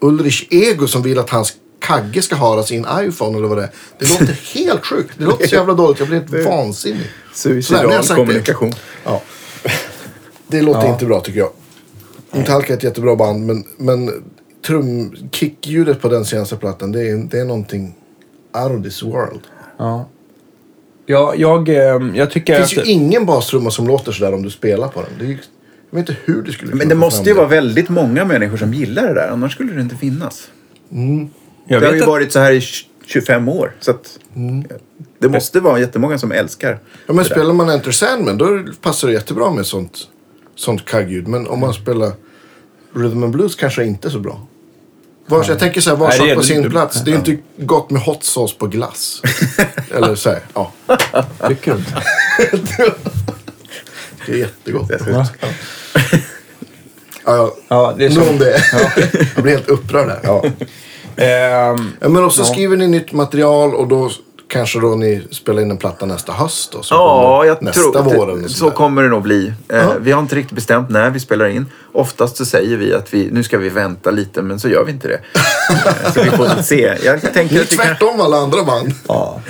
[0.00, 3.70] Ulrich Ego som vill att hans kagge ska höra sin iPhone eller vad det är.
[3.98, 5.12] Det låter helt sjukt.
[5.18, 5.98] Det låter så jävla dåligt.
[5.98, 7.10] Jag blir helt vansinnig.
[7.34, 8.14] Suicidal sagt det.
[8.14, 8.74] kommunikation.
[9.04, 9.22] Ja.
[10.48, 10.92] Det låter Ja.
[10.92, 11.50] inte bra tycker jag.
[12.30, 14.10] Metallica är ett jättebra band men, men
[14.66, 17.94] trum, kickljudet på den senaste plattan det är, det är någonting
[18.64, 19.40] out of this world.
[19.78, 20.08] Ja.
[21.06, 22.86] Ja, jag, eh, jag tycker Det finns ju att...
[22.86, 25.10] ingen bastrumma som låter sådär om du spelar på den.
[25.18, 25.38] Det är, ju-
[25.90, 28.74] jag vet inte hur du skulle Men det måste ju vara väldigt många människor som
[28.74, 29.28] gillar det där.
[29.28, 30.48] Annars skulle det inte finnas.
[31.68, 32.60] Jag det har ju att, varit så här i
[33.06, 33.74] 25 år.
[33.80, 34.18] Så att
[35.18, 39.14] Det måste vara jättemånga som älskar Ja, men spelar man Enter Sandman då passar det
[39.14, 39.98] jättebra med sånt,
[40.56, 41.28] sånt kaggljud.
[41.28, 42.12] Men om man spelar
[42.94, 44.40] Rhythm and Blues kanske inte är så bra.
[45.26, 47.00] Var, Jag tänker så här, var Nej, det sak är- på sin plats.
[47.04, 49.22] Det är inte gott med hot sauce på glass.
[49.94, 50.72] Eller så här, ja.
[51.48, 52.02] tycker du inte?
[54.26, 54.88] Det är jättegott.
[54.88, 55.10] Det är så-
[57.24, 57.54] Ja, ja.
[57.68, 58.28] Ja, det är så.
[58.30, 58.62] om det.
[59.34, 60.20] Jag blir helt upprörd här.
[60.22, 60.44] Ja.
[62.00, 62.46] Ja, men också Ja.
[62.52, 64.10] skriver ni nytt material och då
[64.56, 66.80] kanske då ni spelar in en platta nästa höst då?
[66.90, 69.46] Ja, jag nästa tror vår eller det, så kommer det nog bli.
[69.68, 69.92] Eh, Ja.
[70.00, 71.66] Vi har inte riktigt bestämt när vi spelar in.
[71.92, 74.92] Oftast så säger vi att vi, nu ska vi vänta lite, men så gör vi
[74.92, 75.20] inte det.
[76.06, 76.94] Eh, så vi får se.
[77.04, 78.92] Jag Ni tänker är att det kan, tvärtom alla andra band.
[79.08, 79.40] ja.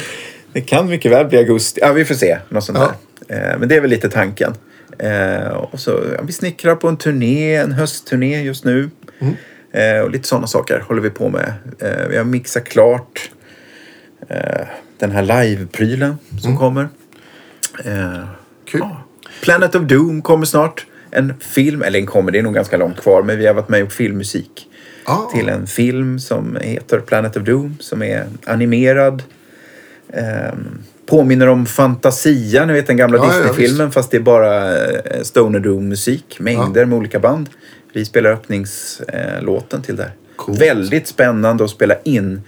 [0.52, 1.80] det kan mycket väl bli augusti.
[1.82, 2.38] Ja, vi får se.
[2.48, 2.92] Något sånt Ja.
[3.28, 3.52] där.
[3.52, 4.54] Eh, Men det är väl lite tanken.
[4.98, 8.90] Eh, Och så, ja, vi snickrar på en turné, en höstturné just nu.
[9.18, 9.34] Mm.
[10.04, 11.52] Och lite sådana saker håller vi på med.
[12.10, 13.30] Vi har mixat klart
[14.28, 14.66] eh,
[14.98, 16.58] den här live-prylen som Mm.
[16.58, 16.88] kommer.
[17.84, 18.24] Eh,
[18.64, 18.80] Kul.
[18.80, 19.02] Ja.
[19.42, 20.86] Planet of Doom kommer snart.
[21.10, 23.68] En film, eller en kommer, det är nog ganska långt kvar, men vi har varit
[23.68, 24.68] med och gjort filmmusik.
[25.04, 25.30] Ah.
[25.34, 29.22] Till en film som heter Planet of Doom, som är animerad.
[30.12, 34.76] Ehm, påminner om Fantasia, ni vet den gamla Ja, ja, Disney-filmen, fast det är bara
[34.86, 36.36] eh, Stoner Doom-musik.
[36.40, 37.48] Mängder med olika band.
[37.92, 40.10] Vi spelar öppningslåten till det.
[40.36, 40.60] Coolt.
[40.60, 42.42] Väldigt spännande att spela in.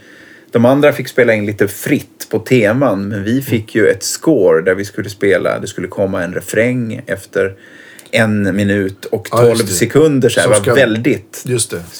[0.50, 4.62] De andra fick spela in lite fritt på teman, men vi fick ju ett score
[4.62, 7.54] där vi skulle spela, det skulle komma en refräng efter
[8.10, 9.74] en minut och Ja, 12 just det.
[9.74, 10.28] sekunder.
[10.28, 11.44] Så här, ska- väldigt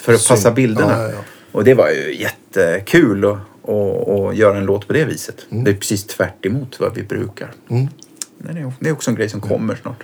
[0.03, 0.93] för att passa bilderna.
[0.99, 1.25] Ja, ja, ja.
[1.53, 3.33] Och det var ju jättekul att,
[3.69, 5.47] att, att göra en låt på det viset.
[5.51, 5.65] Mm.
[5.65, 6.45] Det är precis tvärt
[6.81, 7.51] vad vi brukar.
[7.69, 7.89] Men
[8.55, 10.03] det är- det är också en grej som kommer snart.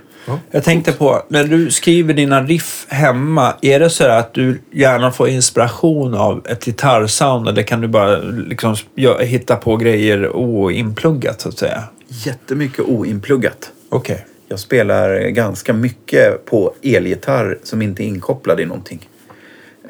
[0.50, 5.10] Jag tänkte på, när du skriver dina riff hemma, är det så att du gärna
[5.10, 8.76] får inspiration av ett gitarrsound eller kan du bara liksom
[9.20, 11.82] hitta på grejer oinpluggat så att säga?
[12.08, 13.70] Jättemycket oinpluggat.
[13.88, 14.26] Okej.
[14.48, 19.08] Jag spelar ganska mycket på elgitarr som inte är inkopplad i någonting.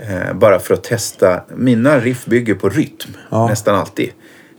[0.09, 1.41] Eh, bara för att testa.
[1.57, 3.49] Mina riff bygger på rytm, Ja.
[3.49, 4.11] nästan alltid.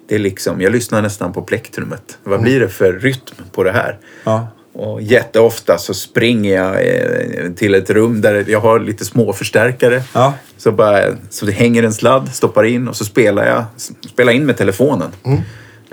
[0.08, 2.18] Det är liksom, jag lyssnar nästan på plektrumet.
[2.24, 3.98] Vad blir det för rytm på det här?
[4.24, 4.48] Ja.
[4.78, 10.04] Och jätteofta så springer jag eh, till ett rum där jag har lite små förstärkare.
[10.14, 10.34] Ja.
[10.58, 13.64] Så, bara, så det hänger en sladd, stoppar in och så spelar jag
[14.10, 15.12] spelar in med telefonen.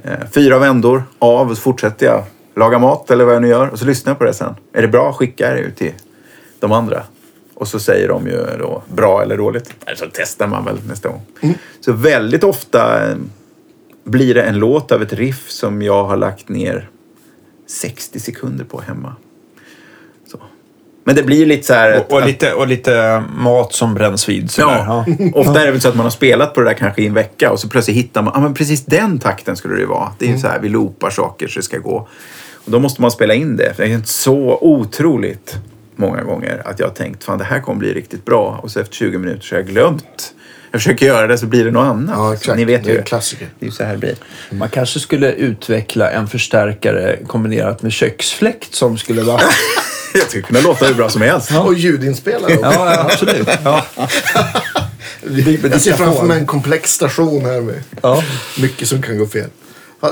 [0.03, 2.25] Eh, Fyra vändor av och så fortsätter jag
[2.57, 3.69] laga mat eller vad jag nu gör.
[3.69, 4.55] Och så lyssnar jag på det sen.
[4.73, 5.93] Är det bra, skickar jag det ut till
[6.61, 7.03] de andra.
[7.55, 9.75] Och så säger de ju då bra eller dåligt.
[9.97, 11.23] Så testar man väl nästa gång.
[11.81, 13.17] Så väldigt ofta eh,
[14.05, 16.89] blir det en låt av ett riff som jag har lagt ner
[17.73, 19.17] 60 sekunder på hemma.
[20.31, 20.41] Så.
[21.05, 22.01] Men det blir lite så här...
[22.01, 24.51] Och, och, lite, och lite mat som bränns vid.
[24.59, 25.05] Ja.
[25.35, 27.15] Ofta är det väl så att man har spelat på det där kanske i en
[27.15, 30.13] vecka och så plötsligt hittar man, ja men precis den takten skulle det vara.
[30.19, 32.09] Det är ju så här, vi loopar saker så det ska gå.
[32.65, 33.75] Och då måste man spela in det.
[33.77, 35.59] Det är inte så otroligt
[35.97, 38.61] många gånger att jag har tänkt, fan det här kommer bli riktigt bra.
[38.63, 40.35] Och så efter 20 minuter så har jag glömt.
[40.73, 42.15] Jag försöker göra det så blir det något annat.
[42.19, 42.57] Ja, exakt.
[42.59, 42.99] Ni vet Det är ju.
[42.99, 43.49] en klassiker.
[43.59, 44.15] Det är ju så här det blir.
[44.51, 49.41] Man kanske skulle utveckla en förstärkare kombinerat med köksfläkt som skulle vara...
[50.15, 51.51] Jag skulle kunna låta hur bra som helst.
[51.57, 52.71] Och ljudinspelare också.
[52.73, 53.49] Ja, ja, absolut.
[53.65, 53.87] Ja.
[55.71, 58.23] Jag ser framför mig en komplex station här med Ja.
[58.59, 59.49] mycket som kan gå fel.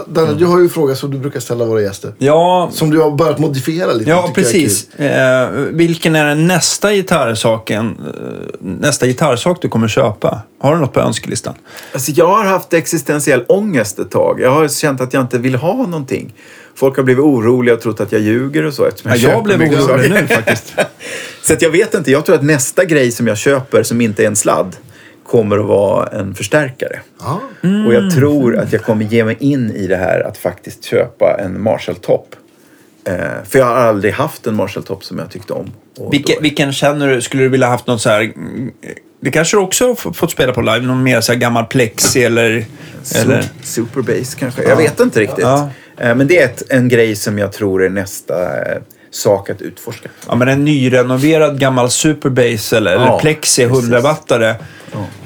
[0.06, 2.12] Danne, du har ju en fråga som du brukar ställa våra gäster.
[2.18, 4.10] Ja, Som du har börjat modifiera lite.
[4.10, 4.94] ja jag precis.
[4.94, 8.14] Eh, vilken är nästa gitarrsaken, eh,
[8.60, 10.40] nästa gitarrsak du kommer köpa?
[10.60, 11.54] Har du något på önskelistan?
[11.92, 14.40] Alltså jag har haft existentiell ångest ett tag.
[14.40, 16.34] Jag har känt att jag inte vill ha någonting.
[16.74, 18.84] Folk har blivit oroliga och trott att jag ljuger och så.
[18.84, 20.74] eftersom Ja, jag blev orolig nu faktiskt.
[21.42, 22.10] Så att jag vet inte.
[22.10, 24.76] Jag tror att nästa grej som jag köper som inte är en sladd
[25.30, 27.00] kommer att vara en förstärkare.
[27.20, 27.40] Ja.
[27.86, 31.36] Och jag tror att jag kommer ge mig in i det här att faktiskt köpa
[31.44, 32.36] en Marshall-topp.
[33.04, 33.14] Eh,
[33.48, 35.72] för jag har aldrig haft en Marshall-topp som jag tyckte om.
[35.98, 37.20] Och Vilken, då- vilken känner du?
[37.20, 38.20] Skulle du vilja haft något så här...
[38.20, 38.70] mm,
[39.20, 40.80] Det kanske du också har fått spela på live?
[40.80, 42.64] Någon mer så här gammal plexi eller...
[43.16, 43.42] eller?
[43.42, 44.62] Su- Superbass kanske?
[44.62, 45.38] Jag vet inte riktigt.
[45.44, 45.70] Ja.
[45.98, 48.78] Eh, Men det är ett, en grej som jag tror är nästa eh,
[49.10, 50.08] sak att utforska.
[50.28, 53.84] Ja, men en nyrenoverad gammal Superbass eller, eller Ja, Plexi precis.
[53.90, 54.54] 100-wattare.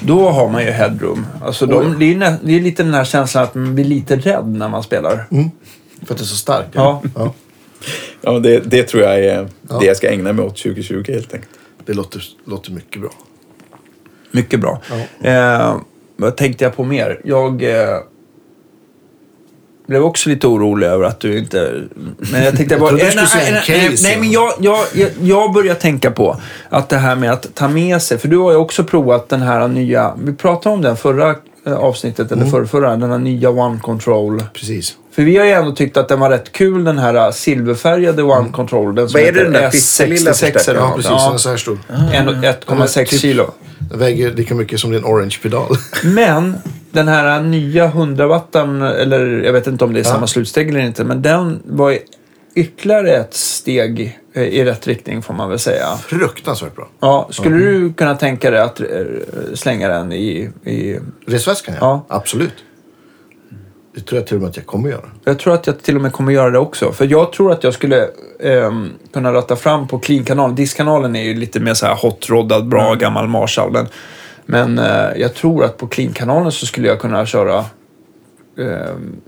[0.01, 1.27] Då har man ju headroom.
[1.43, 4.17] Alltså de, det, är, nä- det är lite den här känslan att man blir lite
[4.17, 5.27] rädd när man spelar.
[6.07, 6.69] För att det är så starkt.
[6.73, 7.03] Ja.
[7.17, 7.35] ja.
[8.21, 9.79] Ja, det, det tror jag är Ja.
[9.79, 11.51] det jag ska ägna mig åt 2020 helt enkelt.
[11.87, 13.11] Det låter, låter mycket bra.
[14.31, 14.81] Mycket bra.
[15.23, 15.77] Eh,
[16.17, 17.21] vad tänkte jag på mer?
[17.25, 17.97] Jag eh,
[19.87, 21.83] blev också lite orolig över att du inte...
[22.33, 22.91] Men jag tänkte bara...
[22.91, 26.37] nej, säga en nej, case, nej, men jag, jag, jag, jag börjar tänka på
[26.69, 28.19] att det här med att ta med sig...
[28.19, 30.15] För du har ju också provat den här nya...
[30.23, 31.35] Vi pratade om den förra
[31.67, 34.43] eh, avsnittet, eller förra, förra, den här nya One Control.
[34.53, 34.97] Precis.
[35.15, 38.23] För vi har ju ändå tyckt att den var rätt kul, den här uh, silverfärgade
[38.23, 38.95] One Control.
[38.95, 40.81] Den som Vad är det den där pisselilla S66 eller?
[40.81, 41.11] Ja, precis.
[41.11, 41.79] Ja, Den är så här stor.
[42.13, 43.51] en- 1,6 Typ- kilo.
[43.91, 45.77] Den väger lika mycket som din orange-pedal.
[46.03, 46.57] Men
[46.95, 50.81] den här nya 100 wattan, eller jag vet inte om det är samma slutsteg eller
[50.81, 51.99] inte, men den var
[52.55, 55.87] ytterligare ett steg eh, i rätt riktning får man väl säga.
[55.97, 56.89] Fruktansvärt bra.
[57.01, 58.87] Ja, skulle du kunna tänka dig att eh,
[59.55, 60.99] slänga den i, i...
[61.27, 62.05] Resväskan, ja.
[62.09, 62.17] Ja.
[62.17, 62.65] Absolut.
[63.95, 65.11] Det tror jag till och med att jag kommer göra.
[65.25, 66.93] Jag tror att jag till och med kommer göra det också.
[66.93, 68.09] För jag tror att jag skulle
[68.41, 70.57] ehm, kunna ratta fram på Clean-kanalen.
[70.57, 73.71] Diskkanalen är ju lite mer så här hot-roddad, bra gammal Marshall.
[73.71, 73.87] Men,
[74.47, 77.65] men eh, jag tror att på Clean-kanalen så skulle jag kunna köra
[78.59, 79.21] ehm,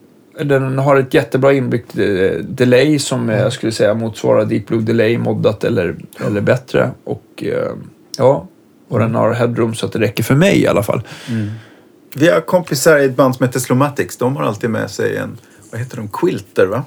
[0.44, 4.82] den har ett jättebra inbyggt eh, delay som eh, jag skulle säga motsvarar Deep Blue
[4.82, 5.96] Delay moddat eller,
[6.26, 6.90] eller bättre.
[7.04, 7.72] Och eh,
[8.18, 8.46] ja,
[8.88, 11.02] och den har headroom så att det räcker för mig i alla fall.
[12.14, 14.16] Vi har kompisar i ett band som heter Slomatics.
[14.16, 15.38] De har alltid med sig en,
[15.70, 16.84] vad heter de, quilter va?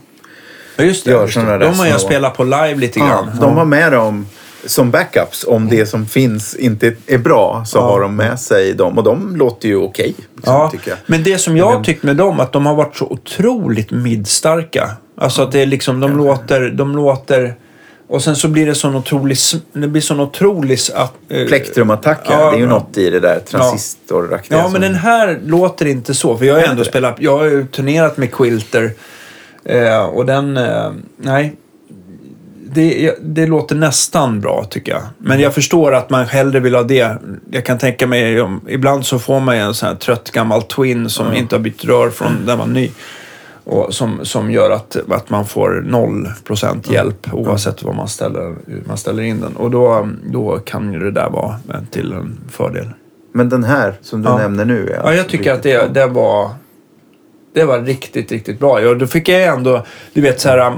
[0.76, 1.12] Ja, just det.
[1.12, 1.58] Gör Just det.
[1.58, 3.30] De har jag spelat på live lite grann.
[3.34, 4.26] Ja, de har med dem
[4.66, 5.46] som backups.
[5.48, 8.98] Om det som finns inte är bra så har de med sig dem.
[8.98, 11.00] Och de låter ju okej, liksom, Ja, tycker jag.
[11.06, 14.90] men det som jag har tyckt med dem, att de har varit så otroligt midstarka.
[15.18, 17.56] Alltså att det är liksom, de låter, de låter...
[18.08, 19.38] Och sen så blir det sån otrolig,
[19.74, 20.80] det blir sån otrolig...
[20.96, 22.70] att, eh, Plektrumattack, ja, Ja, det är ju ja.
[22.70, 24.58] något i det där transistoraktiga.
[24.58, 26.38] Ja, men som- den här låter inte så.
[26.38, 28.92] För jag har Är ändå spelat, jag har ju turnerat med Quilter.
[29.66, 31.56] Eh, och den, eh, nej.
[32.74, 35.02] Det, det låter nästan bra tycker jag.
[35.18, 37.18] Men jag förstår att man hellre vill ha det.
[37.52, 41.34] Jag kan tänka mig, ibland så får man en sån här trött gammal Twin som
[41.34, 42.92] inte har bytt rör från den var ny.
[43.64, 48.56] Och som, som gör att, att man får 0% hjälp oavsett vad man ställer,
[48.88, 49.56] man ställer in den.
[49.56, 51.56] Och då, då kan ju det där vara
[51.92, 52.88] till en fördel.
[53.34, 54.38] Men den här som du Ja.
[54.38, 56.50] nämner nu är Ja, jag tycker att det, det var...
[57.54, 58.82] Det var riktigt, riktigt bra.
[58.82, 60.74] Ja, då fick jag ändå, du vet så här...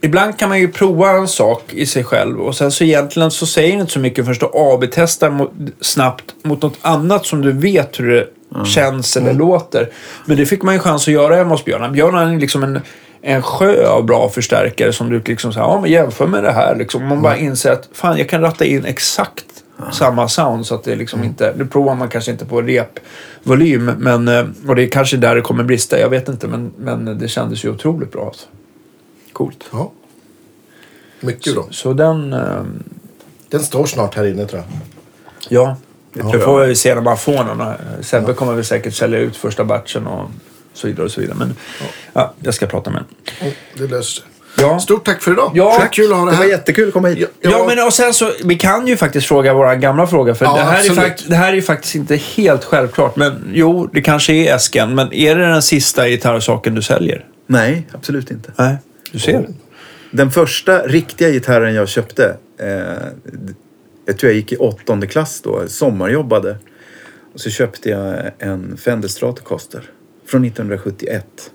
[0.00, 3.46] Ibland kan man ju prova en sak i sig själv och sen så egentligen så
[3.46, 7.52] säger det inte så mycket förrän du AB-testar mot, snabbt mot något annat som du
[7.52, 8.26] vet hur det
[8.64, 9.90] känns eller låter.
[10.26, 11.92] Men det fick man ju chans att göra hemma hos Björn.
[11.92, 12.80] Björn har liksom en,
[13.22, 16.76] en sjö av bra förstärkare som du liksom säger, ja men jämför med det här
[16.76, 17.06] liksom.
[17.06, 19.44] Man bara inser att fan jag kan ratta in exakt
[19.92, 24.28] samma sound så att det liksom inte, nu provar man kanske inte på repvolym men,
[24.28, 27.28] eh, och det är kanske där det kommer brista, jag vet inte men, men det
[27.28, 28.26] kändes ju otroligt bra.
[28.26, 28.46] Alltså.
[29.38, 29.64] Coolt.
[29.72, 29.92] Ja.
[31.20, 31.66] Mycket bra.
[31.70, 32.62] Så den, eh,
[33.50, 34.78] Den står snart här inne tror jag.
[35.48, 35.76] ja.
[36.12, 37.72] Det tror får vi se när man får den.
[38.04, 40.30] Sebbe kommer väl säkert sälja ut första batchen och
[40.72, 41.36] så vidare och så vidare.
[41.38, 41.54] Men
[42.12, 43.02] ja, jag ska prata med
[43.38, 43.54] honom.
[43.74, 44.24] Det löser sig.
[44.58, 44.78] Ja.
[44.80, 45.50] Stort tack för idag.
[45.54, 45.72] Ja.
[45.80, 46.50] Så kul att ha det Det var här.
[46.50, 47.18] jättekul att komma hit.
[47.40, 50.34] Ja, Ja, men och sen så, vi kan ju faktiskt fråga våra gamla fråga.
[50.34, 50.98] För Ja, det, här är absolut.
[50.98, 53.16] fakt, det här är ju faktiskt inte helt självklart.
[53.16, 54.94] Men jo, det kanske är äsken.
[54.94, 57.24] Men är det den sista gitarrsaken du säljer?
[57.46, 58.52] Nej, absolut inte.
[58.56, 58.76] Nej,
[59.12, 59.48] du ser.
[60.10, 62.68] Den första riktiga gitarren jag köpte, eh,
[64.06, 66.58] jag tror jag gick i åttonde klass då, sommarjobbade.
[67.34, 69.82] Och så köpte jag en Fender Stratocaster
[70.26, 71.50] från 1971.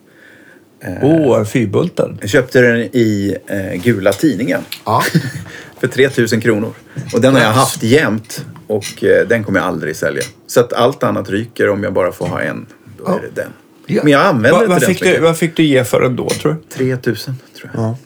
[1.01, 2.17] Åh, oh, en fyrbultad.
[2.21, 5.03] Jag köpte den i eh, gula tidningen Ja.
[5.79, 6.73] för 3000 kronor.
[7.13, 10.23] Och den har jag haft jämt och eh, den kommer jag aldrig sälja.
[10.47, 12.65] Så att allt annat ryker om jag bara får ha en.
[12.97, 13.51] Då är det den.
[13.87, 15.19] Men jag använder Va, inte vad, den fick så mycket.
[15.21, 16.75] du, vad fick du ge för den då, tror du?
[16.75, 17.83] 3000 tror jag.
[17.83, 17.97] Ja.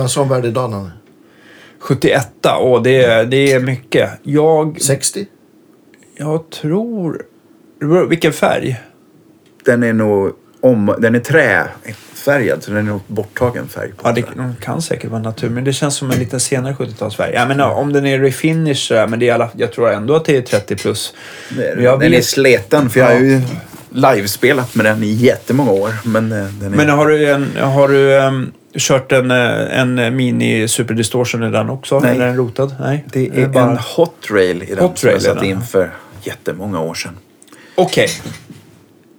[0.00, 0.90] är en sån värd idag, Nanne?
[1.78, 2.28] 71,
[2.60, 4.10] åh, det, är- det är mycket.
[4.22, 5.26] Jag, 60?
[6.16, 7.22] jag tror...
[7.80, 8.80] det beror- Vilken färg?
[9.64, 11.20] Den är nog om, den är
[12.24, 14.08] träfärgad så den är nog borttagen färg på.
[14.08, 14.46] Ja, det tror jag.
[14.46, 17.34] de kan säkert vara natur, men det känns som en lite senare 70-talsfärg.
[17.34, 20.36] Jag menar, om den är refinish men det är alla, jag tror ändå att det
[20.36, 21.14] är 30 plus.
[21.56, 23.40] Det är- den är vet- sleten för jag har ju
[23.90, 25.90] livespelat med den i jättemånga år.
[26.04, 26.76] Men eh, den är...
[26.76, 31.50] Men har du, en, har du ehm, kört en, eh, en mini super distortion i
[31.50, 32.00] den också?
[32.00, 32.10] Nej.
[32.14, 32.74] Eller en rotad?
[32.80, 33.04] Nej.
[33.12, 35.48] det är bara- en hot rail i den Hot som jag rail är satte den.
[35.50, 35.90] in för
[36.22, 37.16] jättemånga år sedan.
[37.74, 38.08] Okej.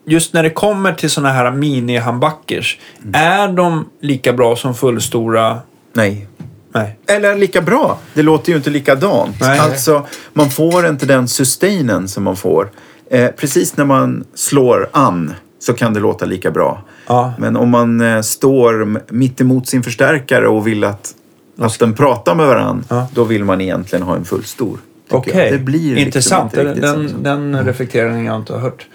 [0.06, 3.12] Just när det kommer till såna här mini-handbackers, Mm.
[3.16, 5.60] är de lika bra som fullstora?
[5.94, 6.28] Nej.
[6.74, 6.98] Nej.
[7.08, 7.98] Eller lika bra.
[8.14, 9.36] Det låter ju inte likadant.
[9.42, 9.60] Nej.
[9.60, 12.72] Alltså, man får inte den sustainen som man får.
[13.10, 16.84] Eh, precis när man slår an så kan det låta lika bra.
[17.08, 17.34] Ja.
[17.38, 21.14] Men om man eh, står mitt emot sin förstärkare och vill att,
[21.60, 23.08] att den pratar med varandra, Ja.
[23.14, 24.80] då vill man egentligen ha en fullstor.
[25.10, 25.52] Okej.
[25.52, 26.56] Det blir intressant.
[26.56, 28.86] Liksom den den, den reflekteringen har jag inte hört.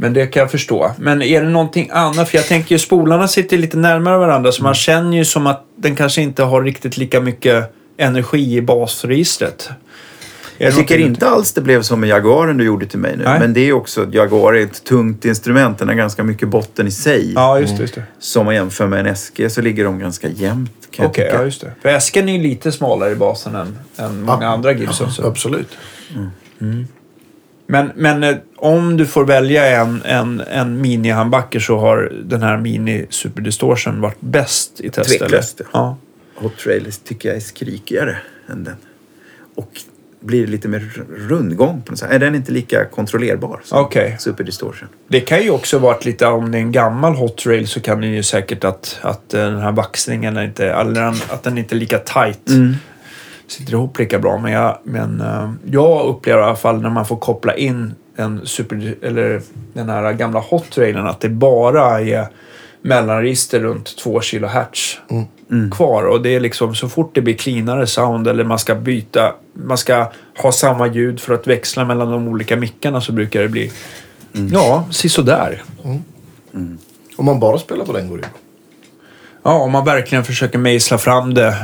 [0.00, 0.90] Men det kan jag förstå.
[0.98, 2.28] Men är det någonting annat?
[2.28, 5.64] För jag tänker ju spolarna sitter lite närmare varandra så man känner ju som att
[5.76, 9.70] den kanske inte har riktigt lika mycket energi i basregistret.
[10.60, 13.24] Jag tycker inte alls det blev som med Jaguaren du gjorde till mig nu.
[13.24, 13.40] Nej.
[13.40, 15.78] Men det är också, Jaguar är ett tungt instrument.
[15.78, 17.32] Den har ganska mycket botten i sig.
[17.34, 17.82] Ja, just det.
[17.82, 18.02] Just det.
[18.18, 21.34] Som man jämför med en SG så ligger de ganska jämnt kan jag tycka.
[21.34, 21.72] ja just det.
[21.82, 24.48] För äsken är ju lite smalare i basen än, än många Ja.
[24.50, 25.10] andra Gibson.
[25.12, 25.26] Så.
[25.26, 25.68] Absolut.
[27.70, 32.56] Men, men eh, om du får välja en, en, en mini-handbacker så har den här
[32.56, 35.18] mini Super Distortion varit bäst i test?
[35.18, 35.96] Tveklöst, ja.
[36.34, 38.16] Hot Trailers tycker jag är skrikigare
[38.48, 38.76] än den.
[39.54, 39.68] Och
[40.20, 40.92] blir lite mer
[41.28, 42.10] rundgång på något sätt.
[42.10, 44.16] Är den inte lika kontrollerbar som Okej.
[44.18, 44.88] Super Distortion?
[45.08, 48.00] Det kan ju också varit lite, om det är en gammal Hot Rail så kan
[48.00, 51.74] det ju säkert att, att eh, den här vaxningen är inte, eller att den inte
[51.74, 52.48] är lika tight.
[52.48, 52.74] Mm.
[53.48, 54.38] Sitter ihop lika bra.
[54.38, 58.46] Men, jag, men eh, jag upplever i alla fall när man får koppla in en
[58.46, 59.42] super, eller
[59.72, 62.26] den här gamla Hot Railen att det bara är
[62.82, 64.98] mellanregister runt 2 kHz
[65.72, 66.04] kvar.
[66.04, 69.78] Och det är liksom så fort det blir cleanare sound eller man ska byta, man
[69.78, 70.12] ska
[70.42, 73.72] ha samma ljud för att växla mellan de olika mickarna så brukar det bli
[74.52, 75.62] Ja, sisådär.
[77.16, 78.28] Om man bara spelar på den går det.
[79.42, 81.54] Ja, om man verkligen försöker mejsla fram det.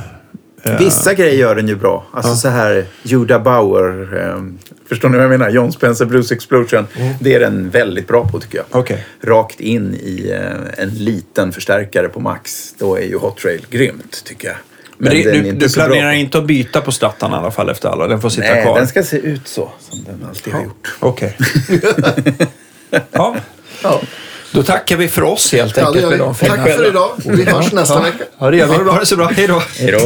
[0.65, 2.05] Eh, Vissa grejer gör den ju bra.
[2.12, 4.19] Alltså så här Judah Bauer.
[4.19, 4.59] ehm,
[4.89, 5.51] förstår ni vad jag menar?
[5.51, 6.86] John Spencer Blues Explosion.
[7.20, 8.66] Det är den väldigt bra på tycker jag.
[8.70, 9.07] Okej.
[9.23, 12.74] Rakt in i eh, en liten förstärkare på max.
[12.78, 14.57] Då är ju Hot Rail grymt tycker jag.
[14.99, 17.70] Men det, den är du, du planerar inte att byta på slattan i alla fall
[17.70, 18.07] efter alla?
[18.07, 18.78] Den får sitta Nej, kvar?
[18.78, 20.95] den ska se ut så som den alltid har gjort.
[21.01, 21.36] Okej.
[23.11, 23.36] ja,
[23.82, 24.01] Ja.
[24.50, 26.38] Då tackar vi för oss helt Ja, enkelt.
[26.38, 27.10] fina Tack för idag.
[27.24, 28.00] Vi hörs nästa Ja.
[28.00, 28.24] vecka.
[28.38, 28.90] Ja, det gör vi.
[28.90, 29.30] Ha det så bra.
[29.36, 29.62] Hej då.
[29.78, 29.98] Hej då.